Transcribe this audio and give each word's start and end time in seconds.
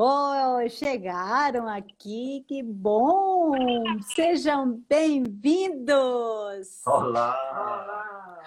Oh, 0.00 0.60
chegaram 0.68 1.66
aqui, 1.66 2.44
que 2.46 2.62
bom! 2.62 3.50
Sejam 4.14 4.80
bem-vindos! 4.88 6.86
Olá! 6.86 7.36
Olá! 7.50 8.38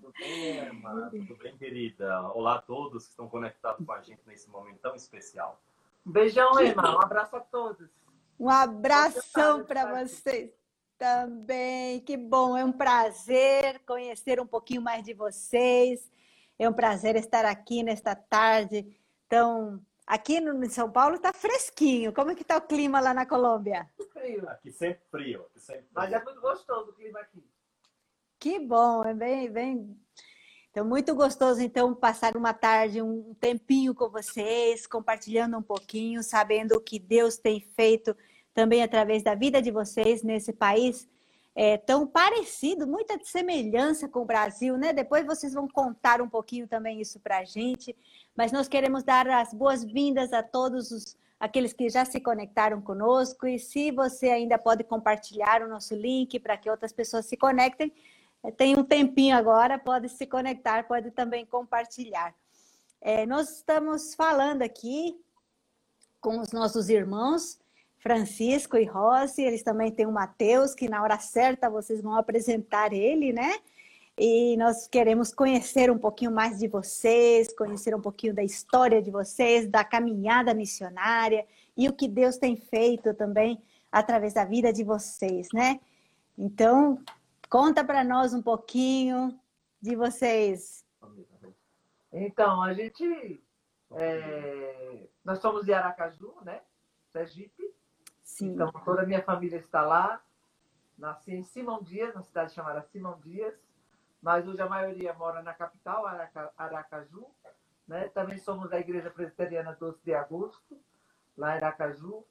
Tudo 0.00 0.12
bem, 0.18 0.56
irmã? 0.56 1.08
Tudo 1.10 1.36
bem, 1.36 1.56
querida? 1.56 2.28
Olá 2.32 2.56
a 2.56 2.60
todos 2.60 3.04
que 3.04 3.10
estão 3.10 3.28
conectados 3.28 3.86
com 3.86 3.92
a 3.92 4.00
gente 4.00 4.18
nesse 4.26 4.50
momento 4.50 4.78
tão 4.78 4.96
especial. 4.96 5.62
Um 6.04 6.10
beijão, 6.10 6.58
irmã. 6.58 6.96
Um 6.96 7.02
abraço 7.02 7.36
a 7.36 7.40
todos. 7.40 7.88
Um 8.36 8.50
abração 8.50 9.64
para 9.64 10.02
vocês 10.02 10.50
também. 10.98 12.00
Que 12.00 12.16
bom, 12.16 12.56
é 12.56 12.64
um 12.64 12.72
prazer 12.72 13.80
conhecer 13.86 14.40
um 14.40 14.46
pouquinho 14.48 14.82
mais 14.82 15.04
de 15.04 15.14
vocês. 15.14 16.10
É 16.58 16.68
um 16.68 16.72
prazer 16.72 17.14
estar 17.14 17.44
aqui 17.44 17.84
nesta 17.84 18.16
tarde 18.16 18.84
tão 19.28 19.80
Aqui 20.06 20.40
no, 20.40 20.62
em 20.62 20.68
São 20.68 20.90
Paulo 20.90 21.16
está 21.16 21.32
fresquinho. 21.32 22.12
Como 22.12 22.30
é 22.30 22.34
que 22.34 22.42
está 22.42 22.58
o 22.58 22.62
clima 22.62 23.00
lá 23.00 23.14
na 23.14 23.24
Colômbia? 23.24 23.88
Frio. 24.12 24.48
Aqui 24.48 24.70
sempre 24.70 25.02
frio. 25.10 25.42
Aqui 25.42 25.60
sempre 25.60 25.82
frio. 25.82 25.92
Mas 25.94 26.12
é 26.12 26.22
muito 26.22 26.40
gostoso 26.40 26.90
o 26.90 26.92
clima 26.94 27.20
aqui. 27.20 27.44
Que 28.38 28.60
bom, 28.60 29.02
é 29.04 29.14
bem, 29.14 29.50
bem. 29.50 29.98
Então, 30.70 30.84
muito 30.84 31.14
gostoso, 31.14 31.62
então, 31.62 31.94
passar 31.94 32.36
uma 32.36 32.52
tarde, 32.52 33.00
um 33.00 33.32
tempinho 33.34 33.94
com 33.94 34.10
vocês, 34.10 34.86
compartilhando 34.86 35.56
um 35.56 35.62
pouquinho, 35.62 36.22
sabendo 36.22 36.72
o 36.72 36.80
que 36.80 36.98
Deus 36.98 37.38
tem 37.38 37.60
feito 37.60 38.14
também 38.52 38.82
através 38.82 39.22
da 39.22 39.34
vida 39.34 39.62
de 39.62 39.70
vocês 39.70 40.22
nesse 40.22 40.52
país 40.52 41.08
é, 41.54 41.76
tão 41.76 42.06
parecido, 42.06 42.86
muita 42.86 43.18
semelhança 43.24 44.08
com 44.08 44.20
o 44.20 44.24
Brasil, 44.24 44.76
né? 44.76 44.92
Depois 44.92 45.24
vocês 45.24 45.54
vão 45.54 45.68
contar 45.68 46.20
um 46.20 46.28
pouquinho 46.28 46.66
também 46.66 47.00
isso 47.00 47.20
para 47.20 47.38
a 47.38 47.44
gente 47.44 47.96
mas 48.36 48.50
nós 48.50 48.66
queremos 48.66 49.04
dar 49.04 49.28
as 49.28 49.52
boas-vindas 49.52 50.32
a 50.32 50.42
todos 50.42 50.90
os, 50.90 51.16
aqueles 51.38 51.72
que 51.72 51.88
já 51.88 52.04
se 52.04 52.20
conectaram 52.20 52.80
conosco. 52.80 53.46
E 53.46 53.58
se 53.58 53.90
você 53.92 54.28
ainda 54.28 54.58
pode 54.58 54.82
compartilhar 54.84 55.62
o 55.62 55.68
nosso 55.68 55.94
link 55.94 56.38
para 56.40 56.56
que 56.56 56.68
outras 56.68 56.92
pessoas 56.92 57.26
se 57.26 57.36
conectem, 57.36 57.92
eh, 58.42 58.50
tem 58.50 58.76
um 58.76 58.84
tempinho 58.84 59.36
agora, 59.36 59.78
pode 59.78 60.08
se 60.08 60.26
conectar, 60.26 60.86
pode 60.86 61.10
também 61.12 61.46
compartilhar. 61.46 62.34
É, 63.00 63.24
nós 63.26 63.56
estamos 63.56 64.14
falando 64.14 64.62
aqui 64.62 65.20
com 66.20 66.40
os 66.40 66.52
nossos 66.52 66.88
irmãos, 66.88 67.60
Francisco 68.04 68.76
e 68.76 68.84
Rossi, 68.84 69.40
eles 69.40 69.62
também 69.62 69.90
têm 69.90 70.04
o 70.04 70.12
Mateus, 70.12 70.74
que 70.74 70.90
na 70.90 71.02
hora 71.02 71.18
certa 71.18 71.70
vocês 71.70 72.02
vão 72.02 72.14
apresentar 72.14 72.92
ele, 72.92 73.32
né? 73.32 73.58
E 74.18 74.58
nós 74.58 74.86
queremos 74.86 75.32
conhecer 75.32 75.90
um 75.90 75.96
pouquinho 75.96 76.30
mais 76.30 76.58
de 76.58 76.68
vocês, 76.68 77.50
conhecer 77.56 77.94
um 77.94 78.02
pouquinho 78.02 78.34
da 78.34 78.44
história 78.44 79.00
de 79.00 79.10
vocês, 79.10 79.66
da 79.66 79.82
caminhada 79.82 80.52
missionária 80.52 81.46
e 81.74 81.88
o 81.88 81.94
que 81.94 82.06
Deus 82.06 82.36
tem 82.36 82.56
feito 82.56 83.14
também 83.14 83.58
através 83.90 84.34
da 84.34 84.44
vida 84.44 84.70
de 84.70 84.84
vocês, 84.84 85.48
né? 85.54 85.80
Então, 86.36 87.02
conta 87.48 87.82
para 87.82 88.04
nós 88.04 88.34
um 88.34 88.42
pouquinho 88.42 89.34
de 89.80 89.96
vocês. 89.96 90.84
Então, 92.12 92.62
a 92.62 92.74
gente. 92.74 93.42
É, 93.92 95.06
nós 95.24 95.38
somos 95.38 95.64
de 95.64 95.72
Aracaju, 95.72 96.34
né? 96.44 96.60
Sergipe. 97.10 97.63
Sim. 98.34 98.52
Então, 98.52 98.70
toda 98.84 99.02
a 99.02 99.06
minha 99.06 99.22
família 99.22 99.58
está 99.58 99.82
lá. 99.82 100.20
Nasci 100.98 101.32
em 101.32 101.42
Simão 101.42 101.82
Dias, 101.82 102.14
na 102.14 102.22
cidade 102.22 102.52
chamada 102.52 102.82
Simão 102.82 103.18
Dias 103.20 103.54
mas 104.24 104.48
hoje 104.48 104.62
a 104.62 104.66
maioria 104.66 105.12
mora 105.12 105.42
na 105.42 105.52
capital, 105.52 106.06
Aracaju. 106.56 107.26
Né? 107.86 108.08
Também 108.08 108.38
somos 108.38 108.70
da 108.70 108.80
Igreja 108.80 109.10
Presbiteriana 109.10 109.76
12 109.78 110.02
de 110.02 110.14
Agosto, 110.14 110.80
lá 111.36 111.52
em 111.52 111.56
Aracaju. 111.58 112.24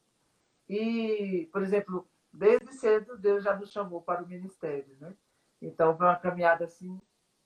E, 0.68 1.48
por 1.54 1.62
exemplo, 1.62 2.10
desde 2.34 2.74
cedo 2.74 3.16
Deus 3.16 3.44
já 3.44 3.56
nos 3.56 3.72
chamou 3.72 4.02
para 4.02 4.24
o 4.24 4.28
ministério. 4.28 4.98
Né? 5.00 5.16
Então, 5.62 5.96
foi 5.96 6.08
uma 6.08 6.16
caminhada 6.16 6.66
assim, 6.66 7.00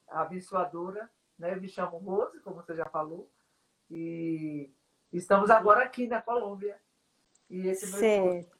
abençoadora. 0.07 1.09
Né? 1.37 1.53
Eu 1.53 1.59
me 1.59 1.67
chamo 1.67 1.97
Rose, 1.97 2.39
como 2.39 2.55
você 2.55 2.73
já 2.73 2.85
falou, 2.85 3.29
e 3.91 4.71
estamos 5.11 5.49
agora 5.49 5.83
aqui 5.83 6.07
na 6.07 6.21
Colômbia. 6.21 6.79
E 7.49 7.67
esse 7.67 7.87
certo. 7.87 8.57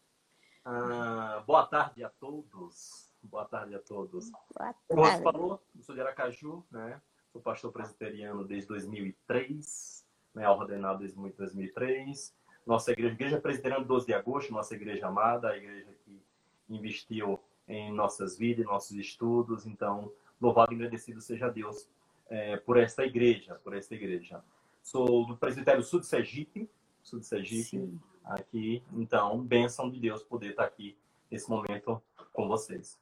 Ah, 0.63 1.43
boa 1.45 1.65
tarde 1.65 2.03
a 2.03 2.09
todos. 2.09 3.13
Boa 3.21 3.45
tarde 3.45 3.75
a 3.75 3.79
todos. 3.79 4.29
Boa 4.29 4.43
tarde. 4.53 4.79
Como 4.87 5.05
você 5.05 5.21
falou, 5.21 5.61
eu 5.75 5.83
sou 5.83 5.95
de 5.95 6.01
Aracaju, 6.01 6.63
né? 6.71 7.01
Sou 7.31 7.41
pastor 7.41 7.71
presbiteriano 7.71 8.45
desde 8.45 8.67
2003, 8.69 10.05
né? 10.33 10.49
ordenado 10.49 10.99
desde 10.99 11.17
2003. 11.17 12.33
Nossa 12.65 12.91
igreja, 12.91 13.13
igreja 13.13 13.39
presbiteriana 13.39 13.83
12 13.83 14.05
de 14.05 14.13
agosto, 14.13 14.53
nossa 14.53 14.75
igreja 14.75 15.07
amada, 15.07 15.49
a 15.49 15.57
igreja 15.57 15.93
que 16.05 16.21
investiu 16.69 17.39
em 17.67 17.91
nossas 17.91 18.37
vidas, 18.37 18.65
em 18.65 18.67
nossos 18.67 18.95
estudos. 18.97 19.65
Então, 19.65 20.11
louvado 20.39 20.71
e 20.71 20.75
agradecido 20.75 21.19
seja 21.19 21.49
Deus 21.49 21.89
é, 22.29 22.57
por 22.57 22.77
esta 22.77 23.05
igreja, 23.05 23.55
por 23.63 23.75
esta 23.75 23.95
igreja. 23.95 24.41
Sou 24.81 25.25
do 25.25 25.35
presbitério 25.35 25.83
sul 25.83 25.99
de 25.99 26.05
Sergipe, 26.05 26.69
sul 27.03 27.19
de 27.19 27.25
Sergipe, 27.25 27.63
Sim. 27.63 27.99
Aqui. 28.29 28.83
Então, 28.93 29.41
bênção 29.41 29.89
de 29.89 29.99
Deus 29.99 30.23
poder 30.23 30.51
estar 30.51 30.65
aqui 30.65 30.97
nesse 31.29 31.49
momento 31.49 32.01
com 32.33 32.47
vocês. 32.47 32.99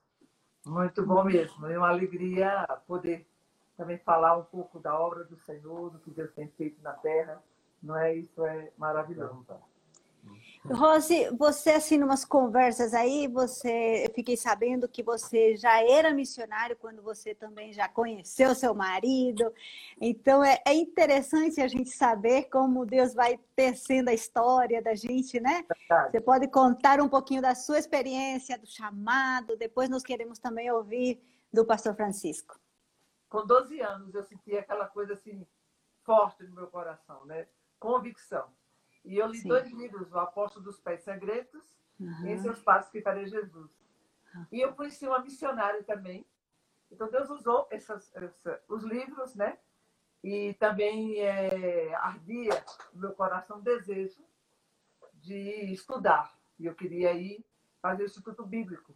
Muito 0.66 1.06
bom 1.06 1.24
mesmo. 1.24 1.68
É 1.68 1.78
uma 1.78 1.90
alegria 1.90 2.66
poder 2.88 3.28
também 3.78 3.98
falar 4.00 4.38
um 4.38 4.44
pouco 4.44 4.80
da 4.80 4.98
obra 4.98 5.24
do 5.24 5.38
Senhor, 5.38 5.92
do 5.92 6.00
que 6.00 6.10
Deus 6.10 6.32
tem 6.34 6.48
feito 6.48 6.82
na 6.82 6.94
terra. 6.94 7.42
Não 7.82 7.96
é 7.96 8.16
isso? 8.16 8.44
É 8.46 8.72
maravilhoso. 8.78 9.46
Rose, 10.74 11.30
você 11.38 11.72
assim, 11.72 12.02
umas 12.02 12.26
conversas 12.26 12.94
aí, 12.96 13.28
você, 13.28 14.04
eu 14.08 14.12
fiquei 14.14 14.36
sabendo 14.36 14.88
que 14.88 15.04
você 15.04 15.56
já 15.56 15.80
era 15.84 16.12
missionário 16.12 16.76
quando 16.76 17.04
você 17.04 17.36
também 17.36 17.72
já 17.72 17.88
conheceu 17.88 18.56
seu 18.56 18.74
marido. 18.74 19.54
Então 20.02 20.44
é, 20.44 20.60
é 20.66 20.74
interessante 20.74 21.62
a 21.62 21.68
gente 21.68 21.92
saber 21.92 22.46
como 22.46 22.86
Deus 22.86 23.14
vai 23.14 23.40
tecendo 23.56 24.10
a 24.10 24.14
história 24.14 24.82
da 24.82 24.96
gente, 24.96 25.40
né? 25.40 25.64
Verdade. 25.70 26.12
Você 26.12 26.22
pode 26.22 26.48
contar 26.48 27.00
um 27.00 27.08
pouquinho 27.08 27.44
da 27.44 27.54
sua 27.54 27.78
experiência, 27.78 28.58
do 28.58 28.66
chamado. 28.66 29.56
Depois 29.58 29.88
nós 29.88 30.02
queremos 30.02 30.40
também 30.40 30.72
ouvir 30.72 31.22
do 31.54 31.64
pastor 31.64 31.96
Francisco. 31.96 32.60
Com 33.30 33.46
12 33.46 33.80
anos 33.82 34.16
eu 34.16 34.24
senti 34.24 34.58
aquela 34.58 34.88
coisa 34.88 35.14
assim 35.14 35.46
forte 36.04 36.44
no 36.44 36.56
meu 36.56 36.68
coração, 36.68 37.24
né? 37.26 37.48
Convicção 37.80 38.50
e 39.06 39.18
eu 39.18 39.28
li 39.28 39.38
Sim. 39.38 39.48
dois 39.48 39.72
livros, 39.72 40.12
O 40.12 40.20
Apóstolo 40.20 40.66
dos 40.66 40.80
Pés 40.80 41.04
Sangrentos 41.04 41.64
uhum. 42.00 42.28
e 42.28 42.38
Seus 42.40 42.62
Passos 42.62 42.92
que 42.92 43.02
Farei 43.02 43.28
Jesus. 43.28 43.72
Uhum. 44.34 44.46
E 44.52 44.62
eu 44.62 44.74
conheci 44.74 45.08
uma 45.08 45.20
missionária 45.20 45.84
também. 45.84 46.26
Então 46.92 47.10
Deus 47.10 47.30
usou 47.30 47.68
essas, 47.70 48.14
essa, 48.16 48.62
os 48.68 48.84
livros, 48.84 49.36
né? 49.36 49.58
E 50.24 50.54
também 50.56 51.20
é, 51.20 51.94
ardia 51.96 52.64
no 52.94 53.02
meu 53.02 53.12
coração 53.14 53.60
o 53.60 53.62
desejo 53.62 54.24
de 55.14 55.72
estudar. 55.72 56.36
E 56.58 56.66
eu 56.66 56.74
queria 56.74 57.14
ir 57.14 57.46
fazer 57.82 58.04
o 58.04 58.06
Instituto 58.08 58.44
Bíblico. 58.44 58.96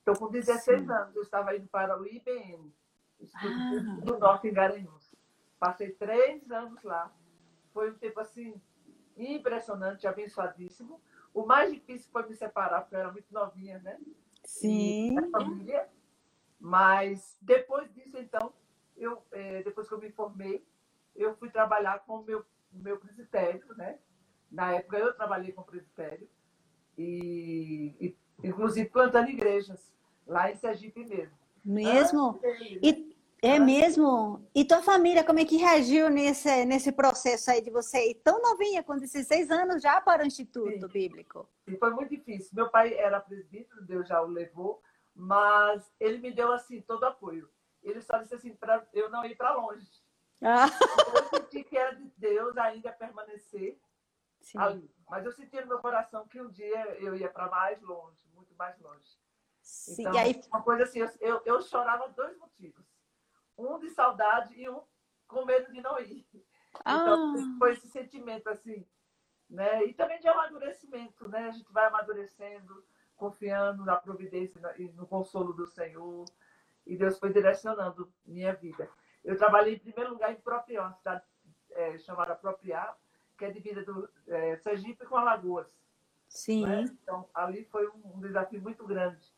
Então, 0.00 0.14
com 0.14 0.28
16 0.28 0.80
Sim. 0.80 0.90
anos, 0.90 1.14
eu 1.14 1.22
estava 1.22 1.54
indo 1.54 1.68
para 1.68 2.00
o 2.00 2.06
IBM, 2.06 2.72
Instituto 3.20 3.54
ah. 3.54 4.04
do 4.04 4.18
Norte 4.18 4.48
em 4.48 4.52
Garanhuns. 4.52 5.14
Passei 5.58 5.90
três 5.92 6.50
anos 6.50 6.82
lá. 6.82 7.12
Foi 7.72 7.90
um 7.90 7.94
tempo 7.94 8.18
assim 8.18 8.60
impressionante, 9.16 10.06
abençoadíssimo. 10.06 11.00
O 11.34 11.46
mais 11.46 11.72
difícil 11.72 12.10
foi 12.10 12.28
me 12.28 12.34
separar, 12.34 12.82
porque 12.82 12.94
eu 12.94 13.00
era 13.00 13.12
muito 13.12 13.32
novinha, 13.32 13.78
né? 13.78 13.98
Sim. 14.44 15.18
E 15.18 15.30
família. 15.30 15.88
Mas 16.60 17.36
depois 17.40 17.92
disso, 17.92 18.18
então, 18.18 18.52
eu, 18.96 19.22
é, 19.32 19.62
depois 19.62 19.88
que 19.88 19.94
eu 19.94 20.00
me 20.00 20.10
formei, 20.10 20.64
eu 21.16 21.34
fui 21.36 21.50
trabalhar 21.50 22.00
com 22.00 22.16
o 22.20 22.22
meu, 22.22 22.44
meu 22.72 22.98
presbitério, 22.98 23.64
né? 23.76 23.98
Na 24.50 24.72
época 24.72 24.98
eu 24.98 25.14
trabalhei 25.14 25.52
com 25.52 25.62
o 25.62 25.64
presbitério. 25.64 26.28
E, 26.96 27.94
e 28.00 28.16
inclusive 28.46 28.88
plantando 28.90 29.30
igrejas, 29.30 29.92
lá 30.26 30.50
em 30.50 30.56
Sergipe 30.56 31.04
mesmo. 31.04 31.36
Mesmo? 31.64 32.40
e 32.82 33.11
é 33.42 33.58
mesmo? 33.58 34.48
E 34.54 34.64
tua 34.64 34.80
família, 34.80 35.24
como 35.24 35.40
é 35.40 35.44
que 35.44 35.56
reagiu 35.56 36.08
nesse, 36.08 36.64
nesse 36.64 36.92
processo 36.92 37.50
aí 37.50 37.60
de 37.60 37.70
você 37.70 38.10
ir 38.10 38.14
tão 38.22 38.40
novinha, 38.40 38.84
com 38.84 38.96
16 38.96 39.50
anos, 39.50 39.82
já 39.82 40.00
para 40.00 40.22
o 40.22 40.26
Instituto 40.26 40.86
Sim. 40.86 40.92
Bíblico? 40.92 41.48
E 41.66 41.76
foi 41.76 41.90
muito 41.90 42.10
difícil. 42.10 42.50
Meu 42.52 42.70
pai 42.70 42.94
era 42.94 43.20
presbítero, 43.20 43.84
Deus 43.84 44.06
já 44.06 44.22
o 44.22 44.28
levou, 44.28 44.80
mas 45.12 45.92
ele 45.98 46.18
me 46.18 46.30
deu, 46.30 46.52
assim, 46.52 46.80
todo 46.82 47.02
apoio. 47.02 47.50
Ele 47.82 48.00
só 48.00 48.18
disse 48.18 48.36
assim, 48.36 48.54
para 48.54 48.86
eu 48.92 49.10
não 49.10 49.24
ir 49.24 49.36
para 49.36 49.56
longe. 49.56 49.90
Ah. 50.40 50.66
Eu 51.16 51.40
senti 51.40 51.64
que 51.64 51.76
era 51.76 51.96
de 51.96 52.12
Deus 52.16 52.56
ainda 52.56 52.92
permanecer 52.92 53.76
Sim. 54.40 54.58
ali. 54.58 54.90
Mas 55.10 55.26
eu 55.26 55.32
senti 55.32 55.60
no 55.60 55.66
meu 55.66 55.78
coração 55.80 56.28
que 56.28 56.40
um 56.40 56.48
dia 56.48 56.96
eu 57.00 57.16
ia 57.16 57.28
para 57.28 57.48
mais 57.48 57.82
longe, 57.82 58.24
muito 58.36 58.54
mais 58.54 58.78
longe. 58.78 59.20
Sim. 59.60 60.02
Então, 60.02 60.16
aí... 60.16 60.40
uma 60.46 60.62
coisa 60.62 60.84
assim, 60.84 61.00
eu, 61.00 61.10
eu, 61.20 61.42
eu 61.44 61.60
chorava 61.60 62.08
dois 62.08 62.38
motivos 62.38 62.91
um 63.66 63.78
de 63.78 63.90
saudade 63.90 64.54
e 64.60 64.68
um 64.68 64.80
com 65.26 65.44
medo 65.44 65.72
de 65.72 65.80
não 65.80 65.98
ir. 65.98 66.26
Então, 66.80 67.34
ah. 67.36 67.56
foi 67.58 67.72
esse 67.72 67.88
sentimento 67.88 68.48
assim 68.48 68.86
né? 69.52 69.84
E 69.84 69.92
também 69.92 70.18
de 70.18 70.26
amadurecimento, 70.26 71.28
né? 71.28 71.48
A 71.48 71.50
gente 71.50 71.70
vai 71.72 71.86
amadurecendo, 71.86 72.82
confiando 73.14 73.84
na 73.84 73.96
providência 73.96 74.58
e 74.78 74.84
no 74.92 75.06
consolo 75.06 75.52
do 75.52 75.66
Senhor. 75.66 76.24
E 76.86 76.96
Deus 76.96 77.18
foi 77.18 77.32
direcionando 77.32 78.10
minha 78.24 78.54
vida. 78.54 78.88
Eu 79.22 79.36
trabalhei 79.36 79.74
em 79.74 79.78
primeiro 79.78 80.10
lugar 80.10 80.32
em 80.32 80.36
Propriá, 80.36 80.82
uma 80.82 80.92
cidade 80.94 81.22
é, 81.70 81.98
chamada 81.98 82.34
Propriá, 82.34 82.96
que 83.36 83.44
é 83.44 83.50
divisa 83.50 83.84
do 83.84 84.08
é, 84.26 84.56
Sergipe 84.56 85.04
com 85.04 85.16
Alagoas. 85.16 85.70
Sim. 86.28 86.66
Né? 86.66 86.84
Então, 87.02 87.28
ali 87.34 87.64
foi 87.66 87.86
um, 87.88 88.16
um, 88.16 88.20
desafio 88.20 88.60
muito 88.60 88.84
grande. 88.86 89.31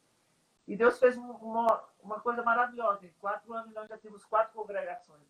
E 0.66 0.76
Deus 0.76 0.98
fez 0.98 1.16
uma, 1.16 1.84
uma 2.02 2.20
coisa 2.20 2.42
maravilhosa. 2.42 3.06
Em 3.06 3.12
quatro 3.20 3.52
anos 3.52 3.72
nós 3.74 3.88
já 3.88 3.98
temos 3.98 4.24
quatro 4.24 4.54
congregações. 4.54 5.22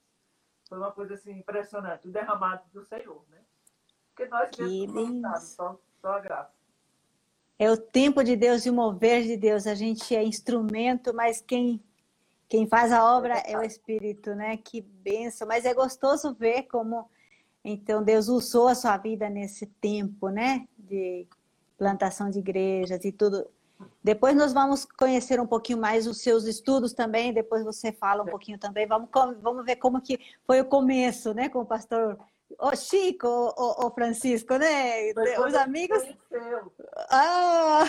Foi 0.68 0.78
uma 0.78 0.92
coisa 0.92 1.14
assim 1.14 1.32
impressionante, 1.32 2.08
o 2.08 2.12
derramado 2.12 2.62
do 2.72 2.82
Senhor, 2.82 3.24
né? 3.30 3.38
Porque 4.08 4.26
nós 4.26 4.50
mesmos 4.56 5.42
só, 5.42 5.78
só 6.00 6.12
a 6.12 6.20
graça. 6.20 6.54
É 7.58 7.70
o 7.70 7.76
tempo 7.76 8.22
de 8.22 8.36
Deus 8.36 8.64
e 8.64 8.70
o 8.70 8.74
mover 8.74 9.22
de 9.22 9.36
Deus. 9.36 9.66
A 9.66 9.74
gente 9.74 10.14
é 10.14 10.22
instrumento, 10.22 11.14
mas 11.14 11.40
quem 11.40 11.82
quem 12.48 12.68
faz 12.68 12.92
a 12.92 13.04
obra 13.16 13.38
é 13.38 13.58
o 13.58 13.62
Espírito, 13.62 14.34
né? 14.34 14.56
Que 14.56 14.80
benção. 14.80 15.48
Mas 15.48 15.64
é 15.64 15.74
gostoso 15.74 16.34
ver 16.34 16.64
como 16.64 17.08
então 17.64 18.04
Deus 18.04 18.28
usou 18.28 18.68
a 18.68 18.74
sua 18.74 18.96
vida 18.98 19.28
nesse 19.30 19.66
tempo, 19.66 20.28
né? 20.28 20.68
De 20.78 21.26
plantação 21.78 22.30
de 22.30 22.38
igrejas 22.38 23.04
e 23.04 23.10
tudo. 23.10 23.46
Depois 24.02 24.36
nós 24.36 24.52
vamos 24.52 24.84
conhecer 24.84 25.40
um 25.40 25.46
pouquinho 25.46 25.78
mais 25.78 26.06
os 26.06 26.20
seus 26.20 26.44
estudos 26.44 26.92
também, 26.92 27.32
depois 27.32 27.64
você 27.64 27.92
fala 27.92 28.22
um 28.22 28.26
pouquinho 28.26 28.58
também. 28.58 28.86
Vamos, 28.86 29.08
vamos 29.40 29.64
ver 29.64 29.76
como 29.76 30.00
que 30.00 30.18
foi 30.46 30.60
o 30.60 30.64
começo, 30.64 31.34
né, 31.34 31.48
com 31.48 31.60
o 31.60 31.66
pastor 31.66 32.18
o 32.58 32.76
Chico, 32.76 33.26
o, 33.26 33.86
o 33.86 33.90
Francisco, 33.90 34.56
né? 34.56 35.12
Os 35.46 35.54
amigos. 35.54 36.02
Ah! 37.10 37.84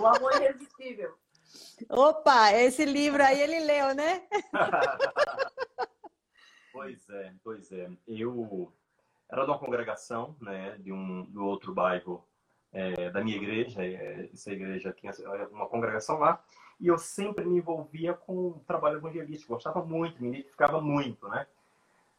O 0.00 0.06
amor 0.06 0.34
irresistível. 0.40 1.14
Opa, 1.90 2.52
esse 2.52 2.84
livro 2.84 3.22
aí 3.22 3.40
ele 3.40 3.60
leu, 3.60 3.94
né? 3.94 4.26
pois 6.72 7.08
é, 7.08 7.34
pois 7.42 7.72
é. 7.72 7.90
Eu 8.06 8.72
era 9.30 9.44
de 9.44 9.50
uma 9.50 9.58
congregação, 9.58 10.36
né, 10.40 10.76
de 10.78 10.92
um 10.92 11.24
do 11.24 11.44
outro 11.44 11.74
bairro 11.74 12.26
é, 12.72 13.10
da 13.10 13.22
minha 13.22 13.36
igreja. 13.36 13.82
É, 13.84 14.28
essa 14.32 14.52
igreja 14.52 14.92
tinha 14.92 15.12
uma 15.50 15.66
congregação 15.66 16.18
lá 16.18 16.42
e 16.80 16.86
eu 16.86 16.98
sempre 16.98 17.44
me 17.44 17.58
envolvia 17.58 18.14
com 18.14 18.48
o 18.48 18.62
trabalho 18.66 18.98
evangelístico. 18.98 19.54
Gostava 19.54 19.84
muito, 19.84 20.22
me 20.22 20.28
identificava 20.28 20.80
muito, 20.80 21.28
né? 21.28 21.46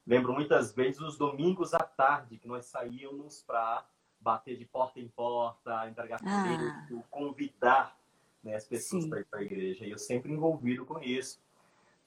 Lembro 0.06 0.34
muitas 0.34 0.74
vezes 0.74 1.00
os 1.02 1.18
domingos 1.18 1.74
à 1.74 1.80
tarde 1.80 2.38
que 2.38 2.48
nós 2.48 2.66
saíamos 2.66 3.44
para 3.46 3.86
bater 4.20 4.58
de 4.58 4.66
porta 4.66 5.00
em 5.00 5.08
porta, 5.08 5.88
entregar 5.88 6.20
ah. 6.26 7.04
convidar 7.10 7.96
né, 8.44 8.56
as 8.56 8.66
pessoas 8.66 9.06
para 9.06 9.20
ir 9.20 9.26
para 9.26 9.40
a 9.40 9.44
igreja. 9.44 9.86
E 9.86 9.92
eu 9.92 9.98
sempre 9.98 10.32
envolvido 10.32 10.86
com 10.86 11.00
isso. 11.00 11.40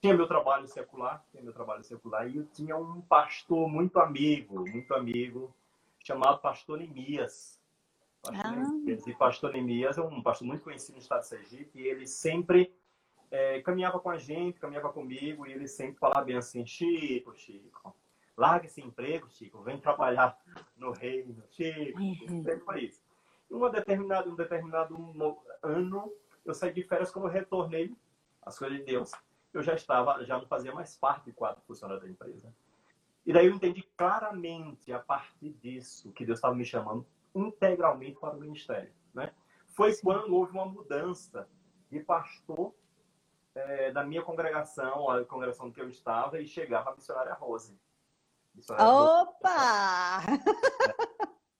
Tinha 0.00 0.14
meu 0.14 0.26
trabalho 0.26 0.66
secular, 0.66 1.24
tinha 1.30 1.42
meu 1.42 1.52
trabalho 1.52 1.84
secular, 1.84 2.28
e 2.28 2.36
eu 2.36 2.46
tinha 2.46 2.76
um 2.76 3.00
pastor 3.02 3.68
muito 3.68 4.00
amigo, 4.00 4.68
muito 4.68 4.92
amigo, 4.94 5.54
chamado 6.00 6.40
Pastor 6.40 6.78
Nemias. 6.78 7.61
Ah. 8.24 8.54
E 8.86 9.14
Pastor 9.14 9.52
Nemias 9.52 9.98
é 9.98 10.02
um 10.02 10.22
pastor 10.22 10.46
muito 10.46 10.62
conhecido 10.62 10.94
no 10.94 11.02
estado 11.02 11.20
de 11.20 11.28
Sergipe, 11.28 11.80
e 11.80 11.86
ele 11.86 12.06
sempre 12.06 12.72
é, 13.30 13.60
caminhava 13.62 13.98
com 13.98 14.10
a 14.10 14.16
gente, 14.16 14.60
caminhava 14.60 14.92
comigo, 14.92 15.46
e 15.46 15.52
ele 15.52 15.66
sempre 15.66 15.98
falava 15.98 16.24
bem 16.24 16.36
assim, 16.36 16.64
Chico, 16.64 17.34
Chico, 17.34 17.96
larga 18.36 18.66
esse 18.66 18.80
emprego, 18.80 19.28
Chico, 19.28 19.62
vem 19.62 19.78
trabalhar 19.78 20.38
no 20.76 20.92
reino, 20.92 21.42
Chico, 21.50 22.00
uhum. 22.00 22.42
sempre 22.42 22.60
foi 22.60 22.84
isso. 22.84 23.02
Em 23.50 23.54
um 23.54 23.70
determinado, 23.70 24.30
um 24.30 24.36
determinado 24.36 24.96
ano, 25.62 26.12
eu 26.44 26.54
saí 26.54 26.72
de 26.72 26.82
férias, 26.84 27.10
quando 27.10 27.26
eu 27.26 27.32
retornei 27.32 27.94
às 28.40 28.58
coisas 28.58 28.78
de 28.78 28.84
Deus, 28.84 29.10
eu 29.52 29.62
já 29.62 29.74
estava, 29.74 30.24
já 30.24 30.38
não 30.38 30.46
fazia 30.46 30.72
mais 30.72 30.96
parte 30.96 31.26
do 31.26 31.34
quadro 31.34 31.60
funcionário 31.66 32.02
da 32.02 32.08
empresa. 32.08 32.54
E 33.26 33.32
daí 33.32 33.46
eu 33.46 33.54
entendi 33.54 33.82
claramente, 33.96 34.92
a 34.92 34.98
partir 34.98 35.50
disso, 35.50 36.12
que 36.12 36.24
Deus 36.24 36.38
estava 36.38 36.54
me 36.54 36.64
chamando 36.64 37.06
integralmente 37.34 38.19
para 38.19 38.37
o 38.37 38.40
ministério. 38.40 38.93
Né? 39.14 39.32
Foi 39.69 39.94
quando 39.96 40.34
houve 40.34 40.52
uma 40.52 40.67
mudança 40.67 41.49
de 41.90 42.00
pastor 42.00 42.75
é, 43.55 43.90
da 43.90 44.05
minha 44.05 44.23
congregação, 44.23 45.11
a 45.11 45.25
congregação 45.25 45.70
que 45.70 45.81
eu 45.81 45.88
estava, 45.88 46.40
e 46.40 46.46
chegava 46.46 46.90
a 46.90 46.94
missionária 46.94 47.34
Rose. 47.34 47.79
Missionária 48.55 48.93
Opa! 48.93 50.20
Rose. 50.20 50.43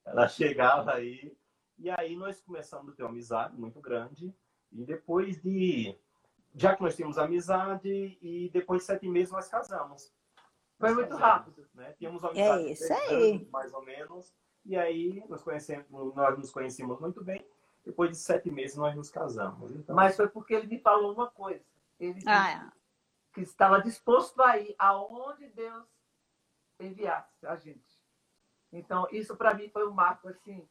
Ela 0.05 0.29
chegava 0.29 0.95
aí, 0.95 1.37
e 1.79 1.91
aí 1.91 2.17
nós 2.17 2.41
começamos 2.41 2.93
a 2.93 2.97
ter 2.97 3.03
uma 3.03 3.11
amizade 3.11 3.57
muito 3.57 3.81
grande, 3.81 4.35
e 4.71 4.85
depois 4.85 5.41
de. 5.41 5.99
Já 6.55 6.77
que 6.77 6.83
nós 6.83 6.95
tínhamos 6.95 7.17
amizade, 7.17 8.19
e 8.21 8.51
depois 8.53 8.83
de 8.83 8.87
sete 8.87 9.09
meses 9.09 9.33
nós 9.33 9.49
casamos. 9.49 10.13
Foi 10.79 10.93
muito 10.95 11.15
rápido. 11.15 11.67
Né? 11.75 11.95
Tínhamos 11.99 12.23
uma 12.23 12.31
amizade 12.31 12.67
é 12.67 12.73
isso 12.73 12.93
aí. 12.93 13.31
Anos, 13.33 13.49
mais 13.51 13.73
ou 13.73 13.83
menos. 13.83 14.35
E 14.65 14.77
aí 14.77 15.25
nós, 15.29 15.43
conhecemos, 15.43 15.87
nós 16.15 16.39
nos 16.39 16.51
conhecemos 16.51 17.01
muito 17.01 17.23
bem. 17.23 17.45
Depois 17.85 18.11
de 18.11 18.17
sete 18.17 18.51
meses 18.51 18.77
nós 18.77 18.95
nos 18.95 19.11
casamos. 19.11 19.73
Então... 19.73 19.95
Mas 19.95 20.17
foi 20.17 20.29
porque 20.29 20.55
ele 20.55 20.69
me 20.69 20.79
falou 20.79 21.13
uma 21.13 21.29
coisa. 21.31 21.65
Ele 21.99 22.15
disse 22.15 22.29
ah, 22.29 22.51
é. 22.51 22.73
que 23.35 23.41
estava 23.41 23.81
disposto 23.81 24.41
a 24.43 24.59
ir 24.59 24.75
aonde 24.79 25.49
Deus 25.49 25.87
enviasse 26.79 27.47
a 27.47 27.57
gente. 27.57 28.01
Então, 28.73 29.07
isso 29.11 29.37
para 29.37 29.55
mim 29.55 29.69
foi 29.69 29.87
um 29.87 29.93
marco 29.93 30.29
assim 30.29 30.67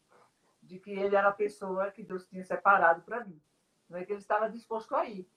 de 0.64 0.80
que 0.80 0.92
ele 0.92 1.16
era 1.16 1.30
a 1.30 1.34
pessoa 1.34 1.92
que 1.92 2.04
Deus 2.04 2.26
tinha 2.28 2.44
separado 2.44 3.02
para 3.02 3.24
mim 3.26 3.42
não 3.92 4.00
é 4.00 4.06
que 4.06 4.14
ele 4.14 4.22
estava 4.22 4.50
disposto 4.50 4.96
a 4.96 5.06
ir. 5.06 5.30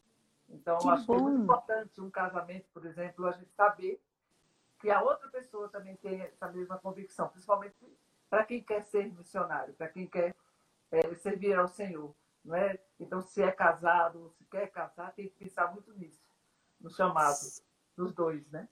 Então, 0.48 0.78
que 0.78 0.88
acho 0.88 1.06
bom. 1.06 1.16
que 1.16 1.20
é 1.20 1.22
muito 1.22 1.42
importante 1.42 2.00
um 2.00 2.10
casamento, 2.10 2.68
por 2.72 2.86
exemplo, 2.86 3.26
a 3.26 3.32
gente 3.32 3.52
saber 3.52 4.00
que 4.78 4.90
a 4.90 5.02
outra 5.02 5.28
pessoa 5.28 5.68
também 5.68 5.96
tem 5.96 6.20
essa 6.22 6.50
mesma 6.50 6.78
convicção, 6.78 7.28
principalmente 7.28 7.76
para 8.34 8.44
quem 8.44 8.60
quer 8.60 8.82
ser 8.82 9.14
missionário, 9.14 9.72
para 9.74 9.86
quem 9.86 10.08
quer 10.08 10.34
é, 10.90 11.14
servir 11.14 11.54
ao 11.54 11.68
Senhor. 11.68 12.12
Não 12.44 12.56
é? 12.56 12.76
Então, 12.98 13.22
se 13.22 13.40
é 13.40 13.52
casado, 13.52 14.28
se 14.36 14.44
quer 14.46 14.66
casar, 14.72 15.14
tem 15.14 15.28
que 15.28 15.36
pensar 15.36 15.72
muito 15.72 15.92
nisso, 15.94 16.20
no 16.80 16.90
chamado 16.90 17.38
dos 17.96 18.12
dois, 18.12 18.44
né? 18.50 18.68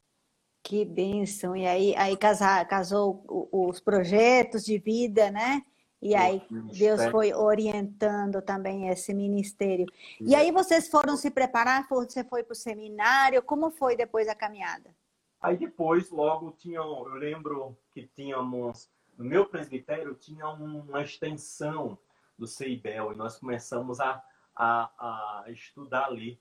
Que 0.65 0.85
bênção! 0.85 1.55
E 1.55 1.65
aí, 1.65 1.95
aí 1.95 2.17
casar, 2.17 2.67
casou 2.67 3.25
os 3.53 3.79
projetos 3.79 4.65
de 4.65 4.79
vida, 4.79 5.31
né? 5.31 5.63
E 6.01 6.17
aí 6.17 6.43
Deus 6.77 7.05
foi 7.13 7.33
orientando 7.33 8.43
também 8.43 8.89
esse 8.89 9.15
ministério. 9.15 9.87
E 10.21 10.35
aí 10.35 10.51
vocês 10.51 10.89
foram 10.89 11.17
se 11.17 11.31
preparar? 11.31 11.87
Você 11.89 12.25
foi 12.25 12.43
para 12.43 12.53
o 12.53 12.57
seminário? 12.57 13.41
Como 13.41 13.71
foi 13.71 13.95
depois 13.95 14.27
a 14.27 14.35
caminhada? 14.35 14.93
Aí 15.41 15.57
depois, 15.57 16.11
logo, 16.11 16.51
tinham, 16.53 17.09
eu 17.09 17.15
lembro 17.15 17.79
que 17.93 18.09
tínhamos, 18.09 18.91
no 19.17 19.25
meu 19.25 19.47
presbitério, 19.47 20.15
tinha 20.15 20.49
uma 20.49 21.03
extensão 21.03 21.99
do 22.39 22.47
CIBEL 22.47 23.13
e 23.13 23.17
nós 23.17 23.39
começamos 23.39 24.01
a, 24.01 24.23
a, 24.55 25.45
a 25.45 25.51
estudar 25.51 26.07
ali. 26.07 26.41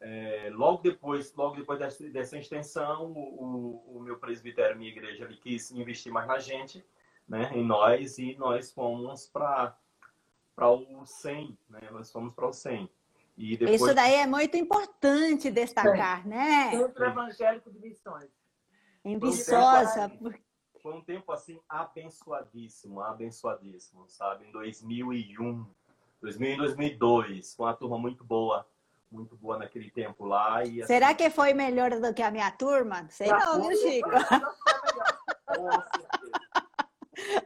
É, 0.00 0.50
logo 0.52 0.82
depois, 0.82 1.34
logo 1.34 1.56
depois 1.56 1.78
dessa, 1.78 2.08
dessa 2.08 2.38
extensão, 2.38 3.12
o, 3.12 3.96
o, 3.96 4.00
meu 4.00 4.18
presbitério, 4.18 4.76
minha 4.76 4.90
igreja, 4.90 5.24
ele 5.24 5.36
quis 5.36 5.70
investir 5.70 6.10
mais 6.10 6.26
na 6.26 6.38
gente 6.38 6.84
né, 7.28 7.50
em 7.54 7.64
nós 7.64 8.18
e 8.18 8.34
nós 8.36 8.72
fomos 8.72 9.26
para 9.26 9.76
o 10.58 11.04
100, 11.04 11.58
né? 11.68 11.80
Nós 11.90 12.10
fomos 12.10 12.34
para 12.34 12.48
o 12.48 12.52
100. 12.52 12.90
E 13.36 13.56
depois... 13.56 13.80
Isso 13.80 13.94
daí 13.94 14.14
é 14.14 14.26
muito 14.26 14.56
importante 14.56 15.50
destacar, 15.50 16.26
né? 16.26 16.70
Centro 16.70 17.04
Evangélico 17.04 17.70
de 17.70 17.78
Missões. 17.78 18.30
Em 19.04 19.18
Viçosa. 19.18 20.10
Foi 20.82 20.94
um 20.94 21.02
tempo 21.02 21.30
assim 21.32 21.60
abençoadíssimo, 21.68 23.00
abençoadíssimo, 23.00 24.08
sabe? 24.08 24.46
Em 24.46 24.52
2001, 24.52 25.66
2000 26.20 26.52
e 26.52 26.56
2002, 26.56 27.54
com 27.54 27.64
uma 27.64 27.74
turma 27.74 27.98
muito 27.98 28.24
boa, 28.24 28.66
muito 29.10 29.36
boa 29.36 29.58
naquele 29.58 29.90
tempo 29.90 30.24
lá. 30.24 30.64
E, 30.64 30.82
assim... 30.82 30.92
Será 30.92 31.14
que 31.14 31.28
foi 31.30 31.52
melhor 31.52 31.90
do 31.90 32.14
que 32.14 32.22
a 32.22 32.30
minha 32.30 32.50
turma? 32.50 33.06
Sei 33.10 33.28
não, 33.28 33.60
viu, 33.62 33.76
Chico? 33.76 34.08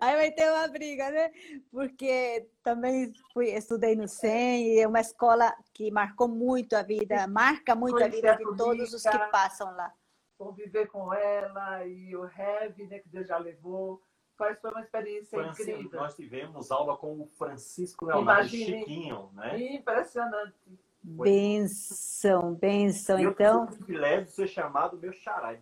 Aí 0.00 0.16
vai 0.16 0.30
ter 0.30 0.50
uma 0.50 0.68
briga, 0.68 1.10
né? 1.10 1.32
Porque 1.70 2.48
também 2.62 3.12
fui, 3.32 3.48
estudei 3.48 3.96
no 3.96 4.06
SEM 4.06 4.74
e 4.74 4.78
é 4.78 4.86
uma 4.86 5.00
escola 5.00 5.52
que 5.72 5.90
marcou 5.90 6.28
muito 6.28 6.76
a 6.76 6.82
vida, 6.82 7.26
marca 7.26 7.74
muito 7.74 8.02
a 8.02 8.08
vida 8.08 8.36
de 8.36 8.56
todos 8.56 8.92
os 8.92 9.02
que 9.02 9.18
passam 9.30 9.74
lá. 9.74 9.92
Conviver 10.36 10.86
com 10.86 11.12
ela 11.12 11.86
e 11.86 12.14
o 12.16 12.24
Heavy, 12.24 12.86
né, 12.86 12.98
que 12.98 13.08
Deus 13.08 13.28
já 13.28 13.38
levou. 13.38 14.02
Foi 14.36 14.56
uma 14.64 14.80
experiência 14.80 15.38
Foi 15.38 15.48
assim, 15.48 15.62
incrível. 15.62 16.00
Nós 16.00 16.16
tivemos 16.16 16.70
aula 16.70 16.96
com 16.96 17.20
o 17.20 17.26
Francisco 17.26 18.04
Leonardo 18.04 18.48
Imagine, 18.48 18.78
Chiquinho, 18.80 19.30
né? 19.32 19.74
Impressionante. 19.74 20.54
Benção, 21.02 22.54
benção. 22.54 23.18
Então. 23.18 23.62
Eu 23.62 23.66
tive 23.66 23.82
o 23.82 23.84
privilégio 23.84 24.24
de 24.24 24.32
ser 24.32 24.48
chamado 24.48 24.96
meu 24.98 25.12
xará, 25.12 25.56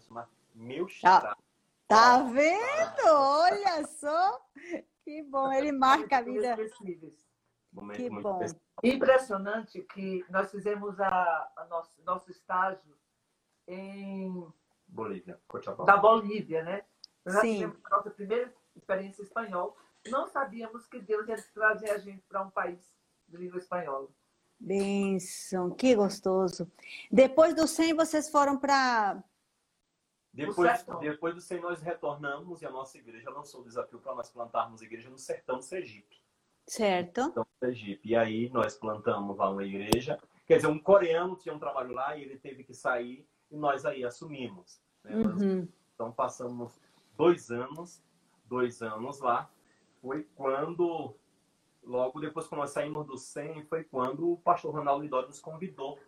meu 0.55 0.88
xará. 0.88 1.33
Ah. 1.33 1.37
Tá 1.87 2.23
vendo? 2.23 3.07
Olha 3.07 3.87
só. 3.87 4.41
Que 5.05 5.23
bom, 5.25 5.52
ele 5.52 5.73
marca 5.73 6.19
a 6.19 6.23
vida. 6.23 6.57
que 7.95 8.09
bom. 8.09 8.41
Impressionante 8.83 9.83
que 9.83 10.25
nós 10.31 10.50
fizemos 10.50 10.99
a, 11.00 11.52
a 11.57 11.67
nosso, 11.67 12.00
nosso 12.05 12.31
estágio 12.31 12.97
em 13.67 14.47
Bolívia, 14.92 15.40
Cochabamba. 15.49 15.84
Da 15.90 15.96
Bolívia, 15.96 16.62
né? 16.62 16.84
Nós 17.25 17.40
Sim. 17.40 17.54
tivemos 17.54 17.78
a 17.84 17.90
nossa 17.90 18.11
primeira 18.11 18.52
experiência 18.76 19.22
espanhol. 19.22 19.76
Não 20.08 20.26
sabíamos 20.26 20.87
que 20.87 21.00
Deus 21.00 21.26
ia 21.28 21.42
trazer 21.54 21.90
a 21.90 21.99
gente 21.99 22.22
para 22.28 22.42
um 22.42 22.50
país 22.50 22.92
de 23.26 23.37
língua 23.37 23.58
espanhola. 23.58 24.08
Benção, 24.61 25.70
que 25.70 25.94
gostoso. 25.94 26.70
Depois 27.11 27.54
do 27.54 27.66
100, 27.66 27.94
vocês 27.94 28.28
foram 28.28 28.58
para. 28.58 29.22
Depois, 30.32 30.84
depois 31.00 31.34
do 31.34 31.40
100, 31.40 31.61
nós 31.61 31.80
retornamos 31.80 32.62
e 32.62 32.66
a 32.66 32.70
nossa 32.70 32.96
igreja 32.96 33.30
lançou 33.30 33.61
o 33.61 33.64
desafio 33.64 33.99
para 33.99 34.14
nós 34.14 34.30
plantarmos 34.30 34.80
igreja 34.80 35.11
no 35.11 35.18
sertão 35.18 35.56
do 35.56 35.64
Sergipe. 35.64 36.22
Certo. 36.66 37.34
Sergipe. 37.58 38.11
E 38.11 38.16
aí 38.16 38.50
nós 38.50 38.76
plantamos 38.76 39.37
lá 39.37 39.50
uma 39.50 39.64
igreja. 39.64 40.18
Quer 40.46 40.56
dizer, 40.56 40.68
um 40.68 40.78
coreano 40.78 41.37
tinha 41.37 41.54
um 41.54 41.58
trabalho 41.58 41.92
lá 41.92 42.16
e 42.16 42.22
ele 42.22 42.38
teve 42.38 42.64
que 42.64 42.72
sair 42.72 43.26
e 43.52 43.56
nós 43.56 43.85
aí 43.85 44.04
assumimos. 44.04 44.80
Né? 45.04 45.14
Uhum. 45.14 45.68
Então 45.94 46.11
passamos 46.11 46.80
dois 47.16 47.50
anos, 47.50 48.02
dois 48.47 48.82
anos 48.82 49.21
lá. 49.21 49.49
Foi 50.00 50.25
quando, 50.35 51.14
logo 51.82 52.18
depois 52.18 52.49
que 52.49 52.56
nós 52.56 52.71
saímos 52.71 53.06
do 53.06 53.16
100, 53.16 53.66
foi 53.66 53.85
quando 53.85 54.32
o 54.32 54.38
pastor 54.38 54.75
Ronaldo 54.75 55.04
Lidório 55.04 55.28
nos 55.28 55.38
convidou, 55.38 55.99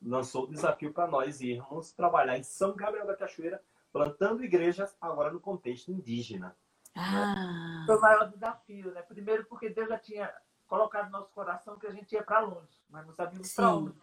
lançou 0.00 0.44
o 0.44 0.48
desafio 0.48 0.92
para 0.92 1.08
nós 1.08 1.40
irmos 1.40 1.92
trabalhar 1.92 2.38
em 2.38 2.42
São 2.42 2.74
Gabriel 2.74 3.06
da 3.06 3.16
Cachoeira, 3.16 3.62
plantando 3.92 4.44
igrejas 4.44 4.96
agora 5.00 5.32
no 5.32 5.40
contexto 5.40 5.90
indígena. 5.90 6.56
Ah. 6.94 7.84
Foi 7.86 7.96
o 7.96 8.00
maior 8.00 8.28
desafio, 8.28 8.92
né? 8.92 9.02
Primeiro 9.02 9.46
porque 9.46 9.70
Deus 9.70 9.88
já 9.88 9.98
tinha 9.98 10.32
colocado 10.66 11.06
no 11.06 11.12
nosso 11.12 11.32
coração 11.32 11.78
que 11.78 11.86
a 11.86 11.90
gente 11.90 12.12
ia 12.12 12.22
para 12.22 12.40
longe, 12.40 12.82
mas 12.88 13.06
não 13.06 13.14
sabíamos 13.14 13.52
para 13.54 13.74
onde. 13.74 13.98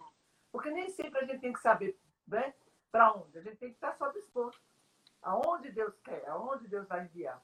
Porque 0.52 0.72
nem 0.72 0.90
sempre 0.90 1.20
a 1.20 1.24
gente 1.24 1.40
tem 1.40 1.54
que 1.54 1.60
saber, 1.60 2.00
né? 2.28 2.54
Para 2.92 3.14
onde? 3.14 3.38
A 3.38 3.42
gente 3.42 3.58
tem 3.58 3.70
que 3.70 3.76
estar 3.76 3.94
só 3.94 4.10
disposto. 4.10 4.62
Aonde 5.22 5.72
Deus 5.72 5.98
quer, 6.00 6.28
aonde 6.28 6.68
Deus 6.68 6.88
vai 6.88 7.04
enviar. 7.04 7.42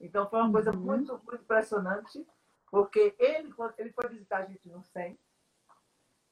Então 0.00 0.28
foi 0.28 0.40
uma 0.40 0.52
coisa 0.52 0.70
uhum. 0.70 0.78
muito, 0.78 1.12
muito 1.26 1.42
impressionante, 1.42 2.26
porque 2.70 3.14
ele, 3.18 3.52
ele 3.76 3.92
foi 3.92 4.08
visitar 4.08 4.38
a 4.38 4.44
gente 4.44 4.68
no 4.68 4.82
100 4.82 5.18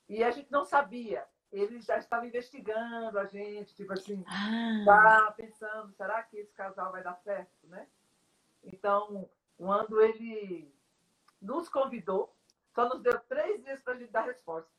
e 0.09 0.23
a 0.23 0.31
gente 0.31 0.51
não 0.51 0.65
sabia. 0.65 1.27
Ele 1.53 1.81
já 1.81 1.97
estava 1.99 2.27
investigando 2.27 3.19
a 3.19 3.25
gente, 3.25 3.75
tipo 3.75 3.93
assim, 3.93 4.25
ah. 4.29 4.85
tá 4.85 5.33
pensando, 5.33 5.93
será 5.95 6.23
que 6.23 6.37
esse 6.37 6.53
casal 6.53 6.93
vai 6.93 7.03
dar 7.03 7.15
certo, 7.17 7.67
né? 7.67 7.87
Então, 8.63 9.29
quando 9.57 10.01
ele 10.01 10.75
nos 11.41 11.69
convidou, 11.69 12.35
só 12.75 12.89
nos 12.89 13.01
deu 13.01 13.19
três 13.21 13.63
dias 13.63 13.81
para 13.83 13.95
a 13.95 13.97
gente 13.97 14.11
dar 14.11 14.23
resposta. 14.23 14.71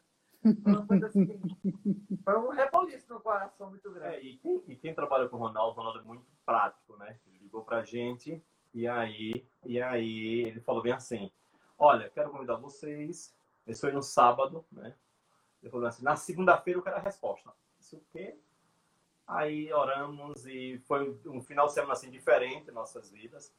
Foi 0.63 0.71
uma 0.73 0.87
coisa 0.87 1.07
assim, 1.07 1.25
foi 2.23 2.37
um 2.37 2.49
reboliço 2.49 3.13
no 3.13 3.19
coração 3.19 3.69
muito 3.69 3.91
grande. 3.91 4.15
É, 4.15 4.23
e, 4.23 4.37
quem, 4.37 4.63
e, 4.67 4.75
quem, 4.75 4.93
trabalha 4.93 5.27
com 5.27 5.37
o 5.37 5.39
Ronaldo, 5.39 5.71
o 5.71 5.75
Ronaldo 5.75 5.99
é 5.99 6.03
muito 6.03 6.25
prático, 6.45 6.95
né? 6.97 7.17
Ele 7.27 7.39
ligou 7.39 7.63
pra 7.63 7.83
gente 7.83 8.41
e 8.73 8.87
aí, 8.87 9.45
e 9.65 9.81
aí 9.81 10.43
ele 10.43 10.59
falou 10.61 10.81
bem 10.81 10.93
assim, 10.93 11.31
olha, 11.77 12.09
quero 12.09 12.29
convidar 12.29 12.55
vocês, 12.55 13.35
isso 13.65 13.81
foi 13.81 13.91
no 13.91 14.01
sábado, 14.01 14.65
né? 14.71 14.95
Ele 15.61 15.71
falou 15.71 15.87
assim, 15.87 16.03
na 16.03 16.15
segunda-feira 16.15 16.79
eu 16.79 16.83
quero 16.83 16.97
a 16.97 16.99
resposta. 16.99 17.51
Isso 17.79 17.97
o 17.97 18.03
quê? 18.11 18.37
Aí 19.27 19.71
oramos 19.73 20.45
e 20.45 20.79
foi 20.87 21.19
um 21.25 21.41
final 21.41 21.67
de 21.67 21.73
semana 21.73 21.93
assim 21.93 22.09
diferente 22.09 22.69
em 22.69 22.73
nossas 22.73 23.09
vidas. 23.11 23.53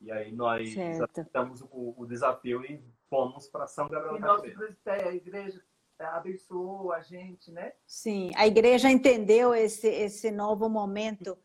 E 0.00 0.10
aí 0.10 0.32
nós 0.32 0.74
aceitamos 1.10 1.60
o, 1.62 1.94
o, 1.96 2.06
desafio 2.06 2.64
e 2.64 2.82
fomos 3.08 3.48
para 3.48 3.66
São 3.66 3.88
Gabriel 3.88 4.18
da 4.18 4.28
Cachoeira. 4.28 5.08
a 5.08 5.14
igreja 5.14 5.62
abençoou 6.06 6.92
a 6.92 7.00
gente, 7.00 7.50
né? 7.50 7.72
Sim, 7.86 8.30
a 8.36 8.46
igreja 8.46 8.90
entendeu 8.90 9.54
esse, 9.54 9.86
esse 9.86 10.30
novo 10.30 10.68
momento 10.68 11.36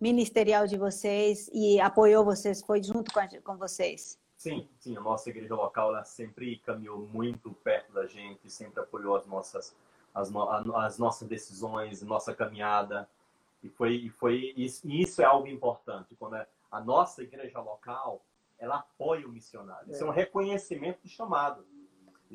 ministerial 0.00 0.66
de 0.66 0.76
vocês 0.76 1.48
e 1.52 1.80
apoiou 1.80 2.24
vocês, 2.24 2.62
foi 2.62 2.82
junto 2.82 3.12
com, 3.12 3.20
a, 3.20 3.28
com 3.42 3.56
vocês. 3.56 4.18
Sim, 4.36 4.68
sim, 4.78 4.96
a 4.96 5.00
nossa 5.00 5.30
igreja 5.30 5.54
local 5.54 5.90
ela 5.90 6.04
sempre 6.04 6.58
caminhou 6.58 7.06
muito 7.06 7.52
perto 7.64 7.92
da 7.92 8.06
gente, 8.06 8.50
sempre 8.50 8.80
apoiou 8.80 9.16
as 9.16 9.26
nossas, 9.26 9.74
as, 10.14 10.30
no, 10.30 10.76
as 10.76 10.98
nossas 10.98 11.26
decisões, 11.26 12.02
nossa 12.02 12.34
caminhada. 12.34 13.08
E 13.62 13.68
foi, 13.70 13.94
e 13.94 14.10
foi 14.10 14.52
isso, 14.56 14.86
e 14.86 15.00
isso 15.00 15.22
é 15.22 15.24
algo 15.24 15.46
importante, 15.46 16.14
quando 16.16 16.36
é 16.36 16.46
a 16.70 16.80
nossa 16.80 17.22
igreja 17.22 17.60
local 17.60 18.22
ela 18.58 18.76
apoia 18.76 19.26
o 19.26 19.30
missionário. 19.30 19.90
Isso 19.90 20.04
é 20.04 20.06
um 20.06 20.12
é. 20.12 20.16
reconhecimento 20.16 21.00
de 21.02 21.08
chamado. 21.08 21.66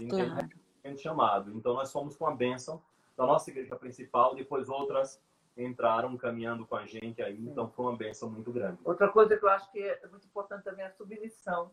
Claro 0.10 0.50
chamado. 0.98 1.52
Então, 1.52 1.74
nós 1.74 1.92
fomos 1.92 2.16
com 2.16 2.28
a 2.28 2.36
bênção 2.36 2.82
da 3.18 3.26
nossa 3.26 3.50
igreja 3.50 3.76
principal, 3.76 4.36
depois 4.36 4.70
outras 4.70 5.22
entraram 5.58 6.16
caminhando 6.18 6.66
com 6.66 6.76
a 6.76 6.86
gente 6.86 7.22
aí, 7.22 7.38
então 7.46 7.70
foi 7.70 7.86
uma 7.86 7.98
bênção 7.98 8.30
muito 8.30 8.52
grande. 8.52 8.80
Outra 8.84 9.10
coisa 9.10 9.38
que 9.38 9.44
eu 9.44 9.50
acho 9.50 9.70
que 9.72 9.80
é 9.80 10.08
muito 10.08 10.26
importante 10.26 10.64
também 10.64 10.86
é 10.86 10.88
a 10.88 10.92
submissão 10.92 11.72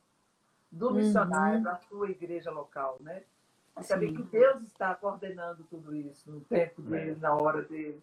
do 0.70 0.92
missionário 0.92 1.58
uhum. 1.58 1.64
da 1.64 1.76
sua 1.76 2.10
igreja 2.10 2.50
local, 2.50 2.96
né? 3.00 3.22
E 3.78 3.84
saber 3.84 4.12
que 4.12 4.22
Deus 4.24 4.62
está 4.62 4.94
coordenando 4.94 5.62
tudo 5.64 5.94
isso 5.94 6.30
no 6.30 6.40
tempo 6.40 6.82
é. 6.86 6.90
dele, 6.90 7.10
é. 7.12 7.16
na 7.16 7.34
hora 7.34 7.62
dele. 7.62 8.02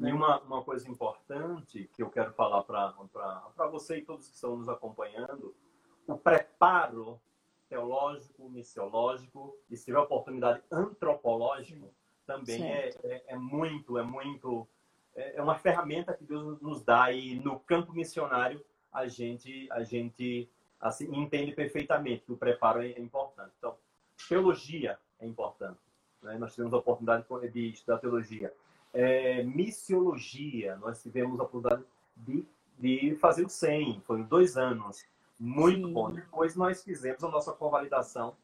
E 0.00 0.12
uma, 0.12 0.40
uma 0.40 0.62
coisa 0.62 0.90
importante 0.90 1.88
que 1.94 2.02
eu 2.02 2.10
quero 2.10 2.32
falar 2.32 2.64
para 2.64 3.66
você 3.70 3.98
e 3.98 4.04
todos 4.04 4.26
que 4.28 4.34
estão 4.34 4.56
nos 4.56 4.68
acompanhando, 4.68 5.54
o 6.06 6.18
preparo 6.18 7.20
teológico, 7.68 8.48
missiológico, 8.48 9.56
e 9.70 9.76
se 9.76 9.86
tiver 9.86 9.98
oportunidade 9.98 10.62
antropológico, 10.70 11.92
também 12.26 12.64
é, 12.64 12.90
é, 13.04 13.24
é, 13.28 13.36
muito, 13.36 13.98
é 13.98 14.02
muito, 14.02 14.66
é, 15.14 15.36
é 15.36 15.42
uma 15.42 15.56
ferramenta 15.56 16.14
que 16.14 16.24
Deus 16.24 16.60
nos 16.60 16.82
dá 16.82 17.12
e 17.12 17.38
no 17.40 17.58
campo 17.60 17.92
missionário 17.92 18.64
a 18.92 19.06
gente, 19.06 19.68
a 19.70 19.82
gente 19.82 20.48
assim, 20.80 21.08
entende 21.14 21.52
perfeitamente 21.52 22.24
que 22.24 22.32
o 22.32 22.36
preparo 22.36 22.82
é, 22.82 22.90
é 22.92 23.00
importante. 23.00 23.52
Então, 23.58 23.74
teologia 24.28 24.98
é 25.18 25.26
importante. 25.26 25.78
Né? 26.22 26.36
Nós 26.38 26.54
tivemos 26.54 26.74
a 26.74 26.78
oportunidade 26.78 27.26
de 27.52 27.70
estudar 27.70 27.98
teologia. 27.98 28.52
É, 28.92 29.42
missiologia, 29.42 30.76
nós 30.76 31.02
tivemos 31.02 31.40
a 31.40 31.42
oportunidade 31.42 31.84
de, 32.16 32.46
de 32.78 33.16
fazer 33.16 33.44
o 33.44 33.48
100, 33.48 34.00
foi 34.06 34.22
dois 34.22 34.56
anos. 34.56 35.04
Muito 35.44 35.88
Sim. 35.88 35.92
bom. 35.92 36.10
Depois 36.10 36.56
nós 36.56 36.82
fizemos 36.82 37.22
a 37.22 37.28
nossa 37.28 37.52
convalidação 37.52 38.34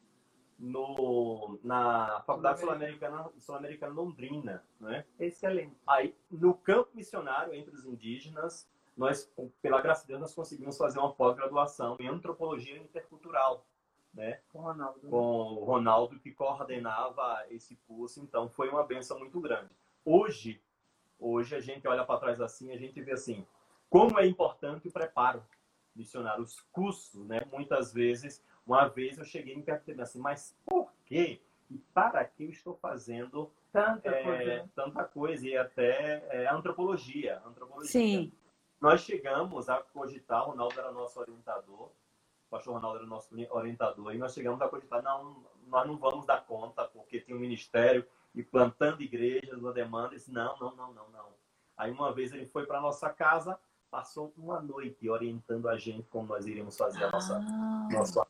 no, 0.59 1.57
na 1.63 2.21
Faculdade 2.27 2.59
Sul-Americana 2.59 3.27
Sul 3.39 3.57
Londrina, 3.89 4.63
né? 4.79 5.03
Excelente. 5.19 5.75
Aí, 5.87 6.15
no 6.29 6.53
campo 6.53 6.91
missionário 6.93 7.55
entre 7.55 7.73
os 7.73 7.85
indígenas, 7.85 8.69
nós, 8.95 9.33
pela 9.63 9.81
graça 9.81 10.03
de 10.03 10.09
Deus, 10.09 10.21
nós 10.21 10.35
conseguimos 10.35 10.77
fazer 10.77 10.99
uma 10.99 11.11
pós-graduação 11.11 11.97
em 11.99 12.07
antropologia 12.07 12.77
intercultural, 12.77 13.65
né? 14.13 14.39
Com 14.53 14.59
o 14.59 14.61
Ronaldo. 14.61 14.99
Né? 15.01 15.09
Com 15.09 15.17
o 15.17 15.63
Ronaldo, 15.63 16.19
que 16.19 16.31
coordenava 16.31 17.43
esse 17.49 17.75
curso. 17.87 18.21
Então, 18.21 18.47
foi 18.47 18.69
uma 18.69 18.83
benção 18.83 19.17
muito 19.17 19.41
grande. 19.41 19.71
Hoje, 20.05 20.61
hoje 21.19 21.55
a 21.55 21.59
gente 21.59 21.87
olha 21.87 22.05
para 22.05 22.19
trás 22.19 22.39
assim, 22.39 22.71
a 22.71 22.77
gente 22.77 23.01
vê 23.01 23.13
assim, 23.13 23.43
como 23.89 24.19
é 24.19 24.27
importante 24.27 24.87
o 24.87 24.91
preparo 24.91 25.43
missionário, 25.95 26.43
os 26.43 26.59
custos, 26.71 27.25
né? 27.27 27.41
Muitas 27.51 27.93
vezes, 27.93 28.43
uma 28.65 28.87
vez 28.87 29.17
eu 29.17 29.25
cheguei 29.25 29.53
em 29.53 29.61
perguntar 29.61 30.03
assim, 30.03 30.19
mas 30.19 30.55
por 30.65 30.91
quê? 31.05 31.41
E 31.69 31.77
para 31.93 32.23
que 32.25 32.43
eu 32.43 32.49
estou 32.49 32.75
fazendo 32.75 33.51
tanta, 33.71 34.09
é, 34.09 34.23
coisa. 34.23 34.69
tanta 34.75 35.03
coisa? 35.05 35.47
E 35.47 35.57
até 35.57 36.23
é, 36.29 36.49
antropologia, 36.49 37.41
antropologia. 37.45 37.91
Sim. 37.91 38.31
Nós 38.79 39.01
chegamos 39.01 39.69
a 39.69 39.77
cogitar, 39.77 40.43
o 40.43 40.51
Ronaldo 40.51 40.79
era 40.79 40.91
nosso 40.91 41.19
orientador, 41.19 41.83
o 41.83 42.49
pastor 42.49 42.73
Ronaldo 42.73 42.97
era 42.97 43.07
nosso 43.07 43.33
orientador, 43.51 44.13
e 44.13 44.17
nós 44.17 44.33
chegamos 44.33 44.59
a 44.61 44.67
cogitar, 44.67 45.03
não, 45.03 45.45
nós 45.67 45.87
não 45.87 45.97
vamos 45.97 46.25
dar 46.25 46.43
conta, 46.45 46.85
porque 46.85 47.19
tem 47.19 47.35
um 47.35 47.39
ministério 47.39 48.05
e 48.33 48.41
plantando 48.41 49.01
igrejas, 49.01 49.59
uma 49.59 49.71
demanda, 49.71 50.15
disse, 50.15 50.31
não, 50.31 50.57
não, 50.57 50.75
não, 50.75 50.93
não, 50.93 51.09
não. 51.09 51.29
Aí 51.77 51.91
uma 51.91 52.11
vez 52.13 52.31
ele 52.31 52.45
foi 52.45 52.65
para 52.65 52.81
nossa 52.81 53.09
casa, 53.09 53.59
passou 53.91 54.33
uma 54.37 54.61
noite 54.61 55.09
orientando 55.09 55.67
a 55.67 55.77
gente 55.77 56.07
como 56.09 56.29
nós 56.29 56.47
iríamos 56.47 56.77
fazer 56.77 57.03
a 57.03 57.11
nossa, 57.11 57.35
ah. 57.35 57.89
nossa 57.91 58.25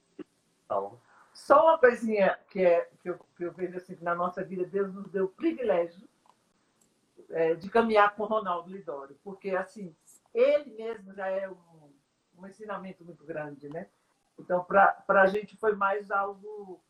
então, 0.65 0.99
Só 1.33 1.63
uma 1.63 1.77
coisinha 1.77 2.37
que, 2.49 2.65
é, 2.65 2.89
que, 2.99 3.09
eu, 3.09 3.19
que 3.37 3.43
eu 3.43 3.51
vejo 3.51 3.77
assim, 3.77 3.95
que 3.95 4.03
na 4.03 4.15
nossa 4.15 4.43
vida 4.43 4.65
Deus 4.65 4.91
nos 4.91 5.07
deu 5.09 5.25
o 5.25 5.29
privilégio 5.29 6.09
é, 7.29 7.53
de 7.53 7.69
caminhar 7.69 8.15
com 8.15 8.23
o 8.23 8.27
Ronaldo 8.27 8.71
Lidório, 8.71 9.17
porque 9.23 9.51
assim, 9.51 9.95
ele 10.33 10.71
mesmo 10.71 11.13
já 11.13 11.27
é 11.27 11.47
um, 11.47 11.93
um 12.37 12.47
ensinamento 12.47 13.05
muito 13.05 13.23
grande, 13.23 13.69
né? 13.69 13.87
Então, 14.39 14.63
para 14.63 15.03
a 15.07 15.27
gente 15.27 15.55
foi 15.55 15.75
mais 15.75 16.09
algo 16.09 16.81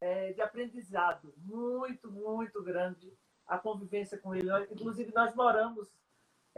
é, 0.00 0.32
de 0.32 0.40
aprendizado 0.40 1.34
muito, 1.36 2.10
muito 2.10 2.62
grande 2.62 3.12
a 3.46 3.58
convivência 3.58 4.16
com 4.16 4.34
ele. 4.34 4.48
Inclusive, 4.70 5.12
nós 5.14 5.34
moramos 5.34 5.88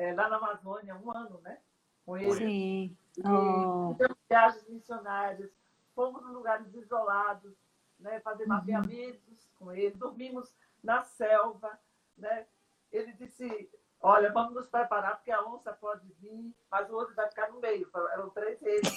é, 0.00 0.14
lá 0.14 0.28
na 0.28 0.36
Amazônia 0.36 0.96
um 0.96 1.10
ano, 1.10 1.40
né? 1.42 1.58
com 2.10 2.16
ele. 2.16 2.34
Sim. 2.34 2.96
Oh. 3.24 3.94
viagens 4.28 4.68
missionárias, 4.68 5.50
fomos 5.94 6.22
em 6.22 6.32
lugares 6.32 6.72
isolados, 6.74 7.54
né, 7.98 8.20
fazer 8.20 8.44
uhum. 8.44 8.50
mapeamentos 8.50 9.48
com 9.58 9.72
ele, 9.72 9.94
dormimos 9.96 10.54
na 10.82 11.02
selva, 11.02 11.78
né? 12.16 12.46
Ele 12.90 13.12
disse, 13.12 13.70
olha, 14.00 14.32
vamos 14.32 14.54
nos 14.54 14.68
preparar 14.68 15.16
porque 15.16 15.30
a 15.30 15.44
onça 15.44 15.72
pode 15.72 16.06
vir, 16.14 16.54
mas 16.70 16.88
o 16.88 16.94
outro 16.94 17.14
vai 17.14 17.28
ficar 17.28 17.50
no 17.50 17.60
meio. 17.60 17.88
Eram 18.12 18.30
três 18.30 18.58
vezes. 18.60 18.92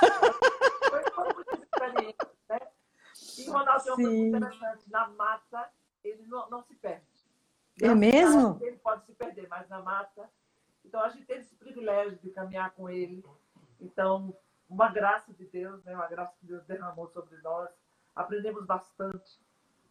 foi, 0.88 1.02
foi 1.10 1.34
muito 1.34 1.62
experiente, 1.62 2.26
né? 2.48 2.58
E 3.38 3.50
Ronaldo 3.50 3.88
é 3.88 3.92
uma 3.92 3.96
coisa 3.96 4.16
interessante, 4.16 4.90
na 4.90 5.08
mata 5.08 5.70
ele 6.02 6.24
não, 6.26 6.48
não 6.48 6.62
se 6.62 6.74
perde. 6.76 7.06
É 7.82 7.94
mesmo? 7.94 8.58
Ele 8.62 8.78
pode 8.78 9.04
se 9.04 9.12
perder, 9.12 9.46
mas 9.48 9.68
na 9.68 9.82
mata. 9.82 10.30
Então 10.86 11.00
a 11.00 11.08
gente 11.08 11.26
teve 11.26 11.40
esse 11.40 11.54
privilégio 11.56 12.18
de 12.22 12.30
caminhar 12.30 12.70
com 12.72 12.88
ele. 12.88 13.24
Então, 13.80 14.34
uma 14.68 14.88
graça 14.88 15.32
de 15.32 15.44
Deus, 15.46 15.84
né? 15.84 15.94
uma 15.94 16.06
graça 16.06 16.34
que 16.40 16.46
Deus 16.46 16.64
derramou 16.64 17.08
sobre 17.08 17.36
nós. 17.38 17.68
Aprendemos 18.14 18.64
bastante 18.64 19.38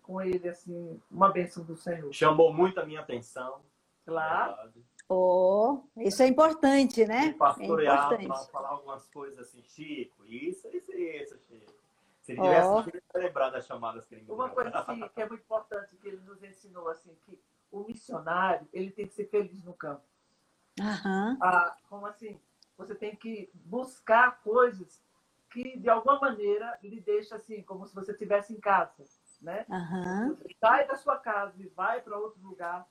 com 0.01 0.21
ele, 0.21 0.47
assim, 0.47 0.99
uma 1.11 1.29
bênção 1.29 1.63
do 1.63 1.75
Senhor. 1.75 2.11
Chamou 2.13 2.53
muito 2.53 2.79
a 2.79 2.85
minha 2.85 3.01
atenção. 3.01 3.61
Claro. 4.05 4.71
Oh, 5.07 5.83
isso 5.97 6.23
é 6.23 6.27
importante, 6.27 7.05
né? 7.05 7.33
pastorear, 7.33 8.13
é 8.13 8.23
importante. 8.23 8.51
falar 8.51 8.69
algumas 8.69 9.07
coisas 9.09 9.39
assim, 9.39 9.61
Chico, 9.63 10.25
isso, 10.25 10.67
isso, 10.69 10.91
isso, 10.91 11.37
Chico. 11.47 11.73
Se 12.21 12.31
ele 12.31 12.41
tivesse 12.41 13.03
oh. 13.13 13.17
lembrar 13.17 13.49
das 13.51 13.67
chamadas 13.67 14.05
que 14.05 14.15
ele 14.15 14.23
me 14.23 14.31
Uma 14.31 14.49
coisa 14.49 14.71
assim, 14.71 15.07
que 15.09 15.21
é 15.21 15.29
muito 15.29 15.43
importante 15.43 15.95
que 15.97 16.07
ele 16.07 16.21
nos 16.21 16.41
ensinou, 16.41 16.87
assim, 16.87 17.15
que 17.25 17.39
o 17.71 17.83
missionário, 17.83 18.67
ele 18.73 18.89
tem 18.89 19.05
que 19.05 19.13
ser 19.13 19.25
feliz 19.25 19.63
no 19.63 19.73
campo. 19.73 20.01
Uhum. 20.79 21.37
Ah, 21.41 21.75
como 21.89 22.05
assim? 22.05 22.39
Você 22.77 22.93
tem 22.93 23.15
que 23.15 23.49
buscar 23.53 24.41
coisas 24.41 25.01
que, 25.49 25.77
de 25.77 25.89
alguma 25.89 26.19
maneira, 26.19 26.77
lhe 26.83 26.99
deixa 26.99 27.35
assim, 27.35 27.61
como 27.63 27.87
se 27.87 27.95
você 27.95 28.11
estivesse 28.11 28.53
em 28.53 28.59
casa, 28.59 28.91
né? 29.41 29.65
Uhum. 29.69 30.35
Você 30.35 30.55
sai 30.59 30.85
da 30.87 30.95
sua 30.95 31.17
casa 31.17 31.53
e 31.57 31.67
vai 31.67 32.01
para 32.01 32.17
outro 32.17 32.41
lugar. 32.41 32.85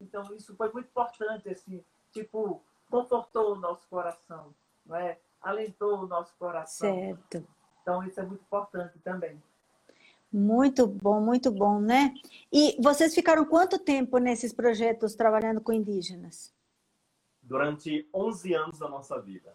Então, 0.00 0.22
isso 0.34 0.54
foi 0.54 0.70
muito 0.70 0.88
importante, 0.88 1.48
assim, 1.48 1.82
tipo, 2.12 2.62
confortou 2.90 3.52
o 3.52 3.58
nosso 3.58 3.88
coração, 3.88 4.54
não 4.84 4.96
é? 4.96 5.18
Alentou 5.40 6.00
o 6.00 6.06
nosso 6.06 6.34
coração. 6.38 6.94
Certo. 6.94 7.46
Então, 7.80 8.02
isso 8.02 8.20
é 8.20 8.22
muito 8.22 8.42
importante 8.42 8.98
também. 8.98 9.42
Muito 10.32 10.86
bom, 10.86 11.20
muito 11.20 11.50
bom, 11.50 11.80
né? 11.80 12.14
E 12.52 12.76
vocês 12.80 13.14
ficaram 13.14 13.44
quanto 13.44 13.78
tempo 13.78 14.18
nesses 14.18 14.52
projetos 14.52 15.14
trabalhando 15.14 15.60
com 15.60 15.72
indígenas? 15.72 16.54
Durante 17.50 18.08
11 18.14 18.54
anos 18.54 18.78
da 18.78 18.88
nossa 18.88 19.20
vida. 19.20 19.52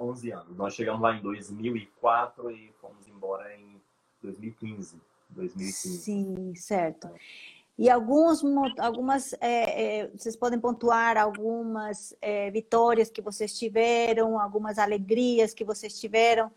11 0.00 0.30
anos. 0.32 0.56
Nós 0.56 0.74
chegamos 0.74 1.02
lá 1.02 1.14
em 1.14 1.20
2004 1.20 2.50
e 2.50 2.72
fomos 2.80 3.06
embora 3.06 3.54
em 3.54 3.78
2015. 4.22 4.98
2015. 5.28 5.98
Sim, 5.98 6.54
certo. 6.54 7.06
E 7.76 7.90
alguns, 7.90 8.42
algumas, 8.78 9.34
é, 9.34 9.98
é, 9.98 10.08
vocês 10.08 10.34
podem 10.34 10.58
pontuar 10.58 11.18
algumas 11.18 12.16
é, 12.22 12.50
vitórias 12.50 13.10
que 13.10 13.20
vocês 13.20 13.58
tiveram, 13.58 14.40
algumas 14.40 14.78
alegrias 14.78 15.52
que 15.52 15.66
vocês 15.66 16.00
tiveram 16.00 16.50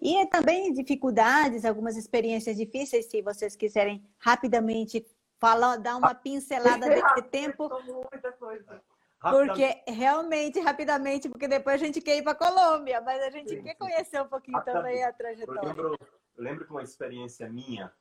e 0.00 0.24
também 0.28 0.72
dificuldades, 0.72 1.66
algumas 1.66 1.98
experiências 1.98 2.56
difíceis, 2.56 3.04
se 3.04 3.20
vocês 3.20 3.54
quiserem 3.54 4.02
rapidamente 4.18 5.04
falar, 5.38 5.76
dar 5.76 5.96
uma 5.96 6.14
pincelada 6.14 6.88
desse 6.88 7.22
tempo. 7.28 7.68
Muita 7.84 8.32
coisa. 8.32 8.80
Porque 9.20 9.82
realmente, 9.86 10.60
rapidamente, 10.60 11.28
porque 11.28 11.46
depois 11.46 11.80
a 11.80 11.84
gente 11.84 12.00
quer 12.00 12.16
ir 12.16 12.22
para 12.22 12.32
a 12.32 12.34
Colômbia, 12.34 13.00
mas 13.02 13.22
a 13.22 13.30
gente 13.30 13.50
sim, 13.50 13.62
quer 13.62 13.74
conhecer 13.74 14.20
um 14.22 14.28
pouquinho 14.28 14.62
também 14.64 15.04
a 15.04 15.12
trajetória. 15.12 15.60
Eu 15.60 15.66
lembro, 15.68 15.98
eu 16.36 16.44
lembro 16.44 16.64
que 16.64 16.70
uma 16.70 16.82
experiência 16.82 17.48
minha, 17.48 17.92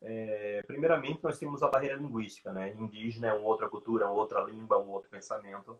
é, 0.00 0.62
primeiramente 0.66 1.22
nós 1.22 1.38
temos 1.38 1.62
a 1.62 1.68
barreira 1.68 1.96
linguística, 1.96 2.52
né? 2.52 2.72
Indígena 2.74 3.28
é 3.28 3.34
uma 3.34 3.48
outra 3.48 3.68
cultura, 3.68 4.06
uma 4.06 4.14
outra 4.14 4.40
língua, 4.42 4.78
um 4.78 4.90
outro 4.90 5.10
pensamento. 5.10 5.78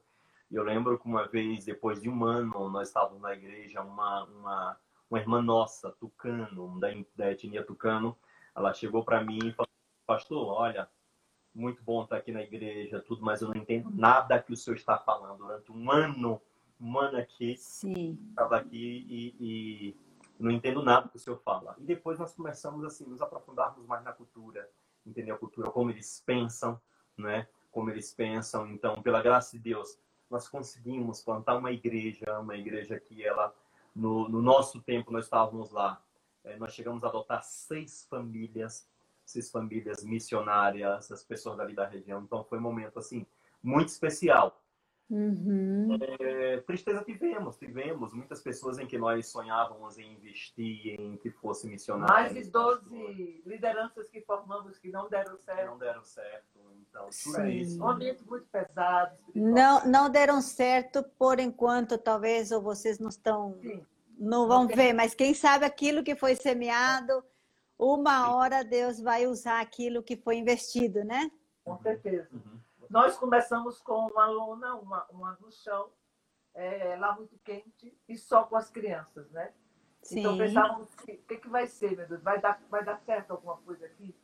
E 0.50 0.56
eu 0.56 0.64
lembro 0.64 0.98
que 0.98 1.06
uma 1.06 1.28
vez, 1.28 1.64
depois 1.64 2.00
de 2.00 2.08
um 2.08 2.24
ano, 2.24 2.68
nós 2.68 2.88
estávamos 2.88 3.22
na 3.22 3.34
igreja, 3.34 3.82
uma, 3.82 4.24
uma 4.24 4.78
uma 5.10 5.18
irmã 5.18 5.42
nossa, 5.42 5.90
tucano, 5.92 6.78
da, 6.78 6.88
da 7.16 7.32
etnia 7.32 7.64
tucano, 7.64 8.16
ela 8.54 8.74
chegou 8.74 9.04
para 9.04 9.24
mim 9.24 9.38
e 9.42 9.52
falou: 9.52 9.68
Pastor, 10.06 10.46
olha, 10.46 10.88
muito 11.58 11.82
bom 11.82 12.04
estar 12.04 12.16
aqui 12.16 12.30
na 12.30 12.42
igreja, 12.42 13.00
tudo, 13.00 13.24
mas 13.24 13.40
eu 13.40 13.48
não 13.48 13.56
entendo 13.56 13.90
nada 13.90 14.40
que 14.40 14.52
o 14.52 14.56
senhor 14.56 14.76
está 14.76 14.96
falando. 14.96 15.38
Durante 15.38 15.72
um 15.72 15.90
ano, 15.90 16.40
um 16.80 16.98
ano 16.98 17.18
aqui, 17.18 17.52
estava 17.52 18.56
aqui 18.56 19.06
e, 19.08 19.34
e, 19.40 19.96
não 20.38 20.50
entendo 20.50 20.82
nada 20.82 21.08
que 21.08 21.16
o 21.16 21.18
senhor 21.18 21.38
fala. 21.38 21.74
E 21.78 21.82
depois 21.82 22.18
nós 22.18 22.32
começamos 22.32 22.84
assim, 22.84 23.04
nos 23.04 23.20
aprofundarmos 23.20 23.84
mais 23.86 24.04
na 24.04 24.12
cultura, 24.12 24.68
entender 25.04 25.32
a 25.32 25.36
cultura, 25.36 25.70
como 25.70 25.90
eles 25.90 26.22
pensam, 26.24 26.80
né? 27.16 27.48
Como 27.72 27.90
eles 27.90 28.14
pensam. 28.14 28.68
Então, 28.68 29.02
pela 29.02 29.20
graça 29.20 29.56
de 29.56 29.62
Deus, 29.62 29.98
nós 30.30 30.48
conseguimos 30.48 31.20
plantar 31.22 31.56
uma 31.56 31.72
igreja, 31.72 32.38
uma 32.38 32.56
igreja 32.56 33.00
que 33.00 33.24
ela 33.24 33.52
no, 33.94 34.28
no 34.28 34.40
nosso 34.40 34.80
tempo, 34.80 35.10
nós 35.10 35.24
estávamos 35.24 35.72
lá. 35.72 36.00
É, 36.44 36.56
nós 36.56 36.72
chegamos 36.72 37.02
a 37.02 37.08
adotar 37.08 37.42
seis 37.42 38.06
famílias, 38.08 38.88
seis 39.28 39.50
famílias 39.50 40.02
missionárias, 40.04 41.10
as 41.10 41.22
pessoas 41.22 41.56
dali 41.56 41.74
da 41.74 41.86
região. 41.86 42.22
Então, 42.22 42.44
foi 42.44 42.58
um 42.58 42.62
momento, 42.62 42.98
assim, 42.98 43.26
muito 43.62 43.88
especial. 43.88 44.62
Uhum. 45.10 45.96
É, 46.20 46.58
tristeza 46.60 47.02
tivemos, 47.02 47.56
tivemos 47.56 48.12
muitas 48.12 48.42
pessoas 48.42 48.78
em 48.78 48.86
que 48.86 48.98
nós 48.98 49.26
sonhávamos 49.28 49.96
em 49.98 50.12
investir, 50.12 51.00
em 51.00 51.16
que 51.16 51.30
fosse 51.30 51.66
missionário. 51.66 52.12
Mais 52.12 52.34
de 52.34 52.50
12 52.50 53.42
lideranças 53.46 54.06
que 54.10 54.20
formamos 54.20 54.78
que 54.78 54.90
não 54.90 55.08
deram 55.08 55.38
certo. 55.38 55.66
Não 55.66 55.78
deram 55.78 56.04
certo, 56.04 56.58
então 56.82 57.08
tudo 57.24 57.40
é 57.40 57.50
isso. 57.50 57.82
Um 57.82 57.88
ambiente 57.88 58.22
muito 58.26 58.46
pesado. 58.48 59.16
Não, 59.34 59.86
não 59.86 60.10
deram 60.10 60.42
certo 60.42 61.02
por 61.18 61.40
enquanto, 61.40 61.96
talvez, 61.96 62.52
ou 62.52 62.60
vocês 62.60 62.98
não 62.98 63.08
estão. 63.08 63.58
Sim. 63.62 63.82
Não 64.18 64.46
vão 64.46 64.66
ver, 64.66 64.92
mas 64.92 65.14
quem 65.14 65.32
sabe 65.32 65.64
aquilo 65.64 66.02
que 66.02 66.16
foi 66.16 66.34
semeado, 66.34 67.24
uma 67.78 68.34
hora 68.34 68.64
Deus 68.64 69.00
vai 69.00 69.26
usar 69.26 69.60
aquilo 69.60 70.02
que 70.02 70.16
foi 70.16 70.36
investido, 70.36 71.04
né? 71.04 71.30
Com 71.64 71.78
certeza. 71.78 72.28
Uhum. 72.32 72.58
Nós 72.90 73.16
começamos 73.16 73.80
com 73.80 74.06
uma 74.06 74.26
lona, 74.26 74.74
uma, 74.74 75.06
uma 75.10 75.38
no 75.40 75.52
chão, 75.52 75.90
é, 76.54 76.96
lá 76.96 77.14
muito 77.14 77.38
quente, 77.38 77.96
e 78.08 78.16
só 78.16 78.44
com 78.44 78.56
as 78.56 78.70
crianças, 78.70 79.30
né? 79.30 79.52
Sim. 80.02 80.20
Então 80.20 80.38
pensávamos, 80.38 80.92
o 80.94 80.96
que, 80.98 81.16
que, 81.18 81.36
que 81.36 81.48
vai 81.48 81.66
ser, 81.66 81.96
meu 81.96 82.08
Deus? 82.08 82.22
Vai 82.22 82.40
dar, 82.40 82.60
vai 82.70 82.84
dar 82.84 82.98
certo 82.98 83.32
alguma 83.32 83.56
coisa 83.58 83.84
aqui? 83.84 84.14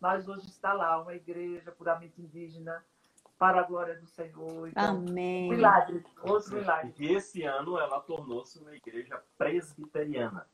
Mas 0.00 0.26
hoje 0.28 0.46
está 0.46 0.72
lá 0.72 1.00
uma 1.00 1.14
igreja 1.14 1.70
puramente 1.72 2.20
indígena, 2.20 2.84
para 3.38 3.60
a 3.60 3.62
glória 3.62 3.98
do 3.98 4.06
Senhor. 4.06 4.68
Então, 4.68 4.96
Amém. 4.96 5.50
Milagre, 5.50 6.04
outro 6.22 6.54
milagre. 6.54 6.94
E 6.98 7.14
esse 7.14 7.42
ano 7.42 7.78
ela 7.78 8.00
tornou-se 8.00 8.58
uma 8.58 8.74
igreja 8.74 9.22
presbiteriana. 9.36 10.48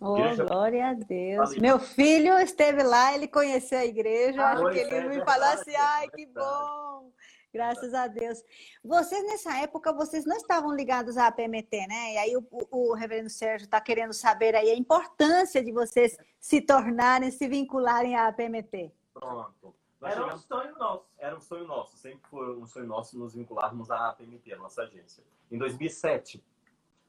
Oh, 0.00 0.18
igreja... 0.18 0.44
glória 0.44 0.88
a 0.88 0.94
Deus. 0.94 1.56
Meu 1.56 1.78
filho 1.78 2.38
esteve 2.38 2.82
lá, 2.82 3.14
ele 3.14 3.26
conheceu 3.26 3.78
a 3.78 3.86
igreja, 3.86 4.42
ah, 4.42 4.52
acho 4.52 4.70
que 4.70 4.78
ele 4.78 4.94
é, 4.94 5.08
me 5.08 5.24
falou 5.24 5.48
assim, 5.48 5.74
ai, 5.74 6.08
que 6.10 6.26
bom. 6.26 7.10
Graças 7.52 7.94
a 7.94 8.06
Deus. 8.06 8.42
Vocês, 8.84 9.24
nessa 9.24 9.56
época, 9.56 9.90
vocês 9.90 10.26
não 10.26 10.36
estavam 10.36 10.74
ligados 10.74 11.16
à 11.16 11.32
PMT, 11.32 11.86
né? 11.86 12.12
E 12.12 12.18
aí 12.18 12.36
o, 12.36 12.46
o, 12.50 12.90
o 12.90 12.94
reverendo 12.94 13.30
Sérgio 13.30 13.64
está 13.64 13.80
querendo 13.80 14.12
saber 14.12 14.54
aí 14.54 14.70
a 14.70 14.76
importância 14.76 15.64
de 15.64 15.72
vocês 15.72 16.18
se 16.38 16.60
tornarem, 16.60 17.30
se 17.30 17.48
vincularem 17.48 18.14
à 18.14 18.30
PMT. 18.30 18.92
Pronto. 19.14 19.74
Nós 19.98 20.12
era 20.12 20.20
chegamos... 20.20 20.44
um 20.44 20.46
sonho 20.46 20.78
nosso. 20.78 21.04
Era 21.18 21.36
um 21.36 21.40
sonho 21.40 21.66
nosso. 21.66 21.96
Sempre 21.96 22.20
foi 22.28 22.56
um 22.58 22.66
sonho 22.66 22.86
nosso 22.86 23.18
nos 23.18 23.34
vincularmos 23.34 23.90
à 23.90 24.12
PMT, 24.12 24.52
a 24.52 24.58
nossa 24.58 24.82
agência. 24.82 25.24
Em 25.50 25.56
2007, 25.56 26.44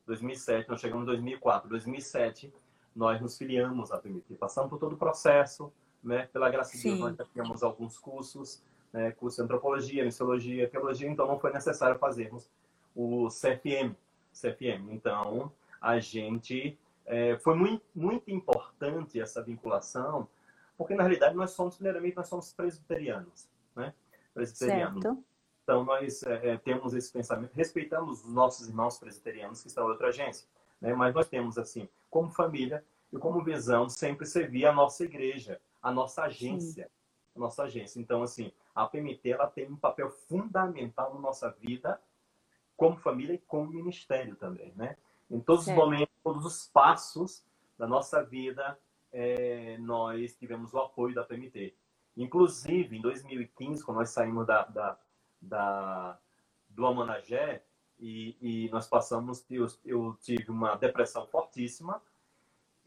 2007, 0.05 0.69
nós 0.69 0.79
chegamos 0.79 1.03
em 1.03 1.07
2004. 1.07 1.69
2007, 1.69 2.53
nós 2.97 3.21
nos 3.21 3.37
filiamos 3.37 3.91
à 3.91 3.97
PMT. 3.97 4.35
Passamos 4.35 4.69
por 4.69 4.79
todo 4.79 4.93
o 4.93 4.97
processo, 4.97 5.71
né? 6.03 6.27
Pela 6.33 6.49
graça 6.49 6.75
de 6.75 6.83
Deus, 6.83 6.99
nós 6.99 7.15
já 7.15 7.25
tínhamos 7.25 7.63
alguns 7.63 7.97
cursos 7.97 8.61
né, 8.91 9.11
curso 9.11 9.37
de 9.37 9.43
antropologia, 9.43 10.03
missiologia, 10.03 10.67
teologia, 10.67 11.09
então 11.09 11.27
não 11.27 11.39
foi 11.39 11.51
necessário 11.51 11.97
fazermos 11.99 12.49
o 12.95 13.27
CFM. 13.27 13.95
CFM. 14.33 14.91
Então, 14.91 15.51
a 15.81 15.99
gente 15.99 16.77
é, 17.05 17.37
foi 17.37 17.55
muito, 17.55 17.83
muito 17.95 18.29
importante 18.31 19.19
essa 19.19 19.41
vinculação, 19.41 20.27
porque 20.77 20.95
na 20.95 21.03
realidade 21.03 21.35
nós 21.35 21.51
somos, 21.51 21.75
primeiramente, 21.75 22.15
nós 22.15 22.27
somos 22.27 22.53
presbiterianos, 22.53 23.47
né? 23.75 23.93
Presbiterianos. 24.33 25.01
Certo. 25.01 25.23
Então, 25.63 25.83
nós 25.83 26.23
é, 26.23 26.51
é, 26.53 26.57
temos 26.57 26.93
esse 26.93 27.11
pensamento, 27.11 27.53
respeitamos 27.53 28.23
os 28.23 28.33
nossos 28.33 28.67
irmãos 28.67 28.97
presbiterianos 28.97 29.61
que 29.61 29.67
estão 29.67 29.85
em 29.85 29.89
outra 29.89 30.07
agência, 30.07 30.47
né? 30.79 30.93
mas 30.93 31.13
nós 31.13 31.27
temos, 31.27 31.57
assim, 31.57 31.89
como 32.17 32.31
família 32.31 32.83
e 33.13 33.17
como 33.19 33.43
visão, 33.43 33.87
sempre 33.87 34.25
servir 34.25 34.65
a 34.65 34.73
nossa 34.73 35.03
igreja, 35.03 35.61
a 35.79 35.91
nossa 35.91 36.23
agência. 36.23 36.85
Sim. 36.85 36.91
A 37.35 37.39
nossa 37.39 37.63
agência. 37.65 37.99
Então, 37.99 38.23
assim, 38.23 38.51
a 38.73 38.87
PMT 38.87 39.29
ela 39.29 39.45
tem 39.45 39.71
um 39.71 39.75
papel 39.75 40.09
fundamental 40.09 41.13
na 41.13 41.19
nossa 41.19 41.51
vida 41.51 42.01
como 42.75 42.97
família 42.97 43.35
e 43.35 43.37
como 43.37 43.69
ministério 43.69 44.35
também, 44.35 44.73
né? 44.75 44.97
Em 45.29 45.39
todos 45.39 45.65
certo. 45.65 45.77
os 45.77 45.85
momentos, 45.85 46.15
todos 46.23 46.43
os 46.43 46.65
passos 46.65 47.45
da 47.77 47.85
nossa 47.85 48.23
vida, 48.23 48.79
é, 49.13 49.77
nós 49.77 50.35
tivemos 50.37 50.73
o 50.73 50.79
apoio 50.79 51.13
da 51.13 51.23
PMT. 51.23 51.75
Inclusive, 52.15 52.97
em 52.97 53.01
2015, 53.01 53.83
quando 53.83 53.97
nós 53.97 54.09
saímos 54.09 54.47
da, 54.47 54.63
da, 54.63 54.99
da 55.39 56.19
do 56.67 56.83
Amanagé 56.83 57.61
e, 57.99 58.37
e, 58.41 58.69
nós 58.69 58.87
passamos, 58.87 59.45
eu, 59.49 59.65
eu 59.85 60.17
tive 60.21 60.51
uma 60.51 60.75
depressão 60.75 61.25
fortíssima, 61.27 62.01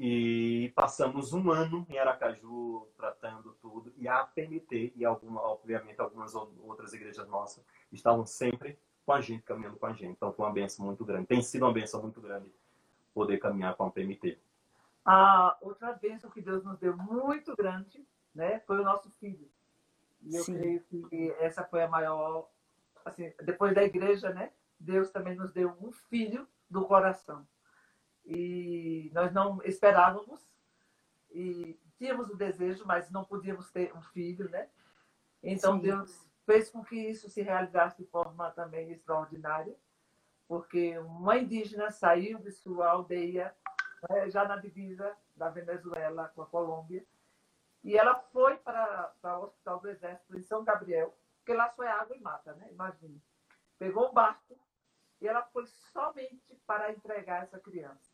e 0.02 0.72
passamos 0.74 1.34
um 1.34 1.50
ano 1.50 1.86
em 1.90 1.98
Aracaju 1.98 2.88
tratando 2.96 3.54
tudo. 3.60 3.92
E 3.98 4.08
a 4.08 4.24
PMT 4.24 4.94
e, 4.96 5.04
alguma, 5.04 5.42
obviamente, 5.42 6.00
algumas 6.00 6.34
outras 6.34 6.94
igrejas 6.94 7.28
nossas 7.28 7.62
estavam 7.92 8.24
sempre 8.24 8.78
com 9.04 9.12
a 9.12 9.20
gente, 9.20 9.42
caminhando 9.42 9.76
com 9.76 9.84
a 9.84 9.92
gente. 9.92 10.12
Então, 10.12 10.32
foi 10.32 10.46
uma 10.46 10.52
benção 10.54 10.86
muito 10.86 11.04
grande. 11.04 11.26
Tem 11.26 11.42
sido 11.42 11.66
uma 11.66 11.72
benção 11.72 12.00
muito 12.00 12.18
grande 12.18 12.50
poder 13.12 13.36
caminhar 13.36 13.74
com 13.76 13.84
a 13.84 13.90
PMT. 13.90 14.38
A 15.04 15.58
outra 15.60 15.92
benção 15.92 16.30
que 16.30 16.40
Deus 16.40 16.64
nos 16.64 16.78
deu 16.78 16.96
muito 16.96 17.54
grande 17.54 18.02
né, 18.34 18.60
foi 18.60 18.80
o 18.80 18.84
nosso 18.84 19.10
filho. 19.20 19.50
E 20.22 20.34
eu 20.34 20.44
Sim. 20.44 20.54
creio 20.54 20.80
que 20.82 21.30
essa 21.40 21.62
foi 21.62 21.82
a 21.82 21.88
maior. 21.88 22.48
Assim, 23.04 23.32
depois 23.42 23.74
da 23.74 23.82
igreja, 23.82 24.30
né? 24.30 24.50
Deus 24.80 25.10
também 25.10 25.36
nos 25.36 25.52
deu 25.52 25.76
um 25.80 25.92
filho 25.92 26.48
do 26.68 26.86
coração 26.86 27.46
e 28.24 29.10
nós 29.12 29.32
não 29.32 29.60
esperávamos 29.64 30.40
e 31.30 31.78
tínhamos 31.96 32.30
o 32.30 32.36
desejo, 32.36 32.84
mas 32.86 33.10
não 33.10 33.24
podíamos 33.24 33.70
ter 33.70 33.94
um 33.96 34.02
filho, 34.02 34.48
né? 34.48 34.68
Então 35.42 35.76
Sim. 35.76 35.82
Deus 35.82 36.26
fez 36.46 36.70
com 36.70 36.82
que 36.82 36.96
isso 36.96 37.28
se 37.28 37.42
realizasse 37.42 37.98
de 37.98 38.08
forma 38.08 38.50
também 38.52 38.90
extraordinária, 38.90 39.76
porque 40.48 40.98
uma 40.98 41.36
indígena 41.36 41.90
saiu 41.90 42.38
de 42.38 42.50
sua 42.50 42.88
aldeia, 42.88 43.54
né, 44.08 44.30
já 44.30 44.44
na 44.44 44.56
divisa 44.56 45.16
da 45.36 45.48
Venezuela 45.48 46.28
com 46.34 46.42
a 46.42 46.46
Colômbia, 46.46 47.04
e 47.82 47.96
ela 47.96 48.14
foi 48.14 48.56
para, 48.58 49.14
para 49.20 49.38
o 49.38 49.44
Hospital 49.44 49.80
do 49.80 49.88
Exército 49.88 50.36
em 50.36 50.42
São 50.42 50.64
Gabriel, 50.64 51.16
porque 51.38 51.54
lá 51.54 51.70
só 51.70 51.82
é 51.82 51.90
água 51.90 52.16
e 52.16 52.20
mata, 52.20 52.52
né? 52.54 52.68
Imagine. 52.70 53.22
Pegou 53.78 54.10
um 54.10 54.12
barco 54.12 54.58
e 55.20 55.28
ela 55.28 55.42
foi 55.42 55.66
somente 55.66 56.54
para 56.66 56.92
entregar 56.92 57.42
essa 57.42 57.58
criança. 57.58 58.10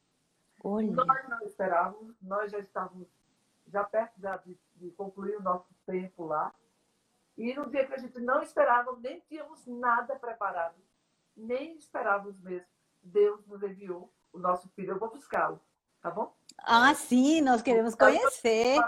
Olha. 0.62 0.90
Nós 0.90 1.28
não 1.28 1.40
esperávamos, 1.42 2.20
nós 2.20 2.50
já 2.50 2.58
estávamos 2.58 3.08
já 3.68 3.84
perto 3.84 4.14
de, 4.18 4.58
de 4.76 4.90
concluir 4.92 5.36
o 5.36 5.42
nosso 5.42 5.74
tempo 5.84 6.24
lá. 6.24 6.54
E 7.36 7.54
no 7.54 7.68
dia 7.68 7.86
que 7.86 7.94
a 7.94 7.98
gente 7.98 8.18
não 8.20 8.42
esperava, 8.42 8.96
nem 8.96 9.20
tínhamos 9.20 9.66
nada 9.66 10.16
preparado, 10.16 10.76
nem 11.36 11.76
esperávamos 11.76 12.40
mesmo, 12.40 12.66
Deus 13.02 13.46
nos 13.46 13.62
enviou 13.62 14.12
o 14.32 14.38
nosso 14.38 14.68
filho. 14.70 14.92
Eu 14.92 14.98
vou 14.98 15.10
buscá-lo, 15.10 15.60
tá 16.00 16.10
bom? 16.10 16.34
Ah, 16.58 16.94
sim, 16.94 17.42
nós 17.42 17.60
queremos 17.60 17.94
conhecer. 17.94 18.78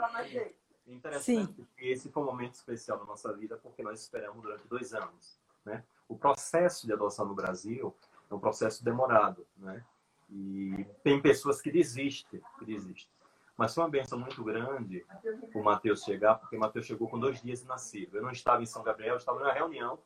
Interessante 0.86 1.52
sim. 1.52 1.68
que 1.76 1.86
esse 1.86 2.10
foi 2.10 2.22
um 2.22 2.26
momento 2.26 2.54
especial 2.54 2.98
da 2.98 3.04
nossa 3.04 3.30
vida, 3.34 3.58
porque 3.58 3.82
nós 3.82 4.00
esperamos 4.00 4.42
durante 4.42 4.66
dois 4.66 4.94
anos. 4.94 5.38
Né? 5.62 5.84
O 6.08 6.16
processo 6.16 6.86
de 6.86 6.92
adoção 6.94 7.26
no 7.26 7.34
Brasil 7.34 7.94
é 8.30 8.34
um 8.34 8.40
processo 8.40 8.84
demorado. 8.84 9.46
Né? 9.56 9.84
E 10.30 10.86
tem 11.02 11.20
pessoas 11.20 11.60
que 11.60 11.70
desistem, 11.70 12.40
que 12.58 12.64
desistem. 12.64 13.12
Mas 13.56 13.74
foi 13.74 13.82
uma 13.82 13.90
benção 13.90 14.18
muito 14.18 14.44
grande 14.44 15.04
o 15.52 15.62
Mateus 15.62 16.04
chegar, 16.04 16.36
porque 16.36 16.56
o 16.56 16.60
Mateus 16.60 16.86
chegou 16.86 17.08
com 17.08 17.18
dois 17.18 17.42
dias 17.42 17.60
de 17.60 17.66
nascido. 17.66 18.16
Eu 18.16 18.22
não 18.22 18.30
estava 18.30 18.62
em 18.62 18.66
São 18.66 18.84
Gabriel, 18.84 19.14
eu 19.14 19.18
estava 19.18 19.40
na 19.40 19.52
reunião 19.52 19.98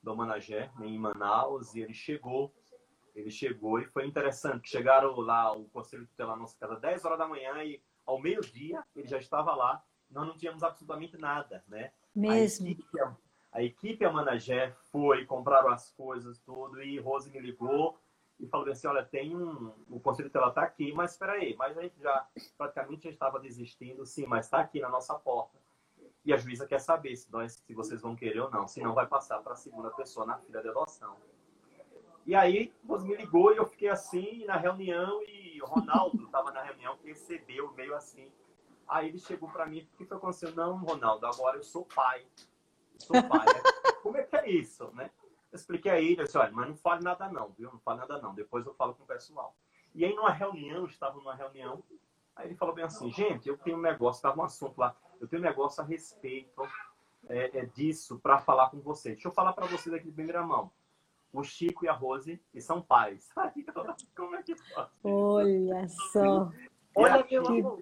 do 0.00 0.14
Managé, 0.14 0.70
em 0.80 0.96
Manaus, 0.96 1.74
e 1.74 1.80
ele 1.80 1.92
chegou. 1.92 2.54
Ele 3.14 3.30
chegou 3.30 3.80
e 3.80 3.84
foi 3.84 4.06
interessante. 4.06 4.68
Chegaram 4.68 5.18
lá, 5.18 5.52
o 5.52 5.64
conselho 5.70 6.06
tutelar 6.06 6.36
nossa 6.36 6.56
casa, 6.56 6.76
10 6.76 7.04
horas 7.04 7.18
da 7.18 7.26
manhã, 7.26 7.64
e 7.64 7.82
ao 8.06 8.20
meio-dia 8.20 8.84
ele 8.94 9.08
já 9.08 9.18
estava 9.18 9.54
lá. 9.56 9.82
Nós 10.08 10.26
não 10.28 10.36
tínhamos 10.36 10.62
absolutamente 10.62 11.16
nada, 11.16 11.64
né? 11.66 11.90
Mesmo. 12.14 12.68
A 12.68 12.70
equipe, 12.70 12.98
a, 13.54 13.62
equipe 13.62 14.04
a 14.04 14.12
Managé 14.12 14.74
foi, 14.90 15.24
compraram 15.24 15.70
as 15.70 15.90
coisas, 15.92 16.38
tudo, 16.40 16.82
e 16.82 16.98
Rose 16.98 17.30
me 17.30 17.38
ligou 17.38 17.96
e 18.38 18.46
falou 18.48 18.68
assim, 18.68 18.88
olha, 18.88 19.04
tem 19.04 19.34
um, 19.34 19.72
o 19.88 20.00
conselho 20.00 20.28
tutelar 20.28 20.48
está 20.48 20.62
aqui, 20.62 20.92
mas 20.92 21.12
espera 21.12 21.32
aí, 21.32 21.54
mas 21.56 21.78
a 21.78 21.82
gente 21.82 22.00
já 22.00 22.26
praticamente 22.58 23.04
já 23.04 23.10
estava 23.10 23.38
desistindo, 23.38 24.04
sim, 24.04 24.26
mas 24.26 24.46
está 24.46 24.58
aqui 24.58 24.80
na 24.80 24.88
nossa 24.88 25.14
porta. 25.14 25.56
E 26.24 26.32
a 26.32 26.36
juíza 26.36 26.66
quer 26.66 26.80
saber 26.80 27.14
se, 27.16 27.30
nós, 27.30 27.52
se 27.52 27.74
vocês 27.74 28.00
vão 28.00 28.16
querer 28.16 28.40
ou 28.40 28.50
não, 28.50 28.66
senão 28.66 28.92
vai 28.92 29.06
passar 29.06 29.38
para 29.40 29.52
a 29.52 29.56
segunda 29.56 29.90
pessoa 29.90 30.26
na 30.26 30.38
fila 30.38 30.60
de 30.60 30.68
adoção. 30.68 31.16
E 32.26 32.34
aí, 32.34 32.72
você 32.82 33.06
me 33.06 33.14
ligou 33.14 33.52
e 33.52 33.58
eu 33.58 33.66
fiquei 33.66 33.88
assim 33.88 34.44
na 34.46 34.56
reunião 34.56 35.22
e 35.22 35.60
o 35.62 35.66
Ronaldo 35.66 36.24
estava 36.24 36.50
na 36.50 36.62
reunião, 36.62 36.98
recebeu 37.04 37.72
meio 37.74 37.94
assim. 37.94 38.32
Aí 38.88 39.08
ele 39.08 39.18
chegou 39.18 39.48
para 39.50 39.66
mim, 39.66 39.80
o 39.94 39.96
que 39.98 40.04
foi 40.06 40.16
acontecendo? 40.16 40.56
Não, 40.56 40.78
Ronaldo, 40.78 41.26
agora 41.26 41.58
eu 41.58 41.62
sou 41.62 41.84
pai. 41.84 42.26
Sou 42.98 43.22
pai. 43.22 43.46
Como 44.02 44.16
é 44.16 44.22
que 44.22 44.36
é 44.36 44.50
isso, 44.50 44.90
né? 44.94 45.10
Eu 45.52 45.56
expliquei 45.56 45.90
a 45.90 46.00
ele, 46.00 46.24
disse, 46.24 46.36
olha, 46.36 46.50
mas 46.52 46.68
não 46.68 46.76
fale 46.76 47.02
nada 47.02 47.28
não, 47.28 47.50
viu? 47.50 47.70
Não 47.72 47.78
fale 47.78 48.00
nada 48.00 48.20
não, 48.20 48.34
depois 48.34 48.66
eu 48.66 48.74
falo 48.74 48.94
com 48.94 49.04
o 49.04 49.06
pessoal. 49.06 49.54
E 49.94 50.04
aí, 50.04 50.14
numa 50.14 50.30
reunião, 50.30 50.84
estava 50.86 51.16
numa 51.16 51.34
reunião, 51.34 51.82
aí 52.34 52.48
ele 52.48 52.56
falou 52.56 52.74
bem 52.74 52.84
assim, 52.84 53.10
gente, 53.12 53.48
eu 53.48 53.56
tenho 53.56 53.76
um 53.76 53.80
negócio, 53.80 54.18
estava 54.18 54.40
um 54.40 54.44
assunto 54.44 54.76
lá, 54.78 54.96
eu 55.20 55.28
tenho 55.28 55.40
um 55.40 55.44
negócio 55.44 55.82
a 55.82 55.86
respeito 55.86 56.62
é, 57.28 57.58
é 57.60 57.66
disso 57.66 58.18
para 58.18 58.38
falar 58.38 58.70
com 58.70 58.80
vocês. 58.80 59.14
Deixa 59.14 59.28
eu 59.28 59.32
falar 59.32 59.52
para 59.52 59.66
vocês 59.66 59.94
aqui 59.94 60.06
de 60.06 60.12
primeira 60.12 60.42
mão. 60.42 60.70
O 61.32 61.42
Chico 61.42 61.84
e 61.84 61.88
a 61.88 61.92
Rose, 61.92 62.40
que 62.52 62.60
são 62.60 62.80
pais. 62.80 63.30
como 64.14 64.36
é 64.36 64.42
que 64.42 64.54
pode? 64.54 64.90
Olha 65.02 65.88
só. 65.88 66.50
Olha 66.96 67.22
que 67.24 67.36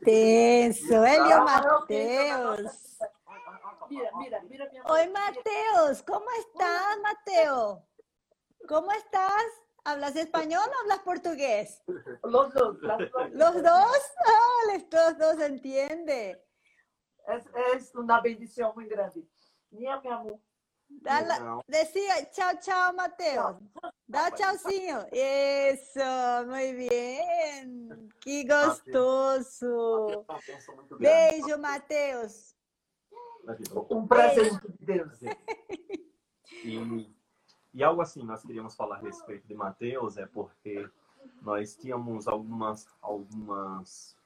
tenso. 0.04 0.94
Ele 0.94 1.32
é 1.32 1.38
o 1.38 1.44
Matheus. 1.44 2.98
Mira, 3.88 4.10
mira, 4.16 4.42
mira 4.42 4.68
mi 4.70 4.78
amor. 4.78 4.92
Oi, 4.92 5.08
Mateos, 5.10 6.02
¿cómo 6.02 6.26
estás, 6.38 6.98
Mateo? 7.02 7.86
¿Cómo 8.68 8.92
estás? 8.92 9.44
¿Hablas 9.84 10.14
español 10.16 10.62
o 10.68 10.80
hablas 10.82 11.00
portugués? 11.00 11.82
Los 12.22 12.54
dos. 12.54 12.78
¿Los 13.32 13.62
dos? 13.62 14.12
Ah, 14.26 14.78
los 14.90 15.18
dos 15.18 15.40
entiende. 15.40 16.44
Es, 17.26 17.44
es 17.74 17.94
una 17.94 18.20
bendición 18.20 18.72
muy 18.74 18.86
grande. 18.88 19.26
Minha, 19.70 20.00
mi 20.00 20.10
amor. 20.10 20.38
La, 21.02 21.62
decía, 21.66 22.30
chao, 22.30 22.52
chao, 22.60 22.92
Mateo. 22.92 23.58
Da 24.06 24.30
chaucinho. 24.34 25.06
Eso, 25.10 26.44
muy 26.46 26.74
bien. 26.74 28.12
Qué 28.20 28.44
gostoso. 28.44 30.26
Beijo, 30.98 31.58
Mateus. 31.58 32.51
Um 33.90 34.06
presente 34.06 34.60
de 34.68 34.84
Deus. 34.84 35.20
E, 36.64 37.10
e 37.74 37.82
algo 37.82 38.00
assim, 38.00 38.22
nós 38.24 38.42
queríamos 38.42 38.74
falar 38.74 38.96
a 38.96 39.00
respeito 39.00 39.46
de 39.46 39.54
Mateus, 39.54 40.16
é 40.16 40.26
porque 40.26 40.88
nós 41.40 41.76
tínhamos 41.76 42.28
algumas. 42.28 42.86
algumas 43.00 44.16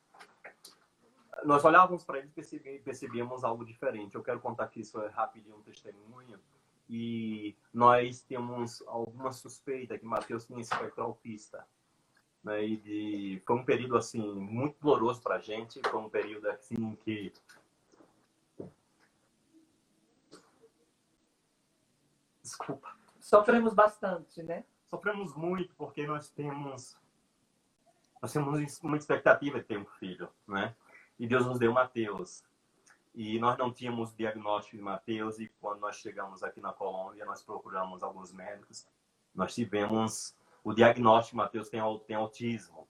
nós 1.44 1.64
olhávamos 1.64 2.04
para 2.04 2.18
ele 2.18 2.30
e 2.34 2.78
percebíamos 2.78 3.44
algo 3.44 3.64
diferente. 3.64 4.14
Eu 4.14 4.22
quero 4.22 4.40
contar 4.40 4.64
aqui 4.64 4.80
isso 4.80 5.00
é 5.00 5.08
rapidinho 5.08 5.56
um 5.56 5.62
testemunho. 5.62 6.38
E 6.88 7.54
nós 7.72 8.22
temos 8.22 8.82
alguma 8.86 9.32
suspeita 9.32 9.98
que 9.98 10.06
Mateus 10.06 10.46
tinha 10.46 10.60
espectro 10.60 11.02
autista. 11.02 11.66
Né? 12.42 12.64
E 12.64 12.76
de, 12.76 13.42
foi 13.44 13.56
um 13.56 13.64
período 13.64 13.96
assim 13.96 14.22
muito 14.34 14.76
doloroso 14.80 15.20
para 15.20 15.36
a 15.36 15.40
gente. 15.40 15.80
Foi 15.90 16.00
um 16.00 16.08
período 16.08 16.48
assim 16.48 16.96
que 17.04 17.32
Desculpa. 22.56 22.88
Sofremos 23.20 23.74
bastante, 23.74 24.42
né? 24.42 24.64
Sofremos 24.86 25.36
muito 25.36 25.74
porque 25.74 26.06
nós 26.06 26.30
temos 26.30 26.96
nós 28.22 28.32
temos 28.32 28.80
uma 28.80 28.96
expectativa 28.96 29.58
de 29.58 29.66
ter 29.66 29.78
um 29.78 29.84
filho, 29.84 30.30
né? 30.48 30.74
E 31.18 31.26
Deus 31.26 31.44
nos 31.44 31.58
deu 31.58 31.70
Mateus. 31.72 32.42
E 33.14 33.38
nós 33.38 33.58
não 33.58 33.70
tínhamos 33.70 34.14
diagnóstico 34.16 34.76
de 34.76 34.82
Mateus 34.82 35.38
e 35.38 35.48
quando 35.60 35.80
nós 35.80 35.96
chegamos 35.96 36.42
aqui 36.42 36.60
na 36.60 36.72
Colômbia, 36.72 37.26
nós 37.26 37.42
procuramos 37.42 38.02
alguns 38.02 38.32
médicos. 38.32 38.86
Nós 39.34 39.54
tivemos 39.54 40.34
o 40.64 40.72
diagnóstico 40.72 41.36
Mateus 41.36 41.68
tem, 41.68 41.80
tem 42.06 42.16
autismo. 42.16 42.88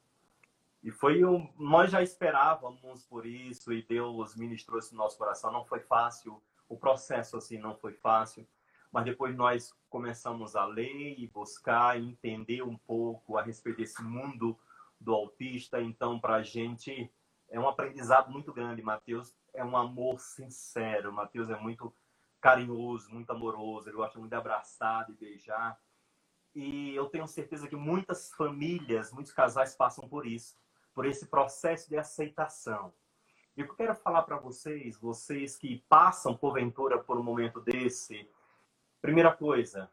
E 0.82 0.92
foi 0.92 1.24
um, 1.24 1.52
nós 1.58 1.90
já 1.90 2.02
esperávamos 2.02 3.04
por 3.04 3.26
isso 3.26 3.72
e 3.72 3.82
Deus 3.82 4.36
ministrou 4.36 4.78
isso 4.78 4.94
no 4.94 5.02
nosso 5.02 5.18
coração. 5.18 5.50
Não 5.50 5.64
foi 5.64 5.80
fácil, 5.80 6.40
o 6.68 6.76
processo 6.76 7.36
assim 7.36 7.58
não 7.58 7.74
foi 7.74 7.92
fácil 7.92 8.46
mas 8.92 9.04
depois 9.04 9.36
nós 9.36 9.74
começamos 9.88 10.56
a 10.56 10.64
ler 10.64 11.18
e 11.18 11.26
buscar 11.28 12.00
e 12.00 12.08
entender 12.08 12.62
um 12.62 12.76
pouco 12.76 13.36
a 13.36 13.42
respeito 13.42 13.78
desse 13.78 14.02
mundo 14.02 14.58
do 15.00 15.14
autista. 15.14 15.80
Então, 15.80 16.18
para 16.18 16.36
a 16.36 16.42
gente 16.42 17.10
é 17.48 17.60
um 17.60 17.68
aprendizado 17.68 18.30
muito 18.30 18.52
grande. 18.52 18.82
Mateus 18.82 19.34
é 19.54 19.64
um 19.64 19.76
amor 19.76 20.20
sincero. 20.20 21.12
Mateus 21.12 21.50
é 21.50 21.58
muito 21.58 21.92
carinhoso, 22.40 23.10
muito 23.10 23.30
amoroso. 23.30 23.88
Ele 23.88 23.96
gosta 23.96 24.18
muito 24.18 24.30
de 24.30 24.36
abraçar, 24.36 25.06
de 25.06 25.12
beijar. 25.12 25.78
E 26.54 26.94
eu 26.94 27.06
tenho 27.06 27.26
certeza 27.26 27.68
que 27.68 27.76
muitas 27.76 28.32
famílias, 28.32 29.12
muitos 29.12 29.32
casais 29.32 29.74
passam 29.74 30.08
por 30.08 30.26
isso, 30.26 30.56
por 30.94 31.04
esse 31.04 31.26
processo 31.26 31.88
de 31.88 31.98
aceitação. 31.98 32.92
E 33.56 33.62
o 33.62 33.66
que 33.66 33.72
eu 33.72 33.76
quero 33.76 33.94
falar 33.94 34.22
para 34.22 34.38
vocês, 34.38 34.98
vocês 34.98 35.56
que 35.56 35.82
passam 35.88 36.36
porventura 36.36 36.98
por 36.98 37.18
um 37.18 37.22
momento 37.22 37.60
desse, 37.60 38.28
primeira 39.06 39.32
coisa, 39.32 39.88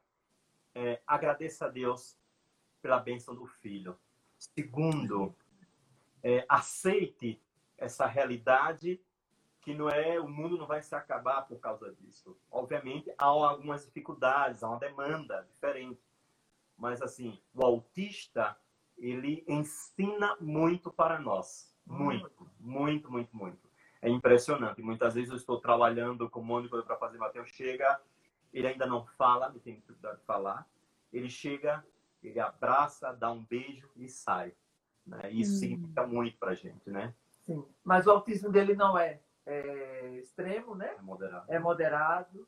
é, 0.73 0.99
agradeça 1.06 1.67
a 1.67 1.69
Deus 1.69 2.17
pela 2.82 2.99
bênção 2.99 3.36
do 3.36 3.45
filho. 3.45 3.95
Segundo, 4.39 5.36
é, 6.23 6.43
aceite 6.49 7.39
essa 7.78 8.08
realidade 8.08 8.99
que 9.62 9.73
não 9.76 9.88
é 9.88 10.19
o 10.19 10.28
mundo 10.28 10.58
não 10.58 10.65
vai 10.65 10.82
se 10.82 10.95
acabar 10.95 11.43
por 11.43 11.60
causa 11.60 11.93
disso. 11.93 12.36
Obviamente 12.52 13.13
há 13.15 13.26
algumas 13.26 13.86
dificuldades, 13.86 14.63
há 14.63 14.69
uma 14.69 14.80
demanda 14.80 15.47
diferente, 15.54 16.02
mas 16.76 16.99
assim 17.04 17.39
o 17.54 17.63
autista 17.63 18.58
ele 18.97 19.43
ensina 19.47 20.36
muito 20.41 20.91
para 20.91 21.19
nós, 21.19 21.71
muito, 21.86 22.49
muito, 22.60 23.12
muito, 23.12 23.38
muito. 23.38 23.69
É 24.02 24.10
impressionante. 24.10 24.82
Muitas 24.82 25.13
vezes 25.13 25.30
eu 25.30 25.38
estou 25.38 25.62
trabalhando 25.62 26.30
com 26.30 26.41
o 26.41 26.43
Mônica 26.43 26.82
para 26.82 26.97
fazer 26.97 27.19
Mateus 27.19 27.49
chega, 27.49 28.02
ele 28.53 28.67
ainda 28.67 28.85
não 28.85 29.05
fala, 29.05 29.49
ele 29.49 29.59
tem 29.59 29.75
dificuldade 29.75 30.19
de 30.19 30.25
falar. 30.25 30.67
Ele 31.11 31.29
chega, 31.29 31.83
ele 32.21 32.39
abraça, 32.39 33.11
dá 33.13 33.31
um 33.31 33.43
beijo 33.43 33.89
e 33.95 34.07
sai. 34.07 34.53
Né? 35.05 35.31
Isso 35.31 35.53
hum. 35.53 35.59
significa 35.59 36.07
muito 36.07 36.37
para 36.37 36.51
a 36.51 36.55
gente, 36.55 36.89
né? 36.89 37.13
Sim. 37.45 37.65
Mas 37.83 38.07
o 38.07 38.11
autismo 38.11 38.49
dele 38.49 38.75
não 38.75 38.97
é, 38.97 39.19
é 39.45 40.15
extremo, 40.19 40.75
né? 40.75 40.95
É 40.97 41.01
moderado. 41.01 41.45
É 41.49 41.59
moderado. 41.59 42.47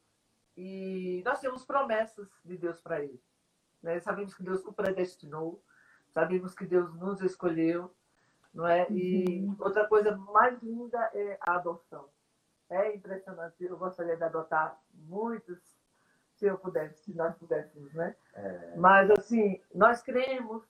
E 0.56 1.22
nós 1.26 1.40
temos 1.42 1.66
promessas 1.66 2.30
de 2.46 2.58
Deus 2.58 2.80
para 2.80 3.04
ele. 3.04 3.22
Né? 3.84 4.00
Sabemos 4.00 4.34
que 4.34 4.42
Deus 4.42 4.64
o 4.66 4.72
predestinou, 4.72 5.62
sabemos 6.10 6.56
que 6.56 6.66
Deus 6.66 6.94
nos 6.96 7.22
escolheu, 7.22 7.94
não 8.54 8.66
é? 8.66 8.90
E 8.90 9.42
uhum. 9.42 9.56
outra 9.60 9.86
coisa 9.86 10.16
mais 10.16 10.62
linda 10.64 10.98
é 11.14 11.38
a 11.42 11.56
adoção. 11.56 12.10
É 12.70 12.96
impressionante. 12.96 13.64
Eu 13.64 13.78
gostaria 13.78 14.16
de 14.16 14.24
adotar 14.24 14.80
muitos, 14.94 15.75
se 16.36 16.46
eu 16.46 16.58
pudesse, 16.58 17.04
se 17.04 17.14
nós 17.14 17.36
pudéssemos, 17.36 17.94
né? 17.94 18.16
É... 18.34 18.76
Mas 18.76 19.10
assim, 19.12 19.62
nós 19.74 20.02
cremos 20.02 20.64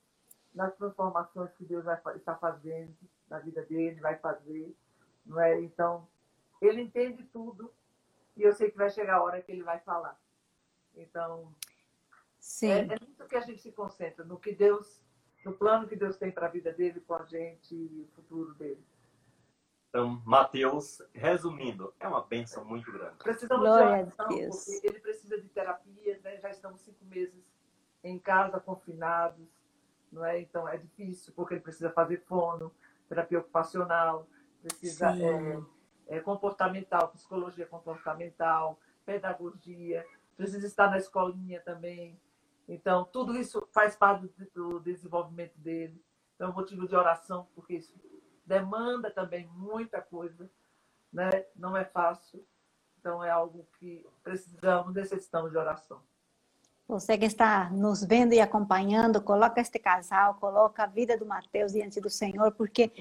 nas 0.53 0.73
transformações 0.75 1.51
que 1.53 1.65
Deus 1.65 1.83
vai, 1.83 1.99
está 2.15 2.35
fazendo 2.35 2.95
na 3.29 3.39
vida 3.39 3.61
dele, 3.63 3.99
vai 3.99 4.17
fazer, 4.17 4.73
não 5.25 5.39
é? 5.39 5.59
Então, 5.59 6.07
ele 6.61 6.81
entende 6.81 7.23
tudo 7.25 7.71
e 8.37 8.43
eu 8.43 8.53
sei 8.53 8.71
que 8.71 8.77
vai 8.77 8.89
chegar 8.89 9.15
a 9.15 9.23
hora 9.23 9.41
que 9.41 9.51
ele 9.51 9.63
vai 9.63 9.79
falar. 9.79 10.17
Então, 10.95 11.53
Sim. 12.39 12.69
É, 12.69 12.79
é 12.79 12.85
muito 12.85 13.25
que 13.27 13.35
a 13.35 13.41
gente 13.41 13.61
se 13.61 13.71
concentra 13.71 14.23
no 14.23 14.39
que 14.39 14.53
Deus, 14.53 15.03
no 15.43 15.53
plano 15.53 15.87
que 15.87 15.95
Deus 15.95 16.15
tem 16.15 16.31
para 16.31 16.45
a 16.45 16.49
vida 16.49 16.71
dele, 16.71 17.01
com 17.01 17.15
a 17.15 17.23
gente 17.23 17.73
e 17.73 18.01
o 18.01 18.15
futuro 18.15 18.53
dele. 18.53 18.83
Então, 19.95 20.21
Mateus, 20.25 21.01
resumindo, 21.13 21.93
é 22.01 22.05
uma 22.05 22.21
bênção 22.21 22.65
muito 22.65 22.91
grande. 22.91 23.15
Precisamos 23.15 23.63
Glória 23.63 24.03
de 24.03 24.11
oração, 24.11 24.27
porque 24.27 24.81
ele 24.83 24.99
precisa 24.99 25.39
de 25.39 25.47
terapia, 25.47 26.19
né? 26.21 26.37
já 26.41 26.49
estamos 26.49 26.81
cinco 26.81 27.05
meses 27.05 27.41
em 28.03 28.19
casa, 28.19 28.59
confinados 28.59 29.47
não 30.11 30.25
é? 30.25 30.41
Então 30.41 30.67
é 30.67 30.77
difícil 30.77 31.33
porque 31.33 31.53
ele 31.53 31.61
precisa 31.61 31.89
fazer 31.91 32.23
fono, 32.25 32.73
terapia 33.07 33.39
ocupacional, 33.39 34.27
precisa 34.61 35.15
é, 35.17 35.61
é, 36.07 36.19
comportamental, 36.19 37.09
psicologia 37.09 37.65
comportamental, 37.65 38.77
pedagogia, 39.05 40.05
precisa 40.35 40.67
estar 40.67 40.89
na 40.89 40.97
escolinha 40.97 41.61
também. 41.61 42.19
Então 42.67 43.05
tudo 43.05 43.37
isso 43.37 43.65
faz 43.71 43.95
parte 43.95 44.27
do, 44.27 44.71
do 44.71 44.79
desenvolvimento 44.81 45.57
dele. 45.57 46.03
Então 46.35 46.49
é 46.49 46.53
motivo 46.53 46.85
de 46.85 46.95
oração 46.95 47.47
porque 47.55 47.75
isso 47.75 47.93
demanda 48.45 49.09
também 49.09 49.47
muita 49.47 50.01
coisa, 50.01 50.49
né? 51.11 51.29
Não 51.55 51.75
é 51.75 51.83
fácil. 51.83 52.45
Então 52.99 53.23
é 53.23 53.29
algo 53.29 53.67
que 53.79 54.05
precisamos, 54.23 54.93
necessitamos 54.93 55.51
de 55.51 55.57
oração. 55.57 56.01
Você 56.87 57.17
que 57.17 57.25
está 57.25 57.69
nos 57.71 58.03
vendo 58.03 58.33
e 58.33 58.39
acompanhando, 58.39 59.21
coloca 59.21 59.59
este 59.59 59.79
casal, 59.79 60.35
coloca 60.35 60.83
a 60.83 60.87
vida 60.87 61.17
do 61.17 61.25
Mateus 61.25 61.71
diante 61.71 61.99
do 61.99 62.09
Senhor, 62.09 62.51
porque 62.51 62.91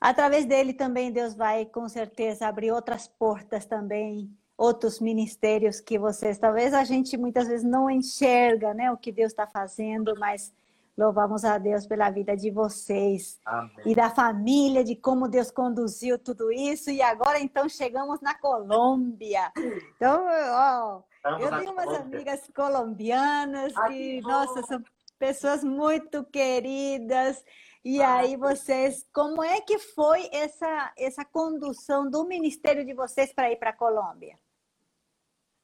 através 0.00 0.44
dele 0.44 0.72
também 0.72 1.12
Deus 1.12 1.34
vai 1.34 1.64
com 1.66 1.88
certeza 1.88 2.48
abrir 2.48 2.72
outras 2.72 3.06
portas 3.06 3.64
também, 3.64 4.28
outros 4.56 4.98
ministérios 4.98 5.80
que 5.80 5.98
vocês, 5.98 6.38
talvez 6.38 6.74
a 6.74 6.82
gente 6.82 7.16
muitas 7.16 7.46
vezes 7.46 7.64
não 7.64 7.88
enxerga, 7.88 8.74
né, 8.74 8.90
o 8.90 8.96
que 8.96 9.12
Deus 9.12 9.30
está 9.30 9.46
fazendo, 9.46 10.14
mas 10.18 10.52
louvamos 10.96 11.44
a 11.44 11.58
Deus 11.58 11.86
pela 11.86 12.10
vida 12.10 12.36
de 12.36 12.50
vocês 12.50 13.38
Amém. 13.44 13.70
e 13.84 13.94
da 13.94 14.08
família, 14.08 14.82
de 14.82 14.96
como 14.96 15.28
Deus 15.28 15.50
conduziu 15.50 16.18
tudo 16.18 16.50
isso 16.50 16.90
e 16.90 17.02
agora 17.02 17.38
então 17.38 17.68
chegamos 17.68 18.20
na 18.20 18.34
Colômbia. 18.34 19.52
Então, 19.96 20.26
ó, 20.52 21.02
eu 21.38 21.58
tenho 21.58 21.72
umas 21.72 21.88
amigas 22.00 22.50
colombianas 22.54 23.72
que, 23.88 24.20
nossa, 24.22 24.62
são 24.62 24.82
pessoas 25.18 25.62
muito 25.62 26.24
queridas. 26.24 27.44
E 27.84 28.02
ah, 28.02 28.16
aí 28.16 28.36
vocês, 28.36 29.06
como 29.12 29.44
é 29.44 29.60
que 29.60 29.78
foi 29.78 30.28
essa 30.32 30.92
essa 30.98 31.24
condução 31.24 32.10
do 32.10 32.26
ministério 32.26 32.84
de 32.84 32.92
vocês 32.94 33.32
para 33.32 33.52
ir 33.52 33.56
para 33.56 33.70
a 33.70 33.76
Colômbia? 33.76 34.38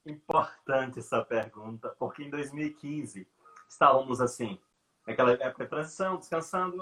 Importante 0.07 0.99
essa 0.99 1.25
pergunta, 1.25 1.95
porque 1.99 2.23
em 2.23 2.31
2015 2.31 3.27
estávamos 3.68 4.21
assim, 4.21 4.61
naquela 5.07 5.33
época 5.33 5.65
de 5.65 5.71
transição, 5.71 6.17
descansando, 6.17 6.79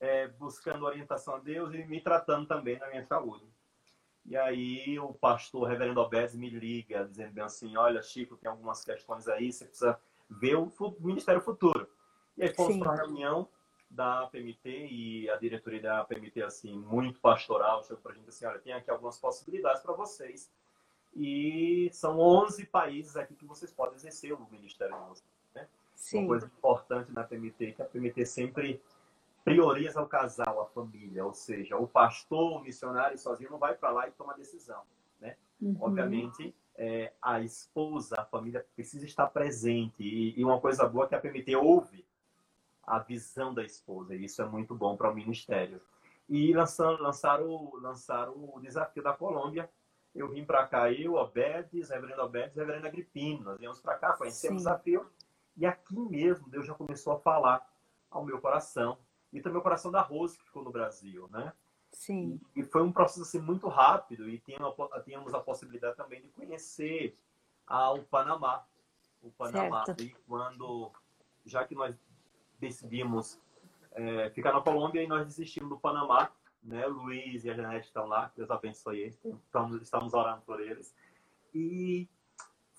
é, 0.00 0.28
buscando 0.28 0.84
orientação 0.84 1.36
a 1.36 1.38
Deus 1.38 1.74
e 1.74 1.84
me 1.84 2.00
tratando 2.00 2.46
também 2.46 2.78
da 2.78 2.88
minha 2.88 3.04
saúde. 3.04 3.46
E 4.24 4.36
aí 4.36 4.98
o 4.98 5.12
pastor 5.12 5.68
Reverendo 5.68 6.00
Alberto 6.00 6.36
me 6.36 6.48
liga, 6.48 7.04
dizendo 7.04 7.32
bem 7.32 7.44
assim, 7.44 7.76
olha, 7.76 8.02
Chico, 8.02 8.36
tem 8.36 8.50
algumas 8.50 8.84
questões 8.84 9.26
aí, 9.28 9.52
você 9.52 9.64
precisa 9.64 9.98
ver 10.28 10.56
o 10.56 10.70
Ministério 11.00 11.40
Futuro. 11.40 11.88
E 12.36 12.42
aí 12.42 12.54
fomos 12.54 12.78
para 12.78 12.92
a 12.92 12.96
reunião 12.96 13.48
da 13.90 14.26
PMT 14.28 14.86
e 14.90 15.30
a 15.30 15.36
diretoria 15.36 15.82
da 15.82 16.04
PMT, 16.04 16.42
assim, 16.42 16.78
muito 16.78 17.20
pastoral, 17.20 17.82
chegou 17.82 17.98
para 17.98 18.12
a 18.12 18.14
gente 18.14 18.28
assim, 18.28 18.46
olha, 18.46 18.58
tem 18.58 18.72
aqui 18.72 18.90
algumas 18.90 19.18
possibilidades 19.18 19.82
para 19.82 19.92
vocês. 19.92 20.50
E 21.14 21.90
são 21.92 22.18
11 22.18 22.64
países 22.66 23.16
aqui 23.16 23.34
que 23.34 23.44
vocês 23.44 23.70
podem 23.70 23.96
exercer 23.96 24.32
o 24.32 24.50
ministério 24.50 24.94
de 24.94 25.08
vocês. 25.08 25.31
Sim. 26.02 26.18
Uma 26.18 26.26
coisa 26.26 26.46
importante 26.46 27.12
na 27.12 27.22
PMT 27.22 27.64
é 27.64 27.72
que 27.72 27.82
a 27.82 27.84
PMT 27.84 28.26
sempre 28.26 28.82
prioriza 29.44 30.02
o 30.02 30.06
casal, 30.06 30.60
a 30.60 30.66
família, 30.66 31.24
ou 31.24 31.32
seja, 31.32 31.76
o 31.76 31.86
pastor, 31.86 32.58
o 32.58 32.60
missionário 32.60 33.16
sozinho 33.16 33.52
não 33.52 33.58
vai 33.58 33.74
para 33.76 33.90
lá 33.90 34.08
e 34.08 34.10
toma 34.10 34.34
decisão, 34.34 34.82
né? 35.20 35.36
Uhum. 35.60 35.76
Obviamente, 35.80 36.52
é, 36.74 37.12
a 37.22 37.40
esposa, 37.40 38.16
a 38.20 38.24
família 38.24 38.66
precisa 38.74 39.06
estar 39.06 39.28
presente 39.28 40.02
e, 40.02 40.38
e, 40.38 40.44
uma 40.44 40.60
coisa 40.60 40.88
boa 40.88 41.04
é 41.04 41.08
que 41.08 41.14
a 41.14 41.20
PMT 41.20 41.54
ouve 41.54 42.04
a 42.82 42.98
visão 42.98 43.54
da 43.54 43.62
esposa 43.64 44.12
e 44.12 44.24
isso 44.24 44.42
é 44.42 44.44
muito 44.44 44.74
bom 44.74 44.96
para 44.96 45.08
o 45.08 45.14
ministério. 45.14 45.80
E 46.28 46.52
lançaram, 46.52 47.00
lançaram, 47.00 47.72
lançaram 47.76 48.50
o 48.52 48.60
desafio 48.60 49.04
da 49.04 49.12
Colômbia. 49.12 49.70
Eu 50.12 50.28
vim 50.28 50.44
para 50.44 50.66
cá, 50.66 50.92
eu, 50.92 51.14
Obedes, 51.14 51.90
Reverendo 51.90 52.22
Obedes, 52.22 52.56
Reverendo 52.56 52.88
Agripino. 52.88 53.44
Nós 53.44 53.58
viemos 53.58 53.80
para 53.80 53.94
cá, 53.94 54.14
conhecemos 54.14 54.62
o 54.62 54.64
desafio. 54.64 55.06
E 55.56 55.66
aqui 55.66 55.98
mesmo 55.98 56.48
Deus 56.48 56.66
já 56.66 56.74
começou 56.74 57.12
a 57.12 57.18
falar 57.18 57.66
ao 58.10 58.24
meu 58.24 58.40
coração 58.40 58.98
e 59.32 59.40
também 59.40 59.58
o 59.58 59.62
coração 59.62 59.90
da 59.90 60.02
Rose, 60.02 60.36
que 60.36 60.44
ficou 60.44 60.62
no 60.62 60.70
Brasil, 60.70 61.28
né? 61.30 61.52
Sim. 61.90 62.40
E, 62.54 62.62
foi 62.62 62.82
um 62.82 62.92
processo 62.92 63.22
assim, 63.22 63.38
muito 63.38 63.68
rápido 63.68 64.28
e 64.28 64.38
tínhamos, 64.38 65.34
a 65.34 65.40
possibilidade 65.40 65.96
também 65.96 66.20
de 66.20 66.28
conhecer 66.28 67.18
ao 67.66 68.02
Panamá. 68.02 68.64
O 69.22 69.30
Panamá. 69.30 69.84
Certo. 69.84 70.02
E 70.02 70.10
quando, 70.26 70.90
já 71.44 71.64
que 71.64 71.74
nós 71.74 71.98
decidimos 72.58 73.40
é, 73.92 74.30
ficar 74.30 74.52
na 74.52 74.60
Colômbia 74.60 75.02
e 75.02 75.06
nós 75.06 75.26
desistimos 75.26 75.68
do 75.68 75.78
Panamá, 75.78 76.30
né? 76.62 76.86
O 76.86 76.90
Luiz 76.90 77.44
e 77.44 77.50
a 77.50 77.54
Janete 77.54 77.86
estão 77.86 78.06
lá, 78.06 78.32
Deus 78.36 78.50
abençoe 78.50 79.00
eles, 79.00 79.20
estamos, 79.44 79.82
estamos 79.82 80.14
orando 80.14 80.42
por 80.42 80.60
eles. 80.60 80.94
E 81.54 82.08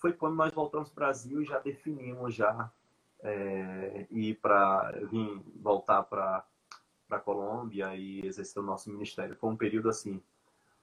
foi 0.03 0.11
quando 0.11 0.35
nós 0.35 0.53
voltamos 0.53 0.89
para 0.89 1.03
o 1.03 1.05
Brasil 1.05 1.41
e 1.41 1.45
já 1.45 1.59
definimos 1.59 2.35
já 2.35 2.69
é, 3.21 4.05
ir 4.11 4.35
para 4.41 4.91
vir 5.09 5.41
voltar 5.55 6.03
para 6.03 6.43
para 7.07 7.19
Colômbia 7.19 7.95
e 7.95 8.25
exercer 8.25 8.61
o 8.61 8.65
nosso 8.65 8.89
ministério. 8.89 9.35
Foi 9.35 9.49
um 9.49 9.55
período 9.55 9.87
assim 9.87 10.21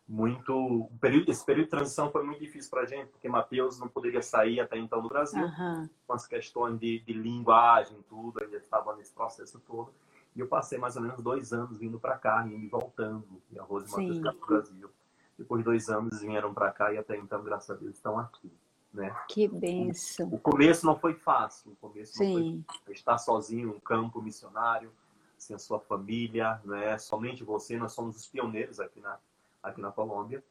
muito 0.08 0.54
um 0.54 0.98
período, 0.98 1.30
esse 1.30 1.44
período 1.44 1.66
de 1.66 1.70
transição 1.70 2.10
foi 2.10 2.24
muito 2.24 2.40
difícil 2.40 2.70
para 2.70 2.80
a 2.80 2.86
gente 2.86 3.08
porque 3.08 3.28
Mateus 3.28 3.78
não 3.78 3.88
poderia 3.88 4.22
sair 4.22 4.58
até 4.58 4.78
então 4.78 5.02
do 5.02 5.08
Brasil 5.08 5.44
uhum. 5.44 5.88
com 6.06 6.12
as 6.14 6.26
questões 6.26 6.78
de, 6.80 7.00
de 7.00 7.12
linguagem 7.12 7.98
tudo 8.08 8.42
ainda 8.42 8.56
estava 8.56 8.96
nesse 8.96 9.12
processo 9.12 9.60
todo. 9.60 9.92
E 10.34 10.40
eu 10.40 10.46
passei 10.46 10.78
mais 10.78 10.96
ou 10.96 11.02
menos 11.02 11.20
dois 11.20 11.52
anos 11.52 11.76
vindo 11.76 12.00
para 12.00 12.16
cá 12.16 12.46
e 12.46 12.56
me 12.56 12.68
voltando 12.68 13.42
e 13.50 13.58
a 13.58 13.62
Rose 13.62 13.86
e 13.86 13.90
Matheus 13.90 14.18
para 14.18 14.32
o 14.32 14.46
Brasil. 14.46 14.90
Depois 15.36 15.60
de 15.60 15.64
dois 15.64 15.90
anos 15.90 16.22
vieram 16.22 16.54
para 16.54 16.72
cá 16.72 16.90
e 16.90 16.96
até 16.96 17.18
então 17.18 17.44
graças 17.44 17.68
a 17.68 17.74
Deus 17.74 17.96
estão 17.96 18.18
aqui 18.18 18.50
Né? 18.92 19.14
Que 19.28 19.46
benção. 19.46 20.28
O 20.32 20.38
começo 20.38 20.84
não 20.84 20.98
foi 20.98 21.14
fácil. 21.14 21.72
O 21.72 21.76
começo 21.76 22.14
Sim. 22.14 22.64
não 22.68 22.74
foi 22.84 22.94
estar 22.94 23.18
sozinho 23.18 23.76
um 23.76 23.80
campo 23.80 24.20
missionário, 24.20 24.92
sem 25.38 25.54
a 25.54 25.58
sua 25.58 25.78
família, 25.78 26.60
né? 26.64 26.98
Somente 26.98 27.44
você, 27.44 27.78
nós 27.78 27.92
somos 27.92 28.16
os 28.16 28.26
pioneiros 28.26 28.80
aqui 28.80 29.00
na, 29.00 29.16
aqui 29.62 29.80
na 29.80 29.92
Colômbia. 29.92 30.42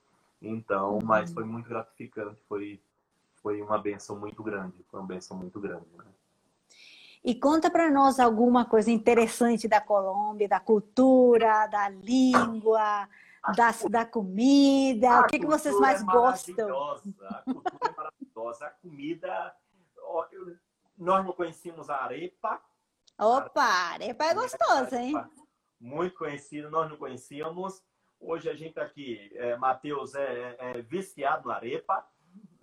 Então, 0.42 0.94
uhum. 0.94 1.00
mas 1.04 1.32
foi 1.34 1.44
muito 1.44 1.68
gratificante, 1.68 2.42
foi, 2.48 2.80
foi 3.36 3.62
uma 3.62 3.78
benção 3.78 4.18
muito 4.18 4.42
grande, 4.42 4.74
foi 4.90 5.00
uma 5.00 5.08
benção 5.08 5.38
muito 5.38 5.60
grande, 5.60 5.86
né? 5.98 6.06
E 7.24 7.36
conta 7.36 7.70
para 7.70 7.92
nós 7.92 8.18
alguma 8.20 8.64
coisa 8.64 8.90
interessante 8.90 9.68
da 9.68 9.82
Colômbia, 9.82 10.48
da 10.48 10.60
cultura, 10.60 11.68
da 11.68 11.90
língua, 11.90 13.10
da, 13.58 13.72
da 13.90 14.06
comida. 14.06 15.10
A 15.10 15.22
o 15.22 15.28
que, 15.28 15.40
que 15.40 15.46
vocês 15.46 15.78
mais 15.80 16.02
é 16.02 16.06
gostam? 16.06 16.70
A 17.22 17.42
cultura 17.44 18.14
é 18.19 18.19
maravilhosa. 18.40 18.68
A 18.68 18.70
comida. 18.70 19.56
Nós 20.98 21.26
não 21.26 21.34
conhecíamos 21.34 21.90
a 21.90 21.98
arepa. 21.98 22.62
Opa, 23.18 23.64
arepa 23.64 24.26
é 24.26 24.34
gostosa, 24.34 25.02
hein? 25.02 25.14
Muito 25.80 26.18
conhecida, 26.18 26.70
nós 26.70 26.90
não 26.90 26.98
conhecíamos. 26.98 27.84
Hoje 28.20 28.50
a 28.50 28.54
gente 28.54 28.74
tá 28.74 28.84
aqui, 28.84 29.32
é, 29.34 29.56
Matheus 29.56 30.14
é, 30.14 30.56
é 30.60 30.82
viciado 30.82 31.48
na 31.48 31.56
arepa. 31.56 32.06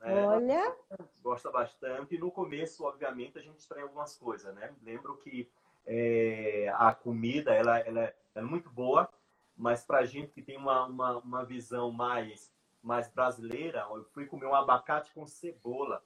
É, 0.02 0.26
Olha! 0.26 0.76
Gosta 1.22 1.50
bastante. 1.50 2.14
E 2.14 2.18
no 2.18 2.30
começo, 2.30 2.84
obviamente, 2.84 3.38
a 3.38 3.42
gente 3.42 3.58
estranha 3.58 3.84
algumas 3.84 4.16
coisas, 4.16 4.54
né? 4.54 4.74
Lembro 4.82 5.16
que 5.18 5.50
é, 5.86 6.70
a 6.76 6.94
comida, 6.94 7.54
ela, 7.54 7.78
ela, 7.80 8.00
ela 8.00 8.14
é 8.34 8.42
muito 8.42 8.70
boa, 8.70 9.08
mas 9.56 9.82
para 9.82 9.98
a 9.98 10.04
gente 10.04 10.32
que 10.32 10.42
tem 10.42 10.58
uma, 10.58 10.84
uma, 10.86 11.18
uma 11.18 11.44
visão 11.44 11.90
mais, 11.90 12.52
mais 12.86 13.10
brasileira, 13.10 13.86
eu 13.90 14.04
fui 14.12 14.26
comer 14.26 14.46
um 14.46 14.54
abacate 14.54 15.12
com 15.12 15.26
cebola. 15.26 16.02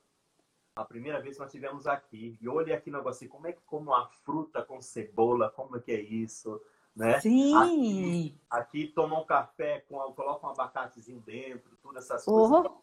A 0.74 0.84
primeira 0.84 1.20
vez 1.20 1.36
que 1.36 1.42
nós 1.42 1.52
tivemos 1.52 1.86
aqui. 1.86 2.38
E 2.40 2.48
olhei 2.48 2.74
aqui 2.74 2.90
no 2.90 2.98
negócio 2.98 3.18
assim, 3.18 3.28
como 3.28 3.46
é 3.46 3.52
que 3.52 3.60
come 3.62 3.88
uma 3.88 4.06
fruta 4.06 4.62
com 4.62 4.80
cebola? 4.80 5.50
Como 5.50 5.76
é 5.76 5.80
que 5.80 5.92
é 5.92 6.00
isso? 6.00 6.60
Né? 6.96 7.20
Sim! 7.20 7.54
Aqui, 7.56 8.40
aqui 8.48 8.86
toma 8.88 9.20
um 9.20 9.24
café, 9.24 9.80
com, 9.80 9.96
coloca 10.14 10.46
um 10.46 10.50
abacatezinho 10.50 11.20
dentro, 11.20 11.76
todas 11.82 12.04
essas 12.04 12.26
uhum. 12.26 12.62
coisas. 12.62 12.78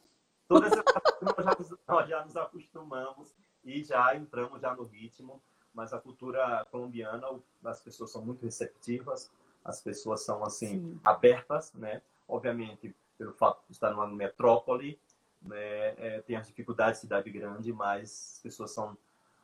Todas 0.47 0.71
essas 0.71 0.83
coisas 1.17 1.45
já, 1.45 1.77
nós 1.87 2.09
já 2.09 2.23
nos 2.23 2.37
acostumamos 2.37 3.35
e 3.63 3.83
já 3.83 4.15
entramos 4.15 4.61
já 4.61 4.75
no 4.75 4.83
ritmo. 4.83 5.41
Mas 5.73 5.93
a 5.93 5.99
cultura 5.99 6.65
colombiana, 6.71 7.27
as 7.63 7.81
pessoas 7.81 8.11
são 8.11 8.23
muito 8.23 8.43
receptivas 8.43 9.31
as 9.67 9.81
pessoas 9.81 10.23
são 10.23 10.43
assim 10.45 10.67
Sim. 10.67 10.99
abertas, 11.03 11.73
né? 11.73 12.01
Obviamente, 12.25 12.95
pelo 13.17 13.33
fato 13.33 13.63
de 13.67 13.73
estar 13.73 13.91
numa 13.91 14.07
metrópole, 14.07 14.99
né, 15.41 15.57
é, 15.97 16.21
tem 16.25 16.35
as 16.35 16.47
dificuldades 16.47 16.99
de 16.99 17.01
cidade 17.01 17.29
grande, 17.29 17.71
mas 17.71 18.33
as 18.35 18.39
pessoas 18.41 18.71
são 18.71 18.97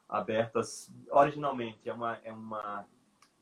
abertas. 0.08 0.92
Originalmente 1.10 1.90
é 1.90 1.94
uma 1.94 2.18
é 2.24 2.32
uma 2.32 2.86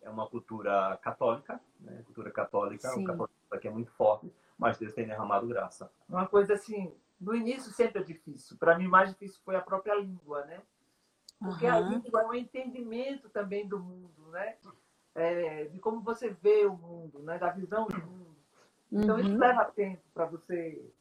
é 0.02 0.10
uma 0.10 0.28
cultura 0.28 0.98
católica, 1.02 1.62
né? 1.80 2.02
Cultura 2.06 2.32
católica, 2.32 2.90
Sim. 2.90 3.04
o 3.04 3.06
católico 3.06 3.36
aqui 3.52 3.68
é 3.68 3.72
muito 3.72 3.92
forte, 3.92 4.34
mas 4.58 4.78
Deus 4.78 4.94
tem 4.94 5.06
derramado 5.06 5.48
graça. 5.48 5.92
Uma 6.10 6.28
coisa 6.28 6.54
assim, 6.54 6.96
no 7.20 7.36
início 7.36 7.72
sempre 7.72 8.02
é 8.02 8.04
difícil. 8.04 8.58
Para 8.58 8.78
mim, 8.78 8.88
mais 8.88 9.12
difícil 9.12 9.40
foi 9.46 9.56
a 9.56 9.62
própria 9.62 9.96
língua, 9.96 10.44
né? 10.46 10.62
Porque 11.40 11.66
uhum. 11.66 11.74
a 11.74 11.80
língua 11.80 12.22
é 12.22 12.26
um 12.26 12.34
entendimento 12.34 13.30
também 13.30 13.68
do 13.68 13.80
mundo, 13.80 14.30
né? 14.32 14.58
é, 15.16 15.66
de 15.66 15.80
como 15.80 16.02
você 16.02 16.30
vê 16.30 16.66
o 16.66 16.76
mundo, 16.76 17.20
né? 17.20 17.38
da 17.38 17.50
visão 17.50 17.88
do 17.88 17.98
mundo. 17.98 18.31
Então, 18.92 19.16
uhum. 19.16 19.22
isso 19.22 19.38
leva 19.38 19.66
tempo 19.66 20.04
para 20.14 20.26
você. 20.26 20.92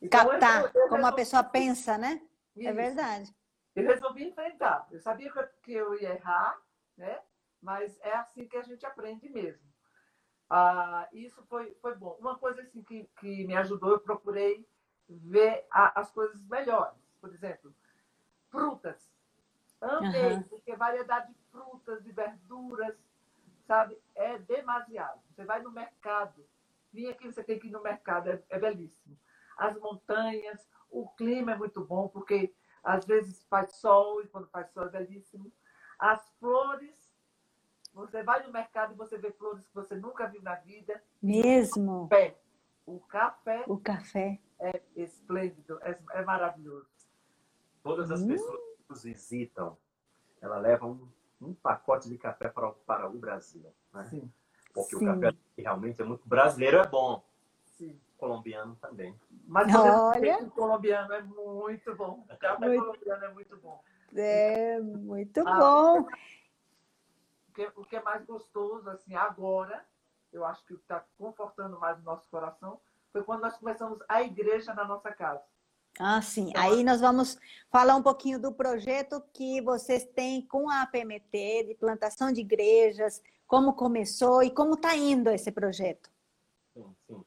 Então, 0.00 0.28
Captar 0.28 0.72
eu, 0.74 0.82
eu 0.82 0.88
como 0.88 1.06
a 1.06 1.12
pessoa 1.12 1.44
pensa, 1.44 1.98
né? 1.98 2.22
É 2.56 2.60
isso. 2.60 2.68
É 2.68 2.72
verdade. 2.72 3.36
Eu 3.76 3.86
resolvi 3.86 4.24
enfrentar. 4.24 4.86
Eu 4.90 5.00
sabia 5.00 5.30
que 5.62 5.72
eu 5.72 5.94
ia 5.94 6.14
errar, 6.14 6.58
né? 6.96 7.20
mas 7.60 7.98
é 8.00 8.14
assim 8.14 8.46
que 8.46 8.56
a 8.56 8.62
gente 8.62 8.84
aprende 8.86 9.28
mesmo. 9.28 9.66
Ah, 10.48 11.08
isso 11.12 11.42
foi, 11.46 11.74
foi 11.82 11.94
bom. 11.94 12.16
Uma 12.20 12.38
coisa 12.38 12.62
assim 12.62 12.82
que, 12.82 13.04
que 13.18 13.46
me 13.46 13.54
ajudou, 13.56 13.92
eu 13.92 14.00
procurei 14.00 14.66
ver 15.08 15.66
a, 15.70 16.00
as 16.00 16.10
coisas 16.10 16.42
melhores. 16.46 16.98
Por 17.20 17.32
exemplo, 17.32 17.74
frutas. 18.48 19.10
Amei, 19.80 20.34
uhum. 20.34 20.42
porque 20.44 20.74
variedade 20.74 21.32
de 21.32 21.38
frutas, 21.50 22.02
de 22.02 22.10
verduras, 22.12 22.96
sabe? 23.66 24.00
É 24.14 24.38
demasiado. 24.38 25.20
Você 25.30 25.44
vai 25.44 25.60
no 25.62 25.70
mercado, 25.70 26.44
vinha 26.92 27.10
aqui, 27.10 27.26
você 27.26 27.42
tem 27.42 27.58
que 27.58 27.68
ir 27.68 27.70
no 27.70 27.82
mercado, 27.82 28.30
é, 28.30 28.42
é 28.50 28.58
belíssimo. 28.58 29.18
As 29.56 29.78
montanhas, 29.78 30.68
o 30.90 31.08
clima 31.10 31.52
é 31.52 31.56
muito 31.56 31.84
bom, 31.84 32.08
porque 32.08 32.54
às 32.82 33.04
vezes 33.04 33.44
faz 33.44 33.74
sol, 33.76 34.22
e 34.22 34.28
quando 34.28 34.48
faz 34.48 34.70
sol 34.70 34.84
é 34.84 34.88
belíssimo. 34.88 35.52
As 35.98 36.26
flores, 36.38 36.94
você 37.92 38.22
vai 38.22 38.46
no 38.46 38.52
mercado 38.52 38.94
e 38.94 38.96
você 38.96 39.18
vê 39.18 39.32
flores 39.32 39.66
que 39.66 39.74
você 39.74 39.96
nunca 39.96 40.26
viu 40.28 40.42
na 40.42 40.54
vida. 40.54 41.02
Mesmo. 41.20 42.04
O 42.04 42.08
café. 42.08 42.38
O 42.86 43.00
café. 43.00 43.64
O 43.66 43.78
café. 43.78 44.40
É 44.60 44.82
esplêndido, 44.96 45.78
é, 45.82 45.98
é 46.12 46.22
maravilhoso. 46.22 46.88
Todas 47.82 48.10
as 48.10 48.22
hum. 48.22 48.28
pessoas 48.28 48.60
que 48.60 48.84
nos 48.88 49.02
visitam, 49.04 49.78
elas 50.40 50.62
levam 50.62 51.08
um 51.40 51.54
pacote 51.54 52.08
de 52.08 52.18
café 52.18 52.48
para, 52.48 52.72
para 52.72 53.08
o 53.08 53.18
Brasil. 53.18 53.72
Né? 53.92 54.04
Sim. 54.06 54.32
Porque 54.82 54.96
Sim. 54.96 55.08
o 55.08 55.20
café 55.20 55.36
realmente 55.56 56.00
é 56.00 56.04
muito 56.04 56.28
brasileiro, 56.28 56.78
é 56.78 56.86
bom. 56.86 57.22
Sim. 57.76 58.00
Colombiano 58.16 58.76
também. 58.76 59.18
Mas 59.46 59.74
Olha... 59.74 60.38
o 60.42 60.50
colombiano 60.50 61.12
é 61.12 61.22
muito 61.22 61.94
bom. 61.94 62.24
O 62.30 62.36
café 62.38 62.66
muito... 62.66 62.84
colombiano 62.84 63.24
é 63.24 63.28
muito 63.28 63.56
bom. 63.56 63.82
É, 64.14 64.80
muito 64.80 65.40
ah, 65.46 65.58
bom. 65.58 66.00
O 66.00 67.52
que, 67.54 67.72
o 67.76 67.84
que 67.84 67.96
é 67.96 68.02
mais 68.02 68.24
gostoso, 68.24 68.88
assim, 68.90 69.14
agora, 69.14 69.84
eu 70.32 70.44
acho 70.44 70.64
que 70.64 70.74
o 70.74 70.76
que 70.76 70.84
está 70.84 71.04
confortando 71.16 71.78
mais 71.78 71.98
o 71.98 72.02
nosso 72.02 72.28
coração, 72.30 72.80
foi 73.12 73.22
quando 73.24 73.42
nós 73.42 73.56
começamos 73.56 73.98
a 74.08 74.22
igreja 74.22 74.72
na 74.74 74.84
nossa 74.84 75.10
casa. 75.12 75.42
Ah, 75.98 76.22
sim. 76.22 76.50
Então, 76.50 76.62
Aí 76.62 76.84
nós 76.84 77.00
vamos 77.00 77.38
falar 77.70 77.96
um 77.96 78.02
pouquinho 78.02 78.40
do 78.40 78.52
projeto 78.52 79.22
que 79.32 79.60
vocês 79.60 80.04
têm 80.04 80.42
com 80.42 80.68
a 80.70 80.82
APMT, 80.82 81.64
de 81.64 81.74
plantação 81.74 82.32
de 82.32 82.40
igrejas, 82.40 83.22
como 83.46 83.72
começou 83.72 84.42
e 84.42 84.50
como 84.50 84.74
está 84.74 84.94
indo 84.96 85.30
esse 85.30 85.50
projeto. 85.50 86.10
Sim, 86.74 86.94
sim. 87.06 87.24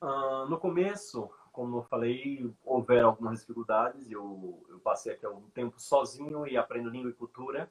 Uh, 0.00 0.48
no 0.48 0.58
começo, 0.58 1.30
como 1.52 1.78
eu 1.78 1.82
falei, 1.82 2.50
houveram 2.64 3.08
algumas 3.08 3.40
dificuldades. 3.40 4.10
Eu, 4.10 4.64
eu 4.68 4.78
passei 4.80 5.12
aqui 5.12 5.26
algum 5.26 5.48
tempo 5.50 5.78
sozinho 5.78 6.46
e 6.46 6.56
aprendo 6.56 6.88
língua 6.88 7.10
e 7.10 7.14
cultura. 7.14 7.70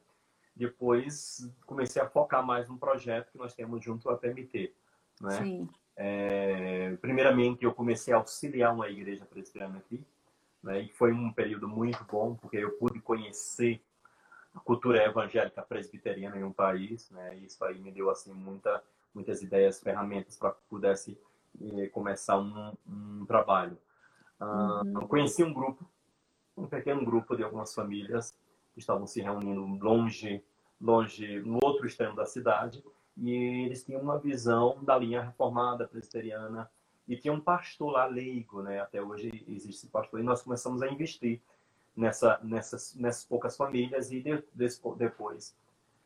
Depois 0.55 1.49
comecei 1.65 2.01
a 2.01 2.09
focar 2.09 2.45
mais 2.45 2.67
no 2.67 2.77
projeto 2.77 3.31
que 3.31 3.37
nós 3.37 3.55
temos 3.55 3.83
junto 3.83 4.09
à 4.09 4.17
PMT. 4.17 4.73
Né? 5.21 5.43
Sim. 5.43 5.69
É, 6.01 6.95
primeiramente, 7.01 7.65
eu 7.65 7.73
comecei 7.73 8.13
a 8.13 8.17
auxiliar 8.17 8.73
uma 8.73 8.87
igreja 8.87 9.25
presbiteriana 9.25 9.79
aqui, 9.79 10.01
né? 10.63 10.83
E 10.83 10.89
foi 10.93 11.11
um 11.11 11.29
período 11.33 11.67
muito 11.67 12.01
bom, 12.05 12.35
porque 12.35 12.55
eu 12.55 12.71
pude 12.77 13.01
conhecer 13.01 13.81
a 14.55 14.61
cultura 14.61 15.03
evangélica 15.03 15.61
presbiteriana 15.61 16.37
em 16.37 16.43
um 16.45 16.53
país, 16.53 17.11
né? 17.11 17.37
E 17.37 17.47
isso 17.47 17.61
aí 17.65 17.77
me 17.77 17.91
deu 17.91 18.09
assim 18.09 18.31
muita, 18.31 18.81
muitas 19.13 19.41
ideias, 19.41 19.81
ferramentas 19.81 20.37
para 20.37 20.51
que 20.51 20.61
pudesse 20.69 21.19
eh, 21.61 21.87
começar 21.87 22.37
um, 22.37 22.71
um 22.87 23.25
trabalho. 23.25 23.77
Uh, 24.39 24.99
uhum. 24.99 25.07
Conheci 25.09 25.43
um 25.43 25.53
grupo, 25.53 25.85
um 26.55 26.65
pequeno 26.65 27.03
grupo 27.03 27.35
de 27.35 27.43
algumas 27.43 27.73
famílias 27.75 28.33
que 28.73 28.79
estavam 28.79 29.05
se 29.05 29.19
reunindo 29.21 29.65
longe, 29.83 30.41
longe 30.79 31.41
no 31.41 31.59
outro 31.61 31.85
extremo 31.85 32.15
da 32.15 32.25
cidade, 32.25 32.81
e 33.21 33.65
eles 33.65 33.83
tinham 33.83 34.01
uma 34.01 34.17
visão 34.17 34.83
da 34.83 34.97
linha 34.97 35.21
reformada 35.21 35.87
presbiteriana 35.87 36.69
e 37.07 37.17
tinha 37.17 37.33
um 37.33 37.39
pastor 37.39 37.91
lá 37.91 38.05
leigo, 38.05 38.61
né? 38.61 38.79
Até 38.79 39.01
hoje 39.01 39.43
existe 39.47 39.69
esse 39.69 39.87
pastor. 39.87 40.19
E 40.19 40.23
nós 40.23 40.41
começamos 40.41 40.81
a 40.81 40.87
investir 40.87 41.41
nessa, 41.95 42.39
nessas, 42.43 42.95
nessas 42.95 43.25
poucas 43.25 43.57
famílias 43.57 44.11
e 44.11 44.21
de, 44.21 44.43
de, 44.53 44.67
depois 44.97 45.55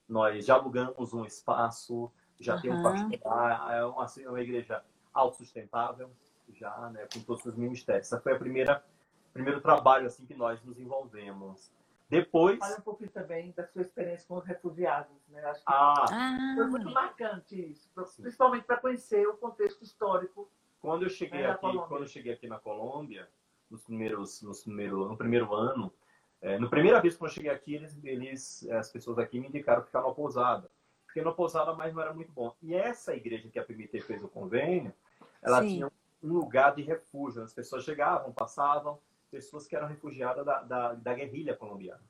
nós 0.07 0.45
já 0.45 0.55
alugamos 0.55 1.13
um 1.13 1.25
espaço, 1.25 2.11
já 2.39 2.55
uhum. 2.55 2.61
tem 2.61 2.71
um 2.71 2.83
pastor 2.83 3.19
lá, 3.25 3.75
é 3.75 3.85
uma, 3.85 4.03
assim, 4.03 4.25
uma 4.25 4.41
igreja 4.41 4.83
autossustentável, 5.13 6.09
já, 6.53 6.89
né? 6.89 7.07
Com 7.13 7.19
todos 7.21 7.45
os 7.45 7.55
ministérios. 7.55 8.07
Essa 8.07 8.19
foi 8.19 8.33
a 8.33 8.39
primeira 8.39 8.83
primeiro 9.33 9.59
trabalho 9.59 10.05
assim 10.05 10.25
que 10.25 10.35
nós 10.35 10.63
nos 10.63 10.79
envolvemos. 10.79 11.71
Depois. 12.13 12.59
Fala 12.59 12.77
um 12.77 12.81
pouquinho 12.81 13.09
também 13.11 13.51
da 13.51 13.65
sua 13.67 13.81
experiência 13.81 14.27
com 14.27 14.37
os 14.37 14.45
refugiados, 14.45 15.15
né? 15.29 15.43
Acho 15.45 15.59
que 15.59 15.65
ah. 15.67 16.53
foi 16.55 16.67
muito 16.67 16.89
marcante 16.91 17.71
isso, 17.71 17.89
principalmente 18.21 18.63
para 18.63 18.77
conhecer 18.77 19.27
o 19.27 19.35
contexto 19.35 19.83
histórico 19.83 20.49
quando 20.83 21.03
eu 21.03 21.09
cheguei 21.09 21.45
aqui, 21.45 21.77
quando 21.87 22.01
eu 22.01 22.07
cheguei 22.07 22.33
aqui 22.33 22.45
na 22.45 22.59
Colômbia, 22.59 23.29
nos 23.71 23.81
primeiros, 23.85 24.41
nos 24.41 24.63
primeiro, 24.63 25.07
no 25.07 25.15
primeiro 25.15 25.55
ano, 25.55 25.93
é, 26.41 26.59
no 26.59 26.69
primeira 26.69 26.99
vez 26.99 27.15
que 27.15 27.23
eu 27.23 27.29
cheguei 27.29 27.49
aqui, 27.49 27.75
eles, 27.75 27.97
eles, 28.03 28.69
as 28.69 28.91
pessoas 28.91 29.17
aqui 29.17 29.39
me 29.39 29.47
indicaram 29.47 29.81
ficar 29.81 30.01
numa 30.01 30.13
pousada, 30.13 30.69
porque 31.05 31.21
na 31.21 31.31
pousada 31.31 31.73
mais 31.73 31.93
não 31.93 32.01
era 32.01 32.13
muito 32.13 32.33
bom. 32.33 32.53
E 32.61 32.75
essa 32.75 33.15
igreja 33.15 33.47
que 33.47 33.57
a 33.57 33.63
PMT 33.63 34.01
fez 34.01 34.21
o 34.21 34.27
convênio, 34.27 34.93
ela 35.41 35.61
Sim. 35.61 35.69
tinha 35.69 35.91
um 36.21 36.33
lugar 36.33 36.75
de 36.75 36.81
refúgio. 36.81 37.41
As 37.41 37.53
pessoas 37.53 37.85
chegavam, 37.85 38.33
passavam, 38.33 38.99
pessoas 39.33 39.65
que 39.65 39.75
eram 39.75 39.87
refugiadas 39.87 40.45
da, 40.45 40.61
da, 40.61 40.93
da 40.93 41.13
guerrilha 41.15 41.55
colombiana. 41.55 42.01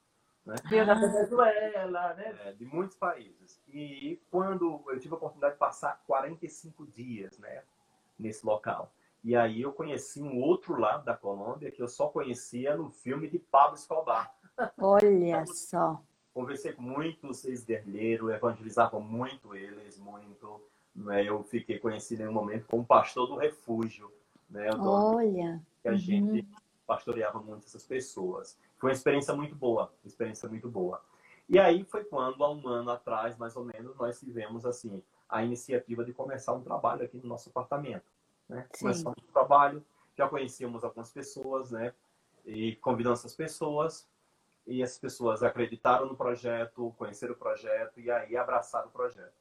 Né? 0.45 0.55
da 0.85 0.93
Venezuela, 0.93 2.13
né? 2.15 2.35
É, 2.43 2.51
de 2.51 2.65
muitos 2.65 2.97
países. 2.97 3.61
E 3.69 4.21
quando 4.29 4.83
eu 4.89 4.99
tive 4.99 5.13
a 5.13 5.17
oportunidade 5.17 5.53
de 5.53 5.59
passar 5.59 6.03
45 6.05 6.85
dias 6.87 7.39
né, 7.39 7.63
nesse 8.19 8.45
local. 8.45 8.91
E 9.23 9.37
aí 9.37 9.61
eu 9.61 9.71
conheci 9.71 10.21
um 10.21 10.41
outro 10.41 10.77
lado 10.77 11.05
da 11.05 11.15
Colômbia 11.15 11.71
que 11.71 11.81
eu 11.81 11.87
só 11.87 12.09
conhecia 12.09 12.75
no 12.75 12.89
filme 12.89 13.29
de 13.29 13.39
Pablo 13.39 13.75
Escobar. 13.75 14.35
Olha 14.77 15.45
só. 15.45 16.03
Conversei 16.33 16.73
com 16.73 16.81
muitos 16.81 17.45
ex-guerrilheiros, 17.45 18.31
evangelizava 18.31 18.99
muito 18.99 19.55
eles, 19.55 19.97
muito. 19.97 20.59
Né? 20.93 21.23
Eu 21.23 21.41
fiquei 21.43 21.79
conhecido 21.79 22.23
em 22.23 22.27
um 22.27 22.33
momento 22.33 22.65
como 22.67 22.85
pastor 22.85 23.27
do 23.27 23.37
refúgio. 23.37 24.11
Né? 24.49 24.69
Olha. 24.77 25.61
Que 25.81 25.87
a 25.87 25.91
uhum. 25.91 25.97
gente 25.97 26.47
pastoreava 26.85 27.39
muito 27.39 27.65
essas 27.65 27.85
pessoas. 27.85 28.57
Foi 28.77 28.89
uma 28.89 28.93
experiência 28.93 29.33
muito 29.33 29.55
boa, 29.55 29.93
experiência 30.03 30.47
muito 30.49 30.69
boa. 30.69 31.01
E 31.47 31.59
aí 31.59 31.83
foi 31.83 32.03
quando, 32.03 32.43
há 32.43 32.51
um 32.51 32.67
ano 32.67 32.91
atrás, 32.91 33.37
mais 33.37 33.55
ou 33.55 33.63
menos, 33.63 33.95
nós 33.97 34.19
tivemos 34.19 34.65
assim 34.65 35.03
a 35.27 35.43
iniciativa 35.43 36.03
de 36.03 36.13
começar 36.13 36.53
um 36.53 36.61
trabalho 36.61 37.03
aqui 37.03 37.17
no 37.17 37.27
nosso 37.27 37.49
apartamento. 37.49 38.05
Né? 38.47 38.67
Começamos 38.79 39.17
um 39.21 39.31
trabalho, 39.31 39.83
já 40.17 40.27
conhecíamos 40.27 40.83
algumas 40.83 41.11
pessoas, 41.11 41.71
né? 41.71 41.93
E 42.45 42.75
convidamos 42.77 43.19
essas 43.19 43.35
pessoas, 43.35 44.07
e 44.65 44.81
essas 44.81 44.97
pessoas 44.97 45.43
acreditaram 45.43 46.05
no 46.05 46.15
projeto, 46.15 46.93
conheceram 46.97 47.33
o 47.33 47.37
projeto 47.37 47.99
e 47.99 48.09
aí 48.09 48.35
abraçaram 48.37 48.87
o 48.87 48.91
projeto. 48.91 49.33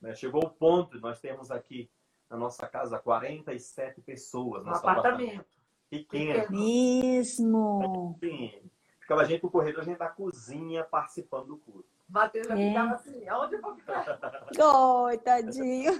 Né? 0.00 0.14
Chegou 0.14 0.44
o 0.44 0.50
ponto, 0.50 0.98
nós 1.00 1.20
temos 1.20 1.50
aqui 1.50 1.90
na 2.28 2.36
nossa 2.36 2.66
casa 2.66 2.98
47 2.98 4.00
pessoas. 4.00 4.64
No 4.64 4.70
apartamento. 4.70 5.06
apartamento. 5.06 5.59
Pequeno. 5.90 6.50
Mesmo. 6.50 8.16
Pequeno. 8.20 8.70
Ficava 9.00 9.22
a 9.22 9.24
gente 9.24 9.42
no 9.42 9.50
corredor, 9.50 9.82
a 9.82 9.84
gente 9.84 9.98
da 9.98 10.08
cozinha 10.08 10.84
participando 10.84 11.48
do 11.48 11.58
curso. 11.58 11.90
Matheus 12.08 12.46
já 12.46 12.58
é. 12.58 12.68
ficava 12.68 12.94
assim, 12.94 13.28
aonde 13.28 13.56
eu 13.56 13.60
vou 13.60 13.74
ficar? 13.74 14.20
Oi, 15.04 15.18
tadinho. 15.18 15.92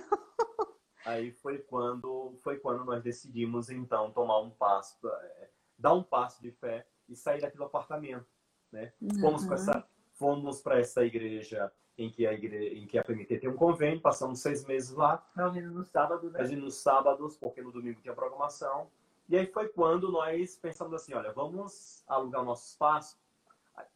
Aí 1.05 1.33
foi 1.33 1.59
quando, 1.59 2.37
foi 2.43 2.59
quando 2.59 2.85
nós 2.85 3.03
decidimos, 3.03 3.69
então, 3.69 4.13
tomar 4.13 4.39
um 4.39 4.51
passo, 4.51 4.97
é, 5.09 5.51
dar 5.77 5.93
um 5.95 6.03
passo 6.03 6.41
de 6.41 6.53
fé 6.53 6.87
e 7.09 7.17
sair 7.17 7.41
daquele 7.41 7.65
apartamento. 7.65 8.27
Né? 8.71 8.93
Uhum. 9.01 9.21
Fomos 9.21 9.45
para 9.45 9.55
essa, 9.57 9.89
fomos 10.15 10.63
para 10.63 10.79
essa 10.79 11.05
igreja 11.05 11.73
em 11.99 12.11
que 12.11 12.27
a 12.27 12.33
igreja, 12.33 12.75
em 12.77 12.87
que 12.87 12.97
a 12.97 13.05
PMT 13.05 13.39
tem 13.39 13.51
um 13.51 13.57
convênio, 13.57 14.01
passamos 14.01 14.41
seis 14.41 14.65
meses 14.65 14.91
lá. 14.91 15.25
Reunindo 15.35 15.71
no 15.71 15.85
sábado, 15.85 16.31
né? 16.31 16.39
Reunindo 16.39 16.63
nos 16.63 16.77
sábados, 16.77 17.37
porque 17.37 17.61
no 17.61 17.73
domingo 17.73 18.01
tinha 18.01 18.15
programação. 18.15 18.89
E 19.31 19.39
aí 19.39 19.47
foi 19.47 19.69
quando 19.69 20.11
nós 20.11 20.57
pensamos 20.57 20.93
assim, 20.93 21.15
olha, 21.15 21.33
vamos 21.33 22.03
alugar 22.09 22.43
o 22.43 22.45
nosso 22.45 22.67
espaço 22.67 23.17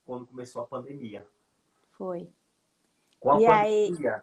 quando 0.06 0.28
começou 0.28 0.62
a 0.62 0.66
pandemia. 0.66 1.26
Foi. 1.90 2.30
Com 3.18 3.32
a 3.32 3.42
e 3.42 3.44
pandemia, 3.44 4.14
aí... 4.14 4.22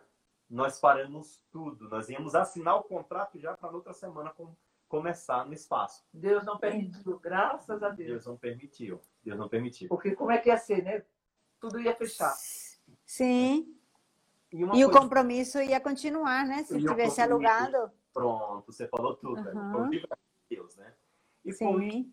nós 0.49 0.80
paramos 0.80 1.41
tudo. 1.51 1.89
Nós 1.89 2.07
íamos 2.07 2.34
assinar 2.34 2.78
o 2.78 2.84
contrato 2.84 3.38
já 3.38 3.57
para 3.57 3.72
outra 3.72 3.91
semana 3.91 4.30
com, 4.30 4.55
começar 4.88 5.45
no 5.45 5.53
espaço. 5.53 6.01
Deus 6.14 6.45
não 6.45 6.57
permitiu, 6.57 7.20
graças 7.20 7.84
a 7.84 7.89
Deus. 7.89 8.09
Deus 8.09 8.26
não 8.26 8.38
permitiu. 8.38 9.01
Deus 9.22 9.38
não 9.38 9.49
permitiu. 9.49 9.89
Porque 9.89 10.16
como 10.16 10.32
é 10.32 10.38
que 10.38 10.47
ia 10.47 10.57
ser, 10.57 10.82
né? 10.82 11.03
Tudo 11.59 11.78
ia 11.82 11.93
fechar. 11.93 12.34
Sim. 13.05 13.76
E, 14.49 14.62
e 14.62 14.66
coisa... 14.66 14.88
o 14.88 14.91
compromisso 14.91 15.62
ia 15.62 15.82
continuar, 15.82 16.45
né? 16.45 16.64
Se 16.64 16.80
tivesse 16.80 17.22
alugado. 17.22 17.91
Pronto, 18.14 18.72
você 18.72 18.88
falou 18.88 19.16
tudo. 19.18 19.41
Uhum. 19.41 19.89
Né? 19.89 20.01
Deus, 20.56 20.76
né? 20.76 20.93
E 21.45 21.54
Sim. 21.54 22.12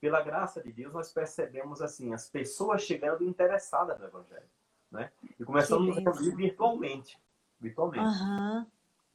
pela 0.00 0.22
graça 0.22 0.62
de 0.62 0.70
Deus, 0.70 0.92
nós 0.92 1.12
percebemos 1.12 1.80
assim 1.80 2.12
as 2.12 2.28
pessoas 2.28 2.82
chegando 2.82 3.24
interessadas 3.24 3.98
no 3.98 4.06
Evangelho, 4.06 4.48
né? 4.90 5.10
E 5.38 5.44
começamos 5.44 5.96
a 5.96 6.10
ouvir 6.10 6.36
virtualmente, 6.36 7.18
virtualmente. 7.58 8.22
Uhum. 8.22 8.66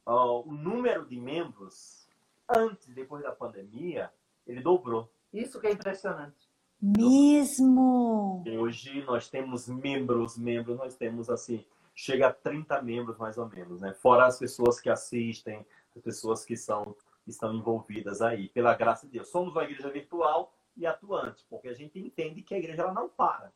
Uh, 0.06 0.48
o 0.48 0.52
número 0.52 1.06
de 1.06 1.18
membros 1.18 2.08
antes 2.48 2.88
depois 2.88 3.22
da 3.22 3.32
pandemia 3.32 4.12
ele 4.46 4.60
dobrou. 4.60 5.10
Isso 5.32 5.60
que 5.60 5.66
é 5.66 5.72
impressionante. 5.72 6.48
Mesmo. 6.80 8.44
Hoje 8.60 9.02
nós 9.04 9.28
temos 9.28 9.68
membros, 9.68 10.36
membros, 10.36 10.76
nós 10.76 10.96
temos 10.96 11.30
assim 11.30 11.64
chega 11.96 12.28
a 12.28 12.32
30 12.32 12.82
membros 12.82 13.16
mais 13.16 13.38
ou 13.38 13.48
menos, 13.48 13.80
né? 13.80 13.94
Fora 13.94 14.26
as 14.26 14.38
pessoas 14.38 14.78
que 14.78 14.90
assistem, 14.90 15.66
as 15.96 16.02
pessoas 16.02 16.44
que 16.44 16.54
são 16.54 16.94
estão 17.26 17.54
envolvidas 17.54 18.22
aí, 18.22 18.48
pela 18.48 18.74
graça 18.74 19.06
de 19.06 19.12
Deus. 19.12 19.28
Somos 19.28 19.52
uma 19.52 19.64
igreja 19.64 19.90
virtual 19.90 20.54
e 20.76 20.86
atuante, 20.86 21.44
porque 21.48 21.68
a 21.68 21.74
gente 21.74 21.98
entende 21.98 22.42
que 22.42 22.54
a 22.54 22.58
igreja 22.58 22.82
ela 22.82 22.92
não 22.92 23.08
para. 23.08 23.52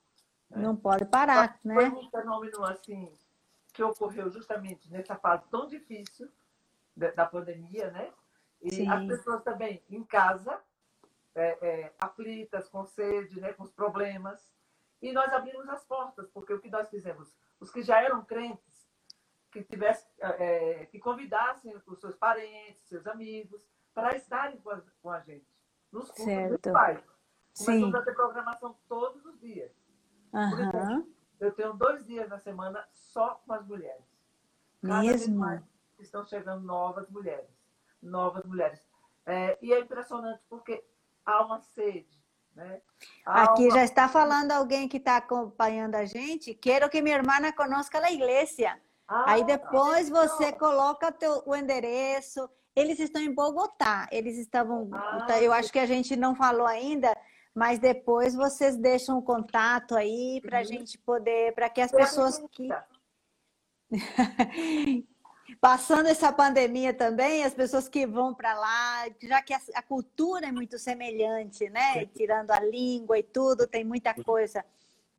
Né? 0.48 0.62
Não 0.62 0.76
pode 0.76 1.04
parar, 1.04 1.58
Foi 1.62 1.74
né? 1.74 1.90
Foi 1.90 2.00
um 2.00 2.10
fenômeno 2.10 2.64
assim 2.64 3.12
que 3.72 3.82
ocorreu 3.82 4.30
justamente 4.30 4.90
nessa 4.90 5.14
fase 5.14 5.44
tão 5.48 5.66
difícil 5.66 6.28
da 6.96 7.24
pandemia, 7.24 7.90
né? 7.90 8.12
E 8.60 8.70
Sim. 8.70 8.88
as 8.88 9.06
pessoas 9.06 9.42
também 9.42 9.82
em 9.88 10.04
casa, 10.04 10.60
é, 11.34 11.58
é, 11.66 11.92
aflitas, 11.98 12.68
com 12.68 12.84
sede, 12.84 13.40
né, 13.40 13.52
com 13.52 13.62
os 13.62 13.72
problemas. 13.72 14.52
E 15.00 15.12
nós 15.12 15.32
abrimos 15.32 15.66
as 15.68 15.82
portas, 15.84 16.28
porque 16.28 16.52
o 16.52 16.60
que 16.60 16.68
nós 16.68 16.90
fizemos? 16.90 17.32
Os 17.58 17.70
que 17.70 17.82
já 17.82 18.02
eram 18.02 18.22
crentes, 18.22 18.69
que 19.50 19.62
tivesse, 19.62 20.06
é, 20.20 20.86
que 20.86 20.98
convidassem 20.98 21.74
os 21.86 22.00
seus 22.00 22.14
parentes, 22.16 22.82
seus 22.82 23.06
amigos, 23.06 23.60
para 23.92 24.16
estarem 24.16 24.58
com 24.58 24.70
a, 24.70 24.80
com 25.02 25.10
a 25.10 25.20
gente 25.20 25.46
nos 25.92 26.06
cursos 26.10 26.24
certo. 26.24 26.72
pais. 26.72 27.00
Começamos 27.56 27.90
Sim. 27.90 27.96
a 27.96 28.02
ter 28.02 28.14
programação 28.14 28.76
todos 28.88 29.24
os 29.24 29.40
dias. 29.40 29.72
Uhum. 30.32 30.52
Exemplo, 30.52 31.14
eu 31.40 31.52
tenho 31.52 31.72
dois 31.72 32.06
dias 32.06 32.28
na 32.28 32.38
semana 32.38 32.86
só 32.92 33.42
com 33.44 33.52
as 33.52 33.66
mulheres. 33.66 34.04
Cada 34.82 35.02
Mesmo? 35.02 35.38
mais 35.38 35.62
estão 35.98 36.24
chegando 36.24 36.64
novas 36.64 37.08
mulheres. 37.10 37.50
Novas 38.02 38.44
mulheres. 38.44 38.80
É, 39.26 39.58
e 39.60 39.72
é 39.72 39.80
impressionante 39.80 40.42
porque 40.48 40.82
há 41.24 41.44
uma 41.44 41.60
sede. 41.60 42.20
Né? 42.54 42.80
Aqui 43.24 43.64
uma... 43.64 43.74
já 43.74 43.84
está 43.84 44.08
falando 44.08 44.52
alguém 44.52 44.88
que 44.88 44.96
está 44.96 45.16
acompanhando 45.16 45.94
a 45.96 46.04
gente. 46.04 46.54
Quero 46.54 46.88
que 46.88 47.02
minha 47.02 47.16
irmã 47.16 47.34
conozca 47.52 47.98
a 47.98 48.12
igreja. 48.12 48.80
Ah, 49.10 49.32
Aí 49.32 49.44
depois 49.44 50.08
você 50.08 50.52
coloca 50.52 51.10
teu, 51.10 51.42
o 51.44 51.56
endereço. 51.56 52.48
Eles 52.76 53.00
estão 53.00 53.20
em 53.20 53.34
Bogotá. 53.34 54.08
Eles 54.12 54.38
estavam. 54.38 54.88
Ah, 54.92 55.24
tá, 55.26 55.42
eu 55.42 55.52
acho 55.52 55.72
que 55.72 55.80
a 55.80 55.86
gente 55.86 56.14
não 56.14 56.36
falou 56.36 56.64
ainda, 56.64 57.12
mas 57.52 57.80
depois 57.80 58.36
vocês 58.36 58.76
deixam 58.76 59.18
o 59.18 59.22
contato 59.22 59.96
aí 59.96 60.40
para 60.40 60.60
a 60.60 60.62
gente 60.62 60.96
poder, 60.96 61.52
para 61.54 61.68
que 61.68 61.80
as 61.80 61.90
pessoas 61.90 62.40
que 62.52 62.68
passando 65.60 66.06
essa 66.06 66.32
pandemia 66.32 66.94
também, 66.94 67.42
as 67.42 67.52
pessoas 67.52 67.88
que 67.88 68.06
vão 68.06 68.32
para 68.32 68.54
lá, 68.54 69.08
já 69.20 69.42
que 69.42 69.52
a, 69.52 69.60
a, 69.74 69.82
cultura 69.82 70.46
é 70.46 70.52
muito 70.52 70.78
semelhante, 70.78 71.68
né? 71.68 72.06
Tirando 72.06 72.52
a 72.52 72.60
língua 72.60 73.18
e 73.18 73.24
tudo, 73.24 73.66
tem 73.66 73.82
muita 73.82 74.14
coisa 74.14 74.64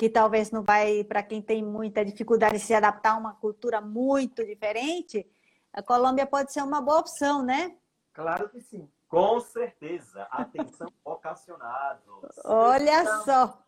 que 0.02 0.10
talvez 0.10 0.50
não 0.50 0.64
vai, 0.64 1.04
para 1.04 1.22
quem 1.22 1.44
tem 1.44 1.64
muita 1.64 2.04
dificuldade 2.04 2.56
de 2.56 2.60
se 2.60 2.74
adaptar 2.74 3.12
a 3.12 3.18
uma 3.18 3.36
cultura 3.36 3.80
muito 3.80 4.44
diferente, 4.44 5.30
a 5.72 5.84
Colômbia 5.84 6.26
pode 6.26 6.52
ser 6.52 6.64
uma 6.64 6.82
boa 6.82 7.02
opção, 7.02 7.46
né? 7.46 7.78
Claro 8.12 8.50
que 8.50 8.60
sim. 8.62 8.90
Com 9.08 9.40
certeza. 9.40 10.24
Atenção, 10.32 10.92
vocacionados. 11.06 12.02
Olha 12.44 13.04
então, 13.04 13.26
só. 13.26 13.64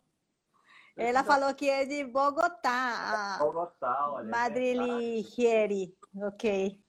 Ela 0.96 1.22
falou 1.22 1.54
que 1.54 1.70
é 1.70 1.84
de 1.84 2.02
Bogotá. 2.02 3.36
Bogotá, 3.38 4.10
olha. 4.10 4.28
Madrilhieri. 4.28 5.96
É 6.18 6.26
ok. 6.26 6.80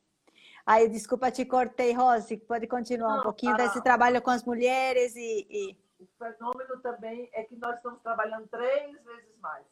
Aí, 0.66 0.90
desculpa, 0.90 1.30
te 1.30 1.46
cortei, 1.46 1.94
Rose. 1.94 2.36
Pode 2.36 2.66
continuar 2.66 3.12
não, 3.12 3.20
um 3.20 3.24
pouquinho 3.24 3.56
tá. 3.56 3.68
desse 3.68 3.80
trabalho 3.84 4.24
com 4.24 4.32
as 4.32 4.44
mulheres 4.44 5.16
e... 5.16 5.48
e 5.52 5.85
o 6.06 6.18
fenômeno 6.18 6.80
também 6.82 7.30
é 7.34 7.44
que 7.44 7.56
nós 7.56 7.76
estamos 7.76 8.02
trabalhando 8.02 8.48
três 8.48 9.04
vezes 9.04 9.38
mais. 9.40 9.66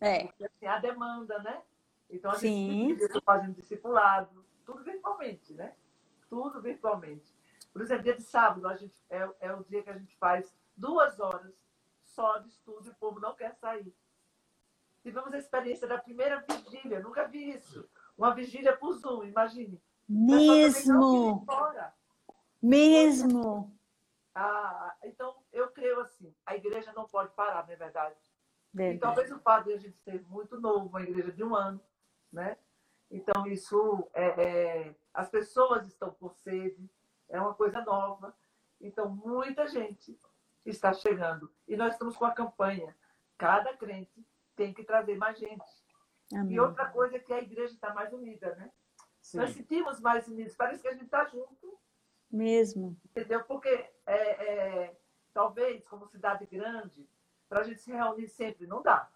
É. 0.00 0.26
Porque, 0.26 0.44
assim, 0.44 0.66
a 0.66 0.78
demanda, 0.78 1.38
né? 1.40 1.62
Então, 2.10 2.30
a 2.30 2.36
gente 2.36 3.02
está 3.02 3.20
fazendo 3.20 3.54
discipulado, 3.54 4.44
tudo 4.64 4.82
virtualmente, 4.82 5.54
né? 5.54 5.74
Tudo 6.28 6.60
virtualmente. 6.60 7.34
Por 7.72 7.80
exemplo, 7.80 8.02
dia 8.02 8.16
de 8.16 8.22
sábado 8.22 8.68
a 8.68 8.76
gente, 8.76 8.94
é, 9.08 9.28
é 9.40 9.52
o 9.54 9.64
dia 9.64 9.82
que 9.82 9.90
a 9.90 9.96
gente 9.96 10.14
faz 10.16 10.54
duas 10.76 11.18
horas 11.18 11.52
só 12.04 12.38
de 12.38 12.48
estudo 12.48 12.86
e 12.86 12.90
o 12.90 12.94
povo 12.96 13.18
não 13.18 13.34
quer 13.34 13.54
sair. 13.54 13.94
Tivemos 15.02 15.32
a 15.32 15.38
experiência 15.38 15.86
da 15.88 15.98
primeira 15.98 16.44
vigília, 16.48 17.00
nunca 17.00 17.26
vi 17.26 17.50
isso. 17.50 17.88
Uma 18.16 18.34
vigília 18.34 18.76
por 18.76 18.92
Zoom, 18.92 19.24
imagine. 19.24 19.80
Mesmo. 20.08 21.46
Mesmo. 22.62 23.72
Ah, 24.34 24.94
então, 25.04 25.42
eu 25.52 25.68
creio 25.68 26.00
assim, 26.00 26.34
a 26.46 26.56
igreja 26.56 26.92
não 26.92 27.06
pode 27.06 27.32
parar, 27.34 27.66
não 27.66 27.72
é 27.72 27.76
verdade? 27.76 28.16
verdade. 28.72 28.96
E 28.96 29.00
talvez 29.00 29.30
o 29.30 29.38
fato 29.40 29.66
de 29.66 29.74
a 29.74 29.78
gente 29.78 29.98
ser 29.98 30.22
muito 30.22 30.60
novo, 30.60 30.88
uma 30.88 31.02
igreja 31.02 31.30
de 31.32 31.44
um 31.44 31.54
ano, 31.54 31.80
né? 32.32 32.56
Então, 33.10 33.46
isso, 33.46 34.08
é, 34.14 34.26
é, 34.26 34.94
as 35.12 35.28
pessoas 35.28 35.86
estão 35.86 36.10
com 36.12 36.30
sede, 36.30 36.90
é 37.28 37.38
uma 37.38 37.52
coisa 37.54 37.82
nova. 37.82 38.34
Então, 38.80 39.08
muita 39.10 39.68
gente 39.68 40.18
está 40.64 40.94
chegando. 40.94 41.52
E 41.68 41.76
nós 41.76 41.92
estamos 41.92 42.16
com 42.16 42.24
a 42.24 42.32
campanha. 42.32 42.96
Cada 43.36 43.76
crente 43.76 44.26
tem 44.56 44.72
que 44.72 44.82
trazer 44.82 45.16
mais 45.16 45.38
gente. 45.38 45.64
Amém. 46.32 46.54
E 46.54 46.60
outra 46.60 46.86
coisa 46.86 47.16
é 47.16 47.18
que 47.18 47.32
a 47.32 47.42
igreja 47.42 47.74
está 47.74 47.92
mais 47.92 48.12
unida, 48.12 48.54
né? 48.54 48.72
Sim. 49.20 49.38
Nós 49.38 49.50
sentimos 49.50 50.00
mais 50.00 50.26
unidos. 50.26 50.56
Parece 50.56 50.82
que 50.82 50.88
a 50.88 50.92
gente 50.92 51.04
está 51.04 51.24
junto. 51.26 51.78
Mesmo. 52.32 52.96
Entendeu? 53.10 53.44
Porque 53.44 53.68
é, 53.68 54.14
é, 54.14 54.96
talvez, 55.34 55.86
como 55.86 56.06
cidade 56.06 56.46
grande, 56.46 57.06
para 57.48 57.60
a 57.60 57.64
gente 57.64 57.80
se 57.80 57.92
reunir 57.92 58.28
sempre 58.28 58.66
não 58.66 58.82
dá. 58.82 59.10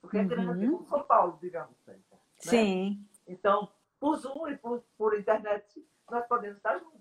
Porque 0.00 0.18
é 0.18 0.24
grande 0.24 0.66
uhum. 0.66 0.78
como 0.78 0.88
São 0.88 1.02
Paulo, 1.02 1.38
digamos. 1.40 1.76
Né? 1.86 1.98
Sim. 2.38 3.06
Então, 3.26 3.70
por 4.00 4.16
Zoom 4.16 4.48
e 4.48 4.56
por, 4.56 4.82
por 4.96 5.16
internet, 5.16 5.86
nós 6.10 6.26
podemos 6.26 6.56
estar 6.56 6.78
juntos. 6.78 7.00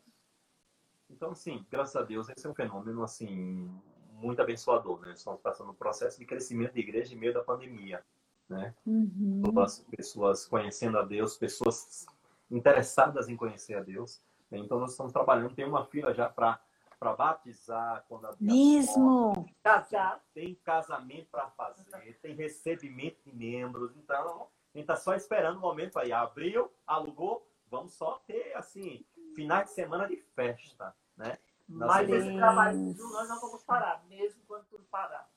Então, 1.10 1.34
sim, 1.34 1.66
graças 1.72 1.96
a 1.96 2.04
Deus, 2.04 2.30
esse 2.30 2.46
é 2.46 2.50
um 2.50 2.54
fenômeno, 2.54 3.02
assim, 3.02 3.72
muito 4.14 4.42
abençoador, 4.42 5.00
né? 5.00 5.14
Estamos 5.14 5.42
passando 5.42 5.72
um 5.72 5.76
processo 5.76 6.20
de 6.20 6.26
crescimento 6.26 6.74
de 6.74 6.82
igreja 6.82 7.16
em 7.16 7.18
meio 7.18 7.34
da 7.34 7.44
pandemia, 7.44 8.04
né? 8.48 8.76
Uhum. 8.86 9.42
Todas 9.44 9.80
as 9.80 9.86
pessoas 9.96 10.46
conhecendo 10.46 11.00
a 11.00 11.04
Deus, 11.04 11.38
pessoas 11.38 12.06
interessadas 12.52 13.28
em 13.28 13.36
conhecer 13.36 13.76
a 13.76 13.82
Deus. 13.82 14.22
Né? 14.50 14.60
Então, 14.60 14.80
nós 14.80 14.92
estamos 14.92 15.12
trabalhando, 15.12 15.56
tem 15.56 15.66
uma 15.66 15.86
fila 15.86 16.14
já 16.14 16.30
para 16.30 16.60
para 17.00 17.14
batizar, 17.14 18.04
quando 18.10 18.26
a 18.26 18.36
Mesmo. 18.40 19.50
Casar. 19.64 20.22
Tem 20.34 20.54
casamento 20.56 21.30
para 21.32 21.50
fazer, 21.52 21.86
tem 22.22 22.36
recebimento 22.36 23.18
de 23.24 23.34
membros. 23.34 23.96
Então, 23.96 24.50
a 24.74 24.78
gente 24.78 24.82
está 24.84 24.98
só 24.98 25.16
esperando 25.16 25.58
o 25.58 25.62
momento 25.62 25.98
aí. 25.98 26.12
Abriu, 26.12 26.70
alugou, 26.86 27.48
vamos 27.72 27.94
só 27.94 28.22
ter, 28.28 28.54
assim, 28.56 29.06
finais 29.34 29.70
de 29.70 29.76
semana 29.76 30.08
de 30.08 30.18
festa, 30.36 30.94
né? 31.16 31.38
Mas 31.68 32.10
esse 32.10 32.36
trabalho 32.36 32.78
nós 32.98 33.30
não 33.30 33.40
vamos 33.40 33.64
parar, 33.64 34.04
mesmo 34.10 34.42
quando 34.48 34.66
tudo 34.66 34.84
parar. 34.86 35.30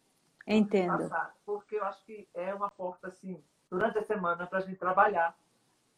Entendo. 0.47 0.99
Passar, 0.99 1.37
porque 1.45 1.77
eu 1.77 1.85
acho 1.85 2.03
que 2.05 2.27
é 2.35 2.53
uma 2.53 2.71
porta, 2.71 3.09
assim, 3.09 3.45
durante 3.71 3.99
a 3.99 4.03
semana 4.03 4.47
para 4.47 4.59
a 4.59 4.63
gente 4.63 4.79
trabalhar, 4.79 5.37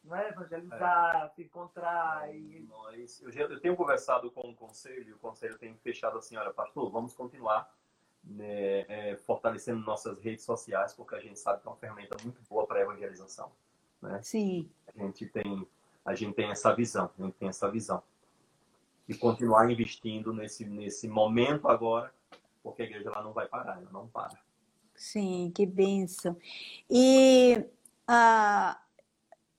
não 0.04 0.16
é? 0.16 0.28
evangelizar, 0.28 1.24
é. 1.24 1.28
se 1.30 1.42
encontrar. 1.42 2.34
E... 2.34 2.60
Nós, 2.68 3.22
eu, 3.22 3.30
eu, 3.30 3.60
tenho 3.60 3.76
conversado 3.76 4.30
com 4.30 4.50
o 4.50 4.54
conselho, 4.54 5.08
e 5.08 5.12
o 5.12 5.18
conselho 5.18 5.58
tem 5.58 5.74
fechado 5.78 6.18
assim, 6.18 6.36
olha, 6.36 6.52
pastor, 6.52 6.90
vamos 6.90 7.14
continuar 7.14 7.72
né, 8.22 8.80
é, 8.88 9.16
fortalecendo 9.16 9.84
nossas 9.84 10.18
redes 10.20 10.44
sociais, 10.44 10.92
porque 10.94 11.14
a 11.14 11.20
gente 11.20 11.38
sabe 11.38 11.60
que 11.60 11.68
é 11.68 11.70
uma 11.70 11.76
ferramenta 11.76 12.16
muito 12.22 12.40
boa 12.48 12.66
para 12.66 12.78
a 12.78 12.82
evangelização. 12.82 13.50
Né? 14.00 14.20
Sim. 14.22 14.70
A 14.86 15.02
gente 15.02 15.26
tem 15.26 15.66
a 16.04 16.14
gente 16.14 16.34
tem 16.34 16.50
essa 16.50 16.74
visão, 16.74 17.10
a 17.18 17.22
gente 17.22 17.34
tem 17.34 17.48
essa 17.48 17.70
visão. 17.70 18.02
E 19.08 19.14
continuar 19.14 19.70
investindo 19.70 20.32
nesse, 20.32 20.64
nesse 20.66 21.08
momento 21.08 21.66
agora, 21.66 22.12
porque 22.62 22.82
a 22.82 22.84
igreja 22.84 23.10
lá 23.10 23.22
não 23.22 23.32
vai 23.32 23.46
parar, 23.46 23.78
ela 23.78 23.90
não 23.90 24.06
para. 24.08 24.38
Sim, 24.94 25.50
que 25.54 25.64
benção. 25.64 26.36
E 26.90 27.64
uh, 28.08 28.83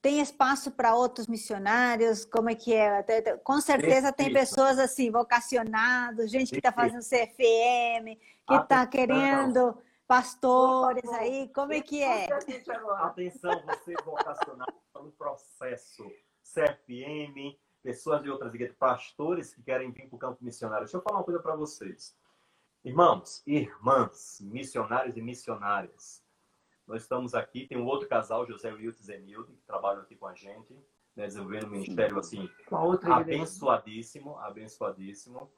tem 0.05 0.19
espaço 0.19 0.69
para 0.69 0.93
outros 0.93 1.25
missionários? 1.25 2.25
Como 2.25 2.47
é 2.47 2.53
que 2.53 2.71
é? 2.75 3.01
Com 3.37 3.59
certeza 3.59 4.13
tem 4.13 4.31
pessoas 4.31 4.77
assim, 4.77 5.09
vocacionados, 5.09 6.29
gente 6.29 6.51
que 6.51 6.57
está 6.57 6.71
fazendo 6.71 7.01
CFM, 7.01 8.15
que 8.47 8.53
está 8.53 8.85
querendo 8.85 9.75
pastores 10.07 11.11
aí, 11.11 11.49
como 11.55 11.73
é 11.73 11.81
que 11.81 12.03
é? 12.03 12.27
Atenção, 12.99 13.63
você 13.65 13.95
vocacionado 14.05 14.75
no 14.93 15.11
processo 15.13 16.05
CFM, 16.43 17.57
pessoas 17.81 18.21
de 18.21 18.29
outras 18.29 18.53
igrejas, 18.53 18.75
pastores 18.77 19.55
que 19.55 19.63
querem 19.63 19.91
vir 19.91 20.07
para 20.07 20.17
o 20.17 20.19
campo 20.19 20.45
missionário. 20.45 20.85
Deixa 20.85 20.97
eu 20.97 21.01
falar 21.01 21.17
uma 21.17 21.23
coisa 21.23 21.39
para 21.39 21.55
vocês. 21.55 22.15
Irmãos, 22.83 23.41
irmãs, 23.47 24.37
missionários 24.41 25.17
e 25.17 25.21
missionárias, 25.23 26.23
nós 26.87 27.03
estamos 27.03 27.33
aqui, 27.33 27.67
tem 27.67 27.77
um 27.77 27.85
outro 27.85 28.07
casal, 28.07 28.45
José 28.45 28.71
Wilton 28.71 28.99
e 28.99 29.03
Zenilde, 29.03 29.53
que 29.53 29.65
trabalham 29.65 30.01
aqui 30.01 30.15
com 30.15 30.27
a 30.27 30.33
gente, 30.33 30.73
né, 31.15 31.25
desenvolvendo 31.25 31.67
um 31.67 31.71
ministério 31.71 32.19
assim, 32.19 32.49
abençoadíssimo, 33.03 34.37
abençoadíssimo. 34.39 35.51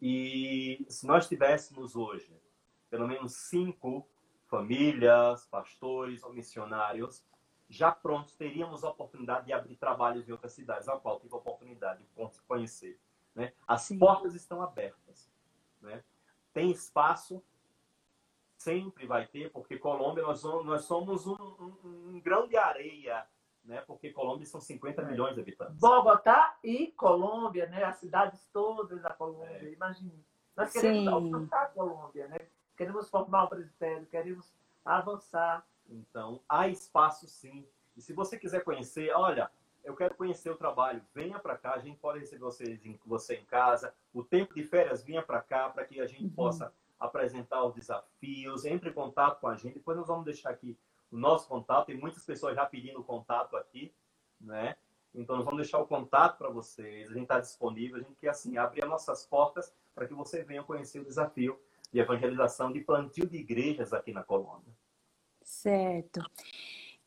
E 0.00 0.84
se 0.88 1.06
nós 1.06 1.28
tivéssemos 1.28 1.94
hoje 1.94 2.34
pelo 2.92 3.08
menos 3.08 3.32
cinco 3.32 4.06
famílias, 4.48 5.46
pastores 5.46 6.22
ou 6.22 6.30
missionários 6.30 7.24
já 7.70 7.90
prontos, 7.90 8.36
teríamos 8.36 8.84
a 8.84 8.90
oportunidade 8.90 9.46
de 9.46 9.52
abrir 9.54 9.76
trabalhos 9.76 10.28
em 10.28 10.32
outras 10.32 10.52
cidades, 10.52 10.86
a 10.88 10.98
qual 10.98 11.18
tive 11.18 11.32
a 11.32 11.38
oportunidade 11.38 12.02
de 12.04 12.40
conhecer. 12.46 13.00
Né? 13.34 13.54
As 13.66 13.82
Sim. 13.82 13.98
portas 13.98 14.34
estão 14.34 14.60
abertas. 14.60 15.32
Né? 15.80 16.04
Tem 16.52 16.70
espaço, 16.70 17.42
sempre 18.62 19.06
vai 19.06 19.26
ter, 19.26 19.50
porque 19.50 19.78
Colômbia, 19.78 20.22
nós, 20.22 20.42
nós 20.42 20.84
somos 20.84 21.26
um, 21.26 21.34
um, 21.34 22.08
um 22.14 22.20
grão 22.20 22.46
de 22.46 22.56
areia, 22.56 23.26
né? 23.64 23.82
porque 23.86 24.10
Colômbia 24.10 24.46
são 24.46 24.60
50 24.60 25.02
é. 25.02 25.04
milhões 25.04 25.34
de 25.34 25.40
habitantes. 25.40 25.78
Bogotá 25.78 26.56
e 26.62 26.88
Colômbia, 26.92 27.66
né? 27.66 27.84
as 27.84 27.96
cidades 27.96 28.48
todas 28.52 29.02
da 29.02 29.10
Colômbia, 29.10 29.68
é. 29.68 29.72
imagine. 29.72 30.24
Nós 30.56 30.72
queremos 30.72 31.08
alcançar 31.08 31.62
a 31.62 31.66
Colômbia, 31.66 32.28
né? 32.28 32.38
queremos 32.76 33.08
formar 33.08 33.44
o 33.44 33.48
presbitério, 33.48 34.06
queremos 34.06 34.52
avançar 34.84 35.64
então, 35.88 36.40
há 36.48 36.68
espaço 36.68 37.26
sim. 37.28 37.66
E 37.96 38.00
se 38.00 38.12
você 38.12 38.38
quiser 38.38 38.64
conhecer, 38.64 39.10
olha, 39.14 39.50
eu 39.84 39.94
quero 39.94 40.14
conhecer 40.14 40.50
o 40.50 40.56
trabalho, 40.56 41.02
venha 41.14 41.38
para 41.38 41.56
cá, 41.56 41.74
a 41.74 41.78
gente 41.78 41.98
pode 41.98 42.20
receber 42.20 42.40
vocês 42.40 42.80
você 43.04 43.36
em 43.36 43.44
casa. 43.44 43.94
O 44.12 44.22
tempo 44.22 44.54
de 44.54 44.64
férias, 44.64 45.02
venha 45.02 45.22
para 45.22 45.40
cá 45.42 45.68
para 45.68 45.84
que 45.84 46.00
a 46.00 46.06
gente 46.06 46.24
uhum. 46.24 46.30
possa 46.30 46.72
apresentar 47.06 47.64
os 47.64 47.74
desafios, 47.74 48.64
entre 48.64 48.90
em 48.90 48.92
contato 48.92 49.40
com 49.40 49.48
a 49.48 49.56
gente. 49.56 49.74
Depois 49.74 49.96
nós 49.96 50.06
vamos 50.06 50.24
deixar 50.24 50.50
aqui 50.50 50.78
o 51.10 51.16
nosso 51.16 51.48
contato. 51.48 51.86
Tem 51.86 51.96
muitas 51.96 52.24
pessoas 52.24 52.54
já 52.54 52.64
pedindo 52.64 53.02
contato 53.02 53.56
aqui, 53.56 53.92
né? 54.40 54.76
Então 55.14 55.36
nós 55.36 55.44
vamos 55.44 55.60
deixar 55.60 55.78
o 55.78 55.86
contato 55.86 56.38
para 56.38 56.48
vocês. 56.48 57.10
A 57.10 57.12
gente 57.12 57.24
está 57.24 57.40
disponível. 57.40 57.96
A 57.96 58.00
gente 58.00 58.14
quer 58.14 58.30
assim 58.30 58.56
abrir 58.56 58.84
as 58.84 58.90
nossas 58.90 59.26
portas 59.26 59.74
para 59.94 60.06
que 60.06 60.14
você 60.14 60.42
venha 60.42 60.62
conhecer 60.62 61.00
o 61.00 61.04
desafio 61.04 61.60
de 61.92 61.98
evangelização, 61.98 62.72
de 62.72 62.80
plantio 62.80 63.26
de 63.26 63.36
igrejas 63.36 63.92
aqui 63.92 64.12
na 64.12 64.22
Colômbia. 64.22 64.72
Certo. 65.42 66.22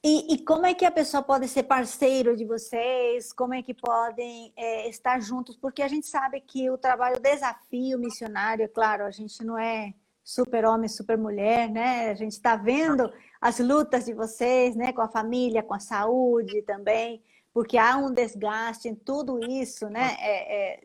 E, 0.07 0.35
e, 0.35 0.37
como 0.37 0.67
é 0.67 0.75
que 0.75 0.85
a 0.85 0.91
pessoa 0.91 1.23
pode 1.23 1.47
ser 1.47 1.63
parceiro 1.63 2.37
de 2.37 2.45
vocês? 2.45 3.33
Como 3.33 3.55
é 3.55 3.63
que 3.63 3.73
podem 3.73 4.53
é, 4.55 4.87
estar 4.87 5.19
juntos? 5.19 5.57
Porque 5.57 5.81
a 5.81 5.87
gente 5.87 6.05
sabe 6.05 6.39
que 6.41 6.69
o 6.69 6.77
trabalho, 6.77 7.15
o 7.17 7.19
desafio 7.19 7.97
missionário, 7.97 8.65
é 8.65 8.67
claro, 8.67 9.03
a 9.03 9.09
gente 9.09 9.43
não 9.43 9.57
é 9.57 9.95
super 10.23 10.63
homem, 10.63 10.87
super 10.87 11.17
mulher, 11.17 11.71
né? 11.71 12.11
A 12.11 12.13
gente 12.13 12.33
está 12.33 12.55
vendo 12.55 13.11
as 13.41 13.57
lutas 13.57 14.05
de 14.05 14.13
vocês, 14.13 14.75
né? 14.75 14.93
Com 14.93 15.01
a 15.01 15.07
família, 15.07 15.63
com 15.63 15.73
a 15.73 15.79
saúde 15.79 16.61
também, 16.61 17.23
porque 17.51 17.75
há 17.75 17.97
um 17.97 18.13
desgaste 18.13 18.87
em 18.87 18.93
tudo 18.93 19.39
isso, 19.49 19.89
né? 19.89 20.15
É, 20.19 20.55
é, 20.55 20.83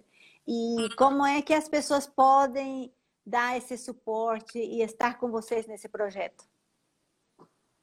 e 0.48 0.88
como 0.96 1.26
é 1.26 1.42
que 1.42 1.52
as 1.52 1.68
pessoas 1.68 2.06
podem 2.06 2.90
dar 3.26 3.54
esse 3.58 3.76
suporte 3.76 4.58
e 4.58 4.80
estar 4.80 5.18
com 5.18 5.30
vocês 5.30 5.66
nesse 5.66 5.90
projeto? 5.90 6.49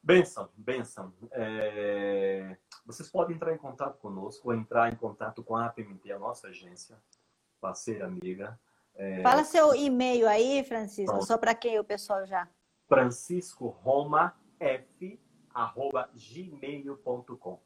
Benção, 0.08 0.48
benção. 0.56 1.12
É... 1.32 2.56
Vocês 2.86 3.10
podem 3.10 3.36
entrar 3.36 3.52
em 3.52 3.58
contato 3.58 3.98
conosco 3.98 4.48
ou 4.48 4.54
entrar 4.54 4.90
em 4.90 4.96
contato 4.96 5.44
com 5.44 5.54
a 5.54 5.66
APMT, 5.66 6.10
a 6.10 6.18
nossa 6.18 6.48
agência, 6.48 6.96
parceira 7.60 8.06
amiga. 8.06 8.58
É... 8.94 9.20
Fala 9.20 9.44
seu 9.44 9.74
e-mail 9.74 10.26
aí, 10.26 10.64
Francisco, 10.64 11.12
Pronto. 11.12 11.26
só 11.26 11.36
para 11.36 11.54
quem 11.54 11.78
o 11.78 11.84
pessoal 11.84 12.24
já. 12.24 12.48
Francisco 12.88 13.68
Roma 13.68 14.34
F 14.58 15.20
arroba 15.52 16.08
gmail.com. 16.14 17.60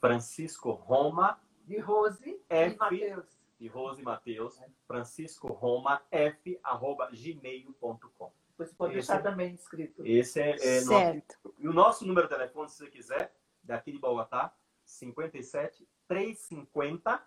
Francisco 0.00 0.72
Roma 0.72 1.40
de 1.64 1.78
Rose 1.78 2.42
F, 2.48 2.74
e 2.74 2.76
Mateus. 2.76 3.26
De 3.56 3.68
Rose 3.68 4.00
e 4.00 4.04
Mateus. 4.04 4.60
Francisco 4.88 5.46
Roma 5.46 6.02
F 6.10 6.58
arroba 6.64 7.08
gmail.com. 7.12 8.32
Você 8.56 8.74
pode 8.74 8.96
esse, 8.96 9.08
deixar 9.08 9.22
também 9.22 9.54
escrito. 9.54 10.06
Esse 10.06 10.40
é, 10.40 10.50
é 10.50 10.80
certo. 10.80 11.36
Nosso, 11.42 11.56
e 11.58 11.68
o 11.68 11.72
nosso 11.72 12.06
número 12.06 12.28
de 12.28 12.34
telefone, 12.34 12.68
se 12.68 12.78
você 12.78 12.90
quiser, 12.90 13.34
daqui 13.62 13.90
de 13.92 13.98
Bogotá, 13.98 14.54
57 14.84 15.88
350 16.06 17.22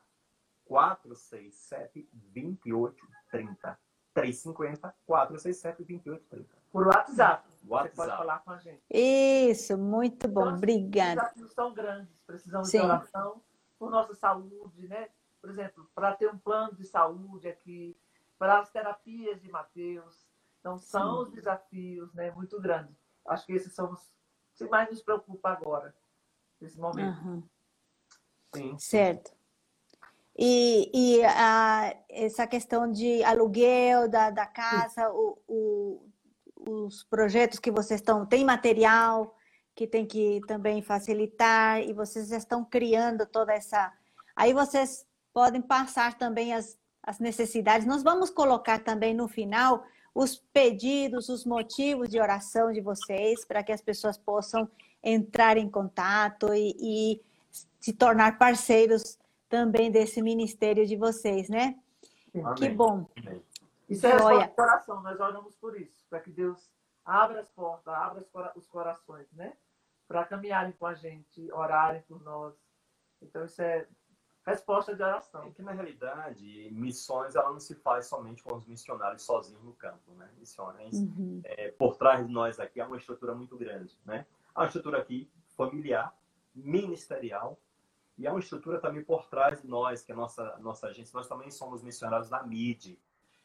467 0.66 2.10
2830. 2.14 3.80
350 4.14 4.96
467 5.06 5.84
2830. 5.84 6.58
Por 6.72 6.88
WhatsApp. 6.88 7.48
WhatsApp. 7.68 7.96
Você 7.96 7.96
pode 7.96 8.18
falar 8.18 8.40
com 8.40 8.52
a 8.52 8.58
gente. 8.58 8.82
Isso, 8.90 9.78
muito 9.78 10.28
bom. 10.28 10.42
Então, 10.42 10.56
Obrigada. 10.56 11.22
Os 11.22 11.28
desafios 11.28 11.54
são 11.54 11.74
grandes. 11.74 12.22
Precisamos 12.22 12.70
Sim. 12.70 12.80
de 12.80 12.86
oração 12.86 13.42
por 13.78 13.92
nossa 13.92 14.14
saúde, 14.16 14.88
né? 14.88 15.10
Por 15.40 15.50
exemplo, 15.50 15.90
para 15.94 16.16
ter 16.16 16.30
um 16.30 16.38
plano 16.38 16.76
de 16.76 16.86
saúde 16.86 17.48
aqui, 17.48 17.96
para 18.38 18.60
as 18.60 18.70
terapias 18.72 19.42
de 19.42 19.50
Mateus, 19.50 20.27
então, 20.68 20.78
são 20.78 21.16
Sim. 21.16 21.22
os 21.22 21.32
desafios 21.32 22.14
né, 22.14 22.32
muito 22.32 22.60
grandes. 22.60 22.96
Acho 23.26 23.46
que 23.46 23.54
esses 23.54 23.74
são 23.74 23.92
os 23.92 24.14
que 24.56 24.66
mais 24.66 24.90
nos 24.90 25.02
preocupa 25.02 25.50
agora, 25.50 25.96
nesse 26.60 26.78
momento. 26.78 27.18
Uhum. 27.22 27.44
Sim. 28.54 28.78
Certo. 28.78 29.32
E, 30.38 30.92
e 30.94 31.24
a, 31.24 31.96
essa 32.10 32.46
questão 32.46 32.92
de 32.92 33.24
aluguel 33.24 34.10
da, 34.10 34.30
da 34.30 34.46
casa, 34.46 35.10
o, 35.12 35.38
o, 35.48 36.10
os 36.56 37.04
projetos 37.04 37.60
que 37.60 37.72
vocês 37.72 38.02
estão, 38.02 38.26
tem 38.26 38.44
material 38.44 39.36
que 39.76 39.88
tem 39.88 40.08
que 40.08 40.42
também 40.48 40.82
facilitar, 40.82 41.82
e 41.82 41.94
vocês 41.94 42.32
estão 42.32 42.66
criando 42.66 43.28
toda 43.28 43.54
essa. 43.54 43.94
Aí 44.36 44.52
vocês 44.52 45.08
podem 45.32 45.62
passar 45.62 46.18
também 46.18 46.52
as, 46.54 46.80
as 47.04 47.20
necessidades. 47.20 47.86
Nós 47.86 48.02
vamos 48.02 48.32
colocar 48.32 48.80
também 48.80 49.14
no 49.14 49.28
final 49.28 49.86
os 50.18 50.36
pedidos, 50.52 51.30
os 51.30 51.46
motivos 51.46 52.10
de 52.10 52.20
oração 52.20 52.72
de 52.72 52.82
vocês, 52.82 53.46
para 53.46 53.62
que 53.62 53.72
as 53.72 53.82
pessoas 53.82 54.18
possam 54.18 54.68
entrar 55.04 55.58
em 55.58 55.70
contato 55.70 56.56
e, 56.56 56.76
e 56.80 57.22
se 57.80 57.94
tornar 57.94 58.40
parceiros 58.40 59.20
também 59.48 59.92
desse 59.92 60.20
ministério 60.20 60.88
de 60.88 60.96
vocês, 60.96 61.48
né? 61.50 61.78
Amém. 62.34 62.56
Que 62.56 62.68
bom. 62.68 63.08
Amém. 63.16 63.44
Isso 63.88 64.08
é 64.08 64.16
o 64.16 64.50
coração, 64.50 65.04
nós 65.04 65.20
oramos 65.20 65.56
por 65.58 65.80
isso, 65.80 66.04
para 66.10 66.20
que 66.20 66.32
Deus 66.32 66.68
abra 67.06 67.42
as 67.42 67.50
portas, 67.52 67.94
abra 67.94 68.26
os 68.56 68.66
corações, 68.66 69.32
né? 69.34 69.54
Para 70.08 70.26
caminharem 70.26 70.72
com 70.72 70.88
a 70.88 70.96
gente, 70.96 71.52
orarem 71.52 72.02
por 72.08 72.24
nós. 72.24 72.56
Então, 73.22 73.46
isso 73.46 73.62
é 73.62 73.86
resposta 74.52 74.96
de 74.96 75.04
oração. 75.04 75.44
É 75.44 75.52
que, 75.52 75.62
na 75.62 75.72
realidade, 75.72 76.70
missões 76.72 77.36
ela 77.36 77.52
não 77.52 77.60
se 77.60 77.76
faz 77.76 78.08
somente 78.08 78.42
com 78.42 78.56
os 78.56 78.66
missionários 78.66 79.24
sozinhos 79.24 79.62
no 79.64 79.74
campo, 79.74 80.14
né? 80.16 80.30
Missões, 80.40 80.96
uhum. 80.96 81.42
é, 81.44 81.70
por 81.72 81.98
trás 81.98 82.26
de 82.26 82.32
nós 82.32 82.60
aqui, 82.60 82.80
há 82.80 82.88
uma 82.88 82.98
estrutura 82.98 83.36
muito 83.36 83.58
grande, 83.58 83.98
né? 84.06 84.26
Há 84.56 84.62
uma 84.62 84.68
estrutura 84.68 85.00
aqui 85.00 85.30
familiar, 85.56 86.16
ministerial, 86.56 87.60
e 88.18 88.26
há 88.26 88.32
uma 88.32 88.40
estrutura 88.40 88.80
também 88.80 89.04
por 89.04 89.28
trás 89.28 89.62
de 89.62 89.68
nós, 89.68 90.02
que 90.02 90.12
é 90.12 90.16
a 90.16 90.18
nossa, 90.18 90.58
nossa 90.60 90.88
agência. 90.88 91.16
Nós 91.16 91.28
também 91.28 91.52
somos 91.52 91.84
missionários 91.84 92.30
da 92.30 92.42
MID, 92.44 92.98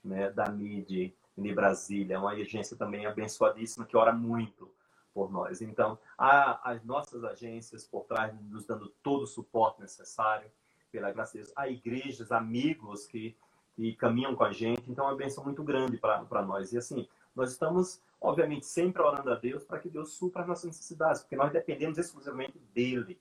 né? 0.04 0.30
Da 0.30 0.48
MID 0.48 1.14
de 1.36 1.54
Brasília, 1.54 2.14
é 2.14 2.18
uma 2.18 2.32
agência 2.32 2.76
também 2.76 3.06
abençoadíssima 3.06 3.86
que 3.86 3.96
ora 3.96 4.12
muito 4.12 4.72
por 5.12 5.30
nós. 5.30 5.60
Então, 5.60 5.98
há 6.16 6.70
as 6.70 6.84
nossas 6.84 7.24
agências 7.24 7.84
por 7.84 8.04
trás 8.04 8.34
nos 8.42 8.64
dando 8.66 8.88
todo 9.02 9.22
o 9.22 9.26
suporte 9.26 9.80
necessário 9.80 10.50
pela 10.92 11.10
graça 11.10 11.32
de 11.32 11.38
Deus, 11.38 11.52
há 11.56 11.68
igrejas, 11.68 12.30
amigos 12.30 13.06
que, 13.06 13.34
que 13.74 13.94
caminham 13.96 14.36
com 14.36 14.44
a 14.44 14.52
gente, 14.52 14.82
então 14.88 15.06
é 15.06 15.08
uma 15.08 15.16
benção 15.16 15.42
muito 15.42 15.64
grande 15.64 15.96
para 15.96 16.42
nós. 16.46 16.72
E 16.72 16.78
assim, 16.78 17.08
nós 17.34 17.50
estamos, 17.50 18.00
obviamente, 18.20 18.66
sempre 18.66 19.02
orando 19.02 19.30
a 19.30 19.34
Deus 19.34 19.64
para 19.64 19.78
que 19.78 19.88
Deus 19.88 20.12
supra 20.12 20.42
as 20.42 20.48
nossas 20.48 20.66
necessidades, 20.66 21.22
porque 21.22 21.34
nós 21.34 21.50
dependemos 21.50 21.96
exclusivamente 21.96 22.58
dele. 22.74 23.18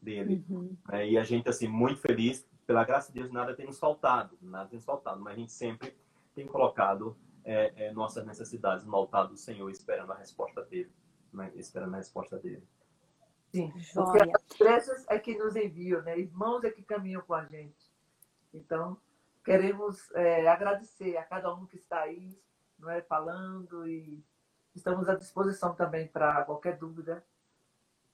dele. 0.00 0.44
Uhum. 0.50 0.76
É, 0.90 1.08
e 1.08 1.16
a 1.16 1.22
gente, 1.22 1.48
assim, 1.48 1.68
muito 1.68 2.00
feliz, 2.00 2.44
pela 2.66 2.84
graça 2.84 3.12
de 3.12 3.20
Deus, 3.20 3.32
nada 3.32 3.54
tem 3.54 3.66
nos 3.66 3.78
faltado, 3.78 4.36
nada 4.42 4.68
tem 4.68 4.76
nos 4.76 4.84
faltado, 4.84 5.20
mas 5.20 5.34
a 5.34 5.36
gente 5.36 5.52
sempre 5.52 5.94
tem 6.34 6.46
colocado 6.46 7.16
é, 7.44 7.72
é, 7.76 7.92
nossas 7.92 8.26
necessidades 8.26 8.84
no 8.84 8.94
altar 8.94 9.26
do 9.26 9.36
Senhor, 9.36 9.70
esperando 9.70 10.12
a 10.12 10.16
resposta 10.16 10.62
dele. 10.62 10.90
Né? 11.32 11.50
Esperando 11.54 11.94
a 11.94 11.98
resposta 11.98 12.38
dele. 12.38 12.62
Sim, 13.52 13.70
porque 13.94 14.18
as 14.34 14.54
igrejas 14.54 15.06
é 15.08 15.18
que 15.18 15.36
nos 15.36 15.54
enviam, 15.54 16.00
né? 16.02 16.18
Irmãos 16.18 16.64
é 16.64 16.70
que 16.70 16.82
caminham 16.82 17.20
com 17.20 17.34
a 17.34 17.44
gente. 17.44 17.92
Então, 18.52 18.96
queremos 19.44 20.10
é, 20.12 20.48
agradecer 20.48 21.18
a 21.18 21.24
cada 21.24 21.54
um 21.54 21.66
que 21.66 21.76
está 21.76 22.00
aí, 22.00 22.40
não 22.78 22.88
é, 22.88 23.02
falando 23.02 23.86
e 23.86 24.24
estamos 24.74 25.06
à 25.06 25.14
disposição 25.14 25.74
também 25.74 26.08
para 26.08 26.44
qualquer 26.44 26.78
dúvida. 26.78 27.22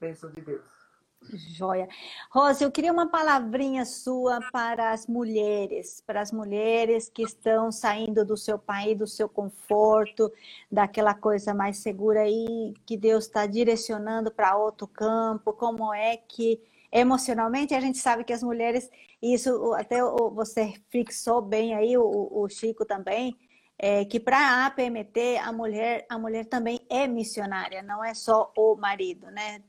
Bênção 0.00 0.30
de 0.32 0.40
Deus. 0.40 0.77
Joia. 1.22 1.88
Rosa, 2.30 2.64
eu 2.64 2.70
queria 2.70 2.92
uma 2.92 3.10
palavrinha 3.10 3.84
sua 3.84 4.40
para 4.50 4.92
as 4.92 5.06
mulheres, 5.06 6.02
para 6.06 6.20
as 6.20 6.32
mulheres 6.32 7.10
que 7.10 7.22
estão 7.22 7.70
saindo 7.70 8.24
do 8.24 8.36
seu 8.36 8.58
país, 8.58 8.96
do 8.96 9.06
seu 9.06 9.28
conforto, 9.28 10.32
daquela 10.70 11.14
coisa 11.14 11.52
mais 11.52 11.78
segura 11.78 12.20
aí, 12.20 12.72
que 12.86 12.96
Deus 12.96 13.26
está 13.26 13.46
direcionando 13.46 14.30
para 14.30 14.56
outro 14.56 14.86
campo, 14.86 15.52
como 15.52 15.92
é 15.92 16.16
que 16.16 16.60
emocionalmente 16.90 17.74
a 17.74 17.80
gente 17.80 17.98
sabe 17.98 18.24
que 18.24 18.32
as 18.32 18.42
mulheres, 18.42 18.90
isso 19.20 19.74
até 19.74 20.02
você 20.02 20.72
fixou 20.88 21.42
bem 21.42 21.74
aí, 21.74 21.98
o, 21.98 22.28
o 22.32 22.48
Chico 22.48 22.84
também, 22.86 23.36
é, 23.78 24.04
que 24.04 24.18
para 24.18 24.36
a 24.36 24.66
APMT 24.66 25.38
a 25.38 25.52
mulher 25.52 26.04
a 26.08 26.18
mulher 26.18 26.44
também 26.46 26.84
é 26.90 27.06
missionária, 27.06 27.80
não 27.82 28.02
é 28.02 28.12
só 28.12 28.52
o 28.56 28.74
marido, 28.74 29.30
né? 29.30 29.62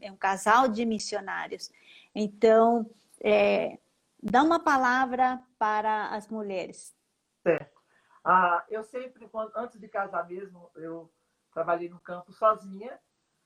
É 0.00 0.12
um 0.12 0.16
casal 0.16 0.68
de 0.68 0.86
missionários. 0.86 1.70
Então, 2.14 2.88
é, 3.20 3.78
dá 4.22 4.42
uma 4.42 4.60
palavra 4.60 5.42
para 5.58 6.08
as 6.10 6.28
mulheres. 6.28 6.96
Certo. 7.42 7.78
Ah, 8.24 8.64
eu 8.68 8.82
sempre, 8.82 9.28
quando, 9.28 9.52
antes 9.56 9.80
de 9.80 9.88
casar 9.88 10.26
mesmo, 10.26 10.70
eu 10.76 11.12
trabalhei 11.52 11.88
no 11.88 11.98
campo 12.00 12.32
sozinha, 12.32 12.98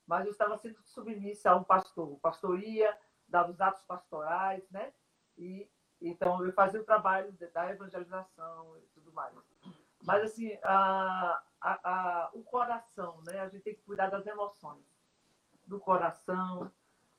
mas 0.06 0.26
eu 0.26 0.32
estava 0.32 0.58
sempre 0.58 0.82
submissa 0.84 1.50
a 1.50 1.56
um 1.56 1.64
pastor. 1.64 2.12
O 2.12 2.18
pastor 2.18 2.58
ia, 2.62 2.96
dava 3.28 3.50
os 3.50 3.60
atos 3.60 3.82
pastorais, 3.82 4.68
né? 4.70 4.92
E 5.38 5.70
então 6.00 6.44
eu 6.44 6.52
fazia 6.52 6.80
o 6.80 6.84
trabalho 6.84 7.32
da 7.54 7.70
evangelização 7.70 8.76
e 8.78 8.86
tudo 8.88 9.12
mais. 9.12 9.32
Mas, 10.02 10.24
assim, 10.24 10.58
a, 10.62 11.42
a, 11.60 11.90
a, 11.90 12.30
o 12.34 12.42
coração, 12.42 13.22
né? 13.26 13.40
A 13.40 13.48
gente 13.48 13.62
tem 13.62 13.74
que 13.74 13.82
cuidar 13.82 14.08
das 14.08 14.26
emoções. 14.26 14.84
Do 15.66 15.78
coração, 15.78 16.70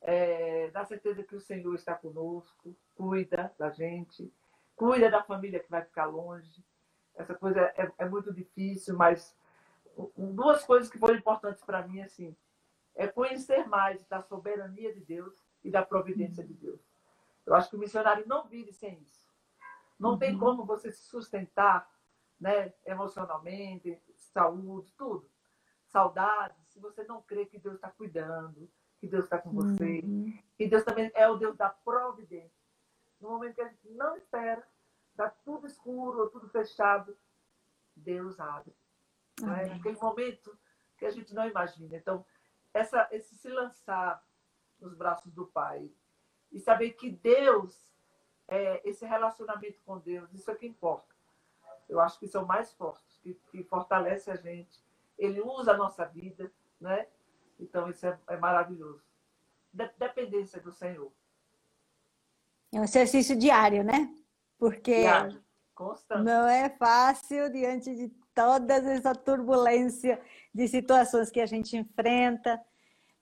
é, 0.02 0.70
da 0.72 0.84
certeza 0.84 1.24
que 1.24 1.36
o 1.36 1.42
Senhor 1.42 1.74
está 1.76 1.96
conosco, 1.96 2.76
cuida 2.96 3.54
da 3.58 3.70
gente, 3.70 4.32
cuida 4.76 5.10
da 5.10 5.24
família 5.24 5.62
que 5.62 5.72
vai 5.72 5.82
ficar 5.82 6.06
longe. 6.06 6.64
Essa 7.16 7.34
coisa 7.34 7.62
é, 7.78 7.92
é 7.98 8.06
muito 8.06 8.34
difícil, 8.34 8.98
mas 8.98 9.36
duas 10.18 10.64
coisas 10.66 10.90
que 10.90 10.98
foram 10.98 11.16
importantes 11.16 11.64
para 11.64 11.88
mim, 11.88 12.02
assim, 12.02 12.36
é 12.96 13.08
conhecer 13.08 13.68
mais 13.68 14.06
da 14.08 14.22
soberania 14.22 14.94
de 14.94 15.00
Deus 15.00 15.34
e 15.64 15.72
da 15.72 15.84
providência 15.84 16.44
de 16.44 16.54
Deus. 16.54 16.82
Eu 17.46 17.56
acho 17.56 17.70
que 17.70 17.76
o 17.76 17.80
missionário 17.80 18.28
não 18.28 18.46
vive 18.46 18.74
sem 18.74 19.00
isso. 19.02 19.24
Não 20.00 20.12
uhum. 20.12 20.18
tem 20.18 20.38
como 20.38 20.66
você 20.66 20.92
se 20.92 21.04
sustentar 21.04 21.90
né, 22.44 22.74
emocionalmente, 22.86 23.98
saúde, 24.18 24.92
tudo. 24.98 25.32
Saudade, 25.88 26.62
se 26.66 26.78
você 26.78 27.06
não 27.06 27.22
crê 27.22 27.46
que 27.46 27.58
Deus 27.58 27.76
está 27.76 27.90
cuidando, 27.90 28.70
que 29.00 29.08
Deus 29.08 29.24
está 29.24 29.38
com 29.38 29.52
você, 29.52 30.02
uhum. 30.04 30.38
que 30.58 30.68
Deus 30.68 30.84
também 30.84 31.10
é 31.16 31.26
o 31.30 31.38
Deus 31.38 31.56
da 31.56 31.70
providência. 31.70 32.62
No 33.22 33.30
momento 33.30 33.56
que 33.56 33.62
a 33.62 33.70
gente 33.70 33.90
não 33.92 34.18
espera, 34.18 34.68
está 35.12 35.30
tudo 35.30 35.68
escuro, 35.68 36.30
tudo 36.32 36.50
fechado, 36.50 37.18
Deus 37.96 38.38
abre. 38.38 38.76
Né? 39.40 39.68
Naquele 39.68 39.98
momento 39.98 40.58
que 40.98 41.06
a 41.06 41.12
gente 41.12 41.34
não 41.34 41.48
imagina. 41.48 41.96
Então, 41.96 42.26
essa, 42.74 43.08
esse 43.12 43.36
se 43.36 43.48
lançar 43.48 44.22
nos 44.82 44.94
braços 44.96 45.32
do 45.32 45.48
Pai 45.48 45.90
e 46.52 46.60
saber 46.60 46.92
que 46.92 47.10
Deus, 47.10 47.90
é, 48.50 48.82
esse 48.90 49.06
relacionamento 49.06 49.80
com 49.86 49.98
Deus, 49.98 50.34
isso 50.34 50.52
é 50.52 50.56
que 50.56 50.68
importa. 50.68 51.13
Eu 51.88 52.00
acho 52.00 52.20
que 52.20 52.28
são 52.28 52.46
mais 52.46 52.74
fortes, 52.74 53.20
que, 53.22 53.34
que 53.52 53.64
fortalece 53.64 54.32
a 54.32 54.36
gente. 54.36 54.84
Ele 55.18 55.42
usa 55.42 55.72
a 55.72 55.78
nossa 55.78 56.06
vida, 56.06 56.52
né? 56.80 57.08
Então 57.60 57.90
isso 57.90 58.06
é, 58.06 58.18
é 58.28 58.38
maravilhoso. 58.38 59.04
De, 59.72 59.90
dependência 59.98 60.60
do 60.60 60.72
Senhor. 60.72 61.12
É 62.72 62.80
um 62.80 62.84
exercício 62.84 63.36
diário, 63.36 63.84
né? 63.84 64.14
Porque 64.58 65.02
diário, 65.02 65.44
não 66.24 66.48
é 66.48 66.70
fácil 66.70 67.52
diante 67.52 67.96
de 67.96 68.10
toda 68.34 68.76
essa 68.76 69.14
turbulência 69.14 70.22
de 70.54 70.68
situações 70.68 71.30
que 71.30 71.40
a 71.40 71.46
gente 71.46 71.78
enfrenta. 71.78 72.60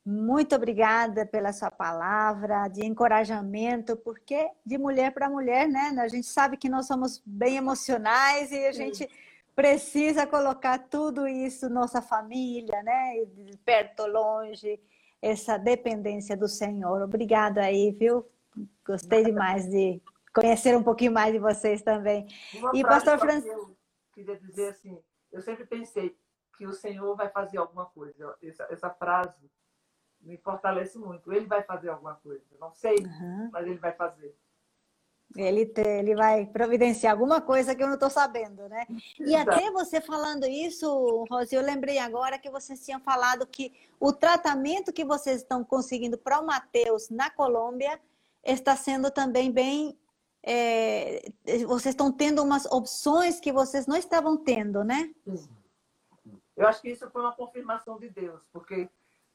Muito 0.03 0.55
obrigada 0.55 1.27
pela 1.27 1.53
sua 1.53 1.69
palavra 1.69 2.67
de 2.67 2.83
encorajamento, 2.83 3.95
porque 3.97 4.49
de 4.65 4.77
mulher 4.77 5.13
para 5.13 5.29
mulher, 5.29 5.67
né? 5.67 5.95
A 5.99 6.07
gente 6.07 6.25
sabe 6.25 6.57
que 6.57 6.67
nós 6.67 6.87
somos 6.87 7.21
bem 7.23 7.57
emocionais 7.57 8.51
e 8.51 8.65
a 8.65 8.71
gente 8.71 9.07
precisa 9.55 10.25
colocar 10.25 10.79
tudo 10.79 11.27
isso, 11.27 11.69
nossa 11.69 12.01
família, 12.01 12.81
né? 12.81 13.13
Perto, 13.63 14.07
longe, 14.07 14.81
essa 15.21 15.57
dependência 15.57 16.35
do 16.35 16.47
Senhor. 16.47 17.03
Obrigada 17.03 17.61
aí, 17.61 17.91
viu? 17.91 18.27
Gostei 18.83 19.23
demais 19.23 19.69
de 19.69 20.01
conhecer 20.33 20.75
um 20.75 20.81
pouquinho 20.81 21.11
mais 21.11 21.31
de 21.31 21.37
vocês 21.37 21.83
também. 21.83 22.25
Uma 22.55 22.71
e 22.73 22.81
pastor 22.81 23.19
Francisco. 23.19 23.77
Queria 24.13 24.35
dizer 24.39 24.69
assim, 24.69 24.99
eu 25.31 25.41
sempre 25.41 25.65
pensei 25.65 26.17
que 26.57 26.65
o 26.65 26.73
Senhor 26.73 27.15
vai 27.15 27.29
fazer 27.29 27.59
alguma 27.59 27.85
coisa. 27.85 28.35
Essa, 28.41 28.67
essa 28.71 28.89
frase 28.89 29.51
me 30.21 30.37
fortalece 30.37 30.97
muito. 30.97 31.31
Ele 31.31 31.45
vai 31.45 31.63
fazer 31.63 31.89
alguma 31.89 32.15
coisa. 32.15 32.43
Não 32.59 32.71
sei, 32.71 32.95
uhum. 32.97 33.49
mas 33.51 33.65
ele 33.65 33.77
vai 33.77 33.91
fazer. 33.93 34.35
Ele, 35.35 35.65
te, 35.65 35.81
ele 35.81 36.13
vai 36.13 36.45
providenciar 36.45 37.13
alguma 37.13 37.39
coisa 37.39 37.73
que 37.73 37.81
eu 37.81 37.87
não 37.87 37.93
estou 37.93 38.09
sabendo, 38.09 38.67
né? 38.67 38.85
E 39.19 39.33
Exato. 39.33 39.51
até 39.51 39.71
você 39.71 40.01
falando 40.01 40.45
isso, 40.45 41.25
Rosi, 41.29 41.55
eu 41.55 41.61
lembrei 41.61 41.97
agora 41.99 42.37
que 42.37 42.49
vocês 42.49 42.83
tinham 42.83 42.99
falado 42.99 43.47
que 43.47 43.71
o 43.99 44.11
tratamento 44.11 44.91
que 44.91 45.05
vocês 45.05 45.37
estão 45.37 45.63
conseguindo 45.63 46.17
para 46.17 46.39
o 46.39 46.45
Mateus 46.45 47.09
na 47.09 47.29
Colômbia 47.29 47.99
está 48.43 48.75
sendo 48.75 49.09
também 49.09 49.51
bem 49.51 49.97
é, 50.43 51.31
vocês 51.67 51.93
estão 51.93 52.11
tendo 52.11 52.43
umas 52.43 52.65
opções 52.65 53.39
que 53.39 53.51
vocês 53.51 53.85
não 53.85 53.95
estavam 53.95 54.35
tendo, 54.35 54.83
né? 54.83 55.13
Eu 56.57 56.67
acho 56.67 56.81
que 56.81 56.89
isso 56.89 57.09
foi 57.11 57.21
uma 57.21 57.35
confirmação 57.35 57.99
de 57.99 58.09
Deus, 58.09 58.41
porque 58.51 58.89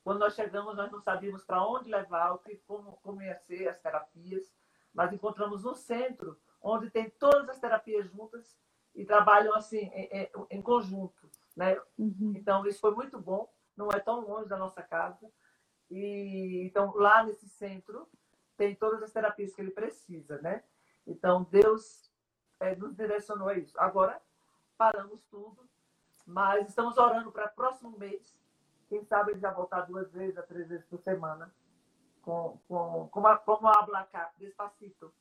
quando 0.07 0.20
nós 0.20 0.36
chegamos, 0.36 0.76
nós 0.76 0.92
não 0.92 1.00
sabíamos 1.00 1.44
para 1.44 1.66
onde 1.66 1.90
levar, 1.90 2.30
o 2.30 2.38
que, 2.38 2.54
como, 2.59 2.92
como 3.02 3.20
ia 3.20 3.34
ser 3.40 3.66
as 3.66 3.80
terapias. 3.80 4.54
Nós 4.94 5.12
encontramos 5.12 5.64
um 5.64 5.74
centro 5.74 6.40
onde 6.62 6.88
tem 6.90 7.11
todas 7.11 7.48
as 7.48 7.59
terapias 7.59 8.09
juntas 8.12 8.57
e 8.94 9.04
trabalham 9.04 9.52
assim 9.57 9.90
em, 9.92 10.30
em 10.48 10.62
conjunto, 10.62 11.28
né? 11.57 11.76
Uhum. 11.98 12.34
Então 12.36 12.64
isso 12.68 12.78
foi 12.78 12.94
muito 12.94 13.18
bom. 13.18 13.52
Não 13.76 13.88
é 13.90 13.98
tão 13.98 14.20
longe 14.20 14.48
da 14.48 14.57
nossa 14.57 14.80
casa 14.80 15.28
e 15.90 16.62
então 16.64 16.94
lá 16.94 17.24
nesse 17.24 17.48
centro 17.48 18.09
tem 18.57 18.76
todas 18.76 19.02
as 19.02 19.11
terapias 19.11 19.57
que 19.57 19.61
ele 19.61 19.72
precisa, 19.72 20.40
né? 20.40 20.62
Então, 21.04 21.42
Deus 21.50 22.09
é, 22.61 22.76
nos 22.76 22.94
direcionou 22.94 23.48
a 23.48 23.59
isso. 23.59 23.76
Agora, 23.76 24.22
paramos 24.78 25.26
tudo, 25.26 25.68
mas 26.24 26.68
estamos 26.68 26.96
orando 26.96 27.32
para 27.32 27.46
o 27.46 27.54
próximo 27.57 27.98
mês. 27.98 28.45
Quem 28.89 29.05
sabe 29.05 29.32
ele 29.32 29.41
já 29.41 29.51
voltar 29.51 29.82
duas 29.82 30.11
vezes 30.12 30.37
a 30.37 30.43
três 30.43 30.68
vezes 30.68 30.87
por 30.87 31.01
semana. 31.01 31.53
Com, 32.22 32.59
com, 32.68 33.09
com 33.09 33.26
a, 33.26 33.37
como 33.39 33.68
habla 33.68 34.01
acá, 34.01 34.32
despacito. 34.39 35.12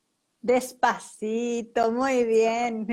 Despacito, 0.42 1.92
muy 1.92 2.24
bien. 2.24 2.88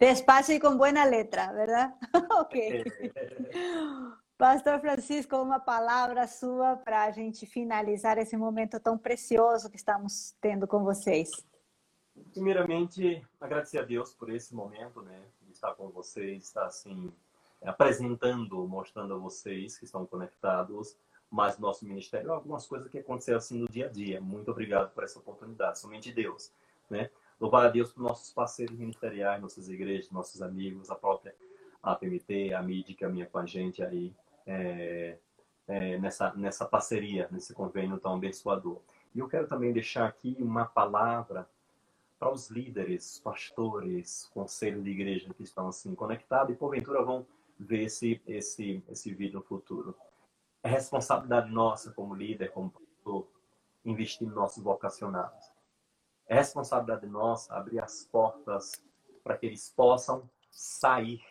Despacio 0.00 0.56
y 0.56 0.58
con 0.58 0.76
buena 0.78 1.06
letra, 1.06 1.52
¿verdad? 1.52 1.94
ok. 2.40 2.54
Pastor 4.36 4.80
Francisco, 4.80 5.36
uma 5.42 5.58
palavra 5.58 6.26
sua 6.28 6.76
para 6.76 7.04
a 7.04 7.10
gente 7.10 7.44
finalizar 7.44 8.18
esse 8.18 8.36
momento 8.36 8.78
tão 8.78 8.96
precioso 8.96 9.68
que 9.68 9.76
estamos 9.76 10.36
tendo 10.40 10.66
com 10.66 10.84
vocês. 10.84 11.30
Primeiramente, 12.32 13.24
agradecer 13.40 13.78
a 13.78 13.84
Deus 13.84 14.14
por 14.14 14.30
esse 14.30 14.54
momento, 14.54 15.02
né? 15.02 15.20
De 15.42 15.52
estar 15.52 15.74
com 15.74 15.88
vocês, 15.90 16.44
estar 16.44 16.66
assim, 16.66 17.12
apresentando, 17.62 18.66
mostrando 18.66 19.14
a 19.14 19.18
vocês 19.18 19.78
que 19.78 19.84
estão 19.84 20.06
conectados, 20.06 20.96
mas 21.30 21.58
nosso 21.58 21.84
ministério, 21.84 22.32
algumas 22.32 22.66
coisas 22.66 22.88
que 22.88 22.98
aconteceram 22.98 23.38
assim 23.38 23.58
no 23.58 23.68
dia 23.68 23.86
a 23.86 23.88
dia. 23.88 24.20
Muito 24.20 24.50
obrigado 24.50 24.92
por 24.92 25.04
essa 25.04 25.18
oportunidade, 25.18 25.78
somente 25.78 26.12
Deus, 26.12 26.52
né? 26.88 27.10
Louvar 27.40 27.66
a 27.66 27.68
Deus 27.68 27.92
por 27.92 28.02
nossos 28.02 28.32
parceiros 28.32 28.76
ministeriais, 28.76 29.40
nossas 29.40 29.68
igrejas, 29.68 30.10
nossos 30.10 30.42
amigos, 30.42 30.90
a 30.90 30.94
própria 30.94 31.34
APMT, 31.82 32.52
a 32.54 32.62
MID 32.62 32.84
que 32.84 32.94
caminha 32.94 33.26
com 33.26 33.38
a 33.38 33.46
gente 33.46 33.82
aí 33.82 34.12
é, 34.46 35.18
é, 35.68 35.98
nessa, 35.98 36.32
nessa 36.34 36.64
parceria, 36.64 37.28
nesse 37.30 37.54
convênio 37.54 37.98
tão 37.98 38.14
abençoador. 38.14 38.80
E 39.14 39.18
eu 39.20 39.28
quero 39.28 39.46
também 39.46 39.72
deixar 39.72 40.06
aqui 40.06 40.36
uma 40.40 40.64
palavra 40.64 41.48
para 42.18 42.32
os 42.32 42.50
líderes, 42.50 43.20
pastores, 43.22 44.28
conselho 44.34 44.82
de 44.82 44.90
igreja 44.90 45.32
que 45.34 45.42
estão 45.42 45.68
assim 45.68 45.94
conectados 45.94 46.52
e 46.52 46.58
porventura 46.58 47.02
vão 47.02 47.24
ver 47.58 47.84
esse, 47.84 48.20
esse, 48.26 48.82
esse 48.88 49.14
vídeo 49.14 49.38
no 49.38 49.44
futuro. 49.44 49.96
É 50.62 50.68
responsabilidade 50.68 51.50
nossa 51.50 51.92
como 51.92 52.14
líder, 52.14 52.50
como 52.52 52.70
pastor, 52.70 53.28
investir 53.84 54.26
nos 54.26 54.36
nossos 54.36 54.62
vocacionados. 54.62 55.50
É 56.26 56.34
responsabilidade 56.34 57.06
nossa 57.06 57.54
abrir 57.54 57.80
as 57.80 58.04
portas 58.04 58.82
para 59.22 59.36
que 59.36 59.46
eles 59.46 59.72
possam 59.74 60.28
sair 60.50 61.22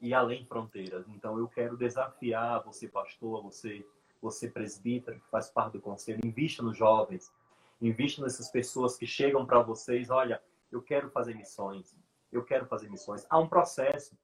e 0.00 0.14
além 0.14 0.44
fronteiras. 0.44 1.06
Então 1.08 1.38
eu 1.38 1.48
quero 1.48 1.76
desafiar 1.76 2.62
você, 2.64 2.88
pastor, 2.88 3.42
você, 3.42 3.86
você 4.22 4.48
presbítero 4.48 5.20
que 5.20 5.28
faz 5.28 5.50
parte 5.50 5.72
do 5.74 5.80
conselho, 5.80 6.24
invista 6.24 6.62
nos 6.62 6.76
jovens, 6.76 7.32
Invista 7.80 8.22
nessas 8.22 8.50
pessoas 8.50 8.96
que 8.96 9.06
chegam 9.06 9.46
para 9.46 9.62
vocês, 9.62 10.10
olha, 10.10 10.42
eu 10.70 10.82
quero 10.82 11.10
fazer 11.10 11.34
missões, 11.34 11.94
eu 12.32 12.44
quero 12.44 12.66
fazer 12.66 12.90
missões. 12.90 13.24
Há 13.30 13.38
um 13.38 13.48
processo. 13.48 14.16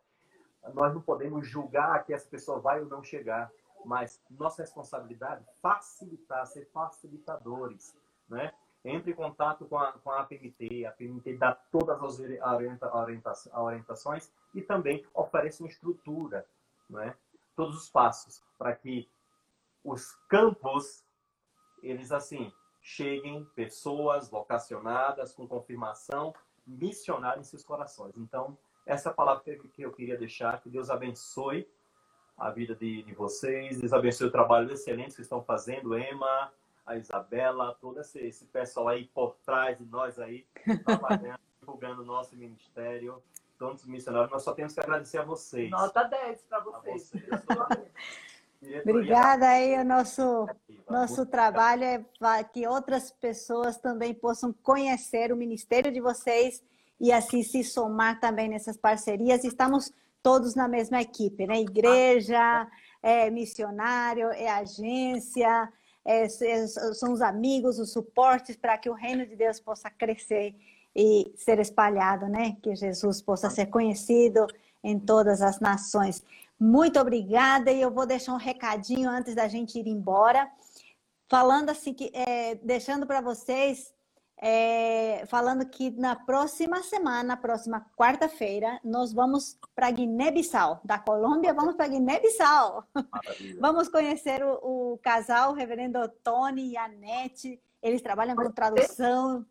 Nós 0.72 0.94
não 0.94 1.00
podemos 1.00 1.46
julgar 1.46 2.04
que 2.04 2.14
essa 2.14 2.28
pessoa 2.28 2.60
vai 2.60 2.80
ou 2.80 2.86
não 2.86 3.02
chegar, 3.02 3.50
mas 3.84 4.22
nossa 4.30 4.62
responsabilidade 4.62 5.44
é 5.46 5.52
facilitar, 5.60 6.46
ser 6.46 6.66
facilitadores, 6.72 7.96
né? 8.28 8.52
Entre 8.84 9.12
em 9.12 9.14
contato 9.14 9.64
com 9.66 9.78
a, 9.78 9.92
com 9.92 10.10
a 10.10 10.20
APMT, 10.20 10.84
a 10.84 10.90
APMT 10.90 11.38
dá 11.38 11.54
todas 11.54 12.02
as 12.02 12.18
orienta, 12.18 12.94
orienta, 12.94 13.32
orientações 13.54 14.30
e 14.54 14.60
também 14.60 15.06
oferece 15.14 15.62
uma 15.62 15.68
estrutura, 15.68 16.46
né? 16.88 17.16
todos 17.56 17.76
os 17.76 17.88
passos, 17.88 18.42
para 18.58 18.74
que 18.74 19.08
os 19.82 20.12
campos, 20.28 21.04
eles 21.82 22.12
assim, 22.12 22.52
cheguem 22.80 23.44
pessoas 23.54 24.28
vocacionadas 24.28 25.32
com 25.32 25.46
confirmação, 25.46 26.34
missionárias 26.66 27.46
em 27.46 27.50
seus 27.50 27.64
corações. 27.64 28.16
Então, 28.16 28.56
essa 28.86 29.08
é 29.08 29.12
a 29.12 29.14
palavra 29.14 29.42
que 29.42 29.82
eu 29.82 29.92
queria 29.92 30.16
deixar. 30.16 30.60
Que 30.60 30.68
Deus 30.68 30.90
abençoe 30.90 31.68
a 32.36 32.50
vida 32.50 32.74
de, 32.74 33.02
de 33.02 33.14
vocês, 33.14 33.80
Deus 33.80 33.92
abençoe 33.92 34.26
o 34.26 34.30
trabalho 34.30 34.72
excelente 34.72 35.14
que 35.14 35.22
estão 35.22 35.42
fazendo, 35.42 35.96
Emma, 35.96 36.52
a 36.84 36.96
Isabela, 36.96 37.76
todo 37.80 38.00
esse, 38.00 38.18
esse 38.18 38.44
pessoal 38.46 38.88
aí 38.88 39.06
por 39.14 39.36
trás 39.44 39.78
de 39.78 39.84
nós 39.84 40.18
aí, 40.18 40.44
trabalhando, 40.84 41.38
divulgando 41.60 42.02
o 42.02 42.04
nosso 42.04 42.36
ministério, 42.36 43.22
todos 43.58 43.82
os 43.82 43.88
missionários. 43.88 44.30
Nós 44.30 44.42
só 44.42 44.52
temos 44.52 44.74
que 44.74 44.80
agradecer 44.80 45.18
a 45.18 45.22
vocês. 45.22 45.70
Nota 45.70 46.02
10 46.04 46.42
para 46.42 46.60
vocês. 46.60 47.12
vocês. 47.12 48.80
Obrigada 48.80 49.46
aí, 49.46 49.78
o 49.78 49.84
nosso, 49.84 50.46
nosso 50.88 51.26
trabalho 51.26 51.84
é 51.84 52.04
que 52.52 52.66
outras 52.66 53.10
pessoas 53.10 53.76
também 53.76 54.14
possam 54.14 54.52
conhecer 54.52 55.32
o 55.32 55.36
ministério 55.36 55.92
de 55.92 56.00
vocês 56.00 56.62
e 57.04 57.12
assim 57.12 57.42
se 57.42 57.62
somar 57.62 58.18
também 58.18 58.48
nessas 58.48 58.78
parcerias. 58.78 59.44
Estamos 59.44 59.92
todos 60.22 60.54
na 60.54 60.66
mesma 60.66 61.02
equipe, 61.02 61.46
né? 61.46 61.60
Igreja, 61.60 62.66
é 63.02 63.28
missionário, 63.28 64.30
é 64.30 64.48
agência, 64.48 65.70
é, 66.02 66.22
é, 66.22 66.66
são 66.66 67.12
os 67.12 67.20
amigos, 67.20 67.78
os 67.78 67.92
suportes 67.92 68.56
para 68.56 68.78
que 68.78 68.88
o 68.88 68.94
reino 68.94 69.26
de 69.26 69.36
Deus 69.36 69.60
possa 69.60 69.90
crescer 69.90 70.54
e 70.96 71.30
ser 71.36 71.58
espalhado, 71.58 72.26
né? 72.26 72.56
Que 72.62 72.74
Jesus 72.74 73.20
possa 73.20 73.50
ser 73.50 73.66
conhecido 73.66 74.46
em 74.82 74.98
todas 74.98 75.42
as 75.42 75.60
nações. 75.60 76.24
Muito 76.58 76.98
obrigada 76.98 77.70
e 77.70 77.82
eu 77.82 77.90
vou 77.90 78.06
deixar 78.06 78.32
um 78.32 78.38
recadinho 78.38 79.10
antes 79.10 79.34
da 79.34 79.46
gente 79.46 79.78
ir 79.78 79.86
embora, 79.86 80.50
falando 81.28 81.68
assim 81.68 81.92
que 81.92 82.10
é, 82.14 82.54
deixando 82.62 83.06
para 83.06 83.20
vocês 83.20 83.92
é, 84.36 85.24
falando 85.26 85.64
que 85.66 85.90
na 85.90 86.16
próxima 86.16 86.82
semana, 86.82 87.22
na 87.22 87.36
próxima 87.36 87.86
quarta-feira, 87.96 88.80
nós 88.84 89.12
vamos 89.12 89.58
para 89.74 89.90
Guiné-Bissau. 89.90 90.80
Da 90.84 90.98
Colômbia, 90.98 91.54
vamos 91.54 91.76
para 91.76 91.88
Guiné-Bissau. 91.88 92.84
vamos 93.60 93.88
conhecer 93.88 94.44
o, 94.44 94.92
o, 94.92 94.98
casal, 94.98 95.52
o 95.52 95.54
reverendo 95.54 95.98
Tony 96.22 96.70
e 96.70 96.76
a 96.76 96.88
Nete. 96.88 97.60
Eles 97.82 98.02
trabalham 98.02 98.36
com 98.36 98.50
tradução, 98.50 99.44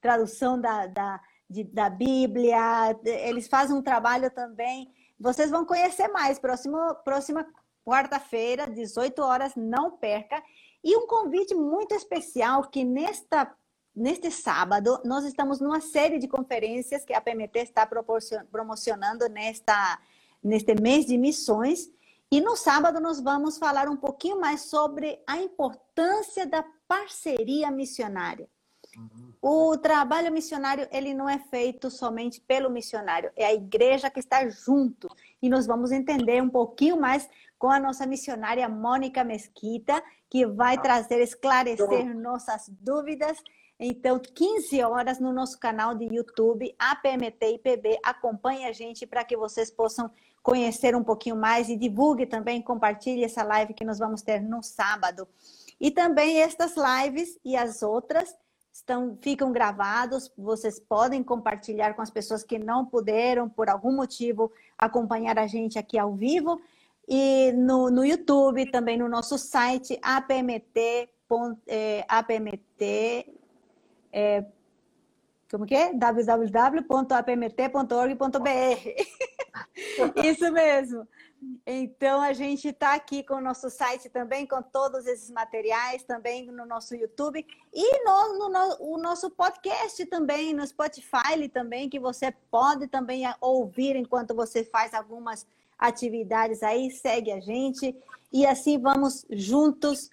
tradução 0.00 0.60
da, 0.60 0.86
da, 0.86 1.20
de, 1.48 1.64
da 1.64 1.90
Bíblia. 1.90 2.98
Eles 3.04 3.48
fazem 3.48 3.76
um 3.76 3.82
trabalho 3.82 4.30
também 4.30 4.92
vocês 5.22 5.50
vão 5.50 5.64
conhecer 5.64 6.08
mais. 6.08 6.38
Próximo, 6.38 6.76
próxima 7.04 7.46
quarta-feira, 7.84 8.66
18 8.66 9.22
horas, 9.22 9.54
não 9.54 9.92
perca. 9.92 10.42
E 10.82 10.96
um 10.96 11.06
convite 11.06 11.54
muito 11.54 11.94
especial 11.94 12.68
que 12.68 12.84
nesta 12.84 13.46
neste 13.94 14.30
sábado 14.30 15.00
nós 15.04 15.24
estamos 15.24 15.60
numa 15.60 15.80
série 15.80 16.18
de 16.18 16.28
conferências 16.28 17.04
que 17.04 17.12
a 17.12 17.20
PMT 17.20 17.58
está 17.58 17.86
promocionando 18.50 19.28
nesta 19.28 19.98
neste 20.42 20.74
mês 20.74 21.06
de 21.06 21.16
missões. 21.16 21.90
E 22.30 22.40
no 22.40 22.56
sábado 22.56 22.98
nós 23.00 23.20
vamos 23.20 23.58
falar 23.58 23.88
um 23.88 23.96
pouquinho 23.96 24.40
mais 24.40 24.62
sobre 24.62 25.20
a 25.26 25.36
importância 25.36 26.46
da 26.46 26.64
parceria 26.88 27.70
missionária. 27.70 28.48
O 29.40 29.76
trabalho 29.76 30.32
missionário, 30.32 30.86
ele 30.90 31.14
não 31.14 31.28
é 31.28 31.38
feito 31.38 31.90
somente 31.90 32.40
pelo 32.40 32.70
missionário, 32.70 33.30
é 33.34 33.46
a 33.46 33.54
igreja 33.54 34.10
que 34.10 34.20
está 34.20 34.46
junto. 34.48 35.08
E 35.40 35.48
nós 35.48 35.66
vamos 35.66 35.90
entender 35.92 36.42
um 36.42 36.48
pouquinho 36.48 37.00
mais 37.00 37.28
com 37.58 37.70
a 37.70 37.78
nossa 37.78 38.06
missionária 38.06 38.68
Mônica 38.68 39.24
Mesquita, 39.24 40.02
que 40.28 40.46
vai 40.46 40.80
trazer, 40.80 41.20
esclarecer 41.20 42.14
nossas 42.16 42.68
dúvidas. 42.68 43.38
Então, 43.84 44.20
15 44.20 44.80
horas 44.84 45.18
no 45.18 45.32
nosso 45.32 45.58
canal 45.58 45.92
de 45.92 46.04
YouTube, 46.04 46.72
APMT 46.78 47.54
IPB. 47.54 47.98
Acompanhe 48.00 48.64
a 48.64 48.72
gente 48.72 49.04
para 49.04 49.24
que 49.24 49.36
vocês 49.36 49.72
possam 49.72 50.08
conhecer 50.40 50.94
um 50.94 51.02
pouquinho 51.02 51.34
mais 51.34 51.68
e 51.68 51.76
divulgue 51.76 52.24
também, 52.24 52.62
compartilhe 52.62 53.24
essa 53.24 53.42
live 53.42 53.74
que 53.74 53.84
nós 53.84 53.98
vamos 53.98 54.22
ter 54.22 54.40
no 54.40 54.62
sábado. 54.62 55.26
E 55.80 55.90
também 55.90 56.40
estas 56.40 56.76
lives 56.76 57.36
e 57.44 57.56
as 57.56 57.82
outras 57.82 58.32
estão, 58.72 59.18
ficam 59.20 59.50
gravados, 59.50 60.30
vocês 60.38 60.78
podem 60.78 61.20
compartilhar 61.20 61.94
com 61.94 62.02
as 62.02 62.10
pessoas 62.10 62.44
que 62.44 62.60
não 62.60 62.86
puderam, 62.86 63.48
por 63.48 63.68
algum 63.68 63.90
motivo, 63.90 64.52
acompanhar 64.78 65.40
a 65.40 65.48
gente 65.48 65.76
aqui 65.76 65.98
ao 65.98 66.14
vivo. 66.14 66.60
E 67.08 67.50
no, 67.50 67.90
no 67.90 68.04
YouTube, 68.04 68.70
também 68.70 68.96
no 68.96 69.08
nosso 69.08 69.36
site, 69.36 69.98
apmt, 70.00 70.78
é, 71.66 72.04
apmt 72.08 73.41
é, 74.12 74.44
como 75.50 75.66
que 75.66 75.74
é? 75.74 75.92
www.apmt.org.br. 75.92 76.62
Isso 80.24 80.52
mesmo. 80.52 81.06
Então, 81.66 82.22
a 82.22 82.32
gente 82.32 82.68
está 82.68 82.94
aqui 82.94 83.22
com 83.22 83.34
o 83.34 83.40
nosso 83.40 83.68
site 83.68 84.08
também, 84.08 84.46
com 84.46 84.62
todos 84.62 85.06
esses 85.06 85.30
materiais, 85.30 86.04
também 86.04 86.46
no 86.46 86.64
nosso 86.64 86.94
YouTube 86.94 87.44
e 87.72 88.04
no, 88.04 88.38
no, 88.38 88.48
no 88.48 88.76
o 88.80 88.96
nosso 88.96 89.28
podcast 89.30 90.06
também, 90.06 90.54
no 90.54 90.66
Spotify 90.66 91.48
também, 91.52 91.88
que 91.88 91.98
você 91.98 92.32
pode 92.50 92.86
também 92.86 93.24
ouvir 93.40 93.96
enquanto 93.96 94.34
você 94.34 94.64
faz 94.64 94.94
algumas 94.94 95.46
atividades 95.76 96.62
aí. 96.62 96.90
Segue 96.90 97.32
a 97.32 97.40
gente 97.40 97.96
e 98.32 98.46
assim 98.46 98.78
vamos 98.78 99.26
juntos 99.28 100.10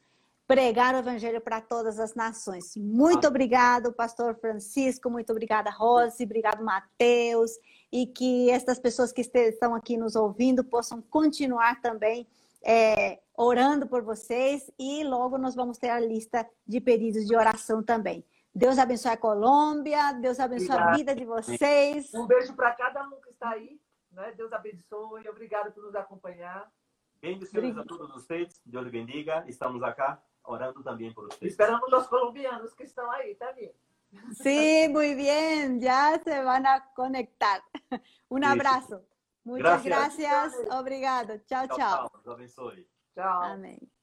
pregar 0.50 0.96
o 0.96 0.98
evangelho 0.98 1.40
para 1.40 1.62
todas 1.62 2.00
as 2.00 2.16
nações. 2.16 2.76
Muito 2.76 3.28
obrigado, 3.28 3.94
pastor 3.94 4.34
Francisco, 4.34 5.08
muito 5.08 5.32
obrigada, 5.32 5.70
Rose, 5.70 6.24
obrigado, 6.24 6.66
Mateus, 6.66 7.52
e 7.94 8.08
que 8.08 8.50
estas 8.50 8.80
pessoas 8.80 9.12
que 9.12 9.22
estão 9.22 9.76
aqui 9.76 9.96
nos 9.96 10.16
ouvindo 10.16 10.64
possam 10.64 11.04
continuar 11.04 11.80
também 11.82 12.28
é, 12.66 13.20
orando 13.38 13.86
por 13.86 14.02
vocês 14.02 14.72
e 14.80 15.04
logo 15.04 15.38
nós 15.38 15.54
vamos 15.54 15.78
ter 15.78 15.90
a 15.90 16.00
lista 16.00 16.44
de 16.66 16.82
pedidos 16.82 17.28
de 17.28 17.36
oração 17.36 17.84
também. 17.84 18.26
Deus 18.54 18.80
abençoe 18.80 19.12
a 19.12 19.18
Colômbia, 19.18 20.14
Deus 20.14 20.40
abençoe 20.40 20.72
obrigado. 20.72 20.90
a 20.90 20.98
vida 20.98 21.16
de 21.16 21.26
vocês. 21.26 22.12
Um 22.16 22.26
beijo 22.26 22.56
para 22.56 22.72
cada 22.72 23.08
um 23.08 23.22
que 23.22 23.30
está 23.30 23.52
aí, 23.52 23.80
né? 24.12 24.34
Deus 24.36 24.52
abençoe, 24.52 25.30
obrigado 25.30 25.72
por 25.72 25.84
nos 25.84 25.94
acompanhar. 25.94 26.68
Bendiciones 27.22 27.78
a 27.78 27.84
todos 27.84 28.10
vocês, 28.10 28.60
Deus 28.66 28.86
lhe 28.86 28.90
bendiga, 28.90 29.44
estamos 29.48 29.84
aqui 29.84 30.02
orando 30.50 30.84
também 30.84 31.14
por 31.14 31.26
vocês. 31.26 31.52
Esperamos 31.52 31.92
os 31.92 32.08
colombianos 32.08 32.74
que 32.74 32.84
estão 32.84 33.10
aí 33.12 33.36
também. 33.36 33.74
Sí, 34.34 34.88
muy 34.90 35.14
bien, 35.14 35.80
ya 35.80 36.20
se 36.24 36.42
van 36.44 36.66
a 36.66 36.92
conectar. 36.96 37.62
Un 38.30 38.44
abrazo. 38.44 39.06
Muchas 39.44 39.84
gracias. 39.84 40.30
gracias. 40.30 40.72
Obrigado. 40.72 41.40
Chao, 41.46 41.68
chao. 41.68 42.12
Chao, 42.24 42.48
chao. 42.48 42.74
Chao. 43.16 43.44
Amén. 43.44 43.99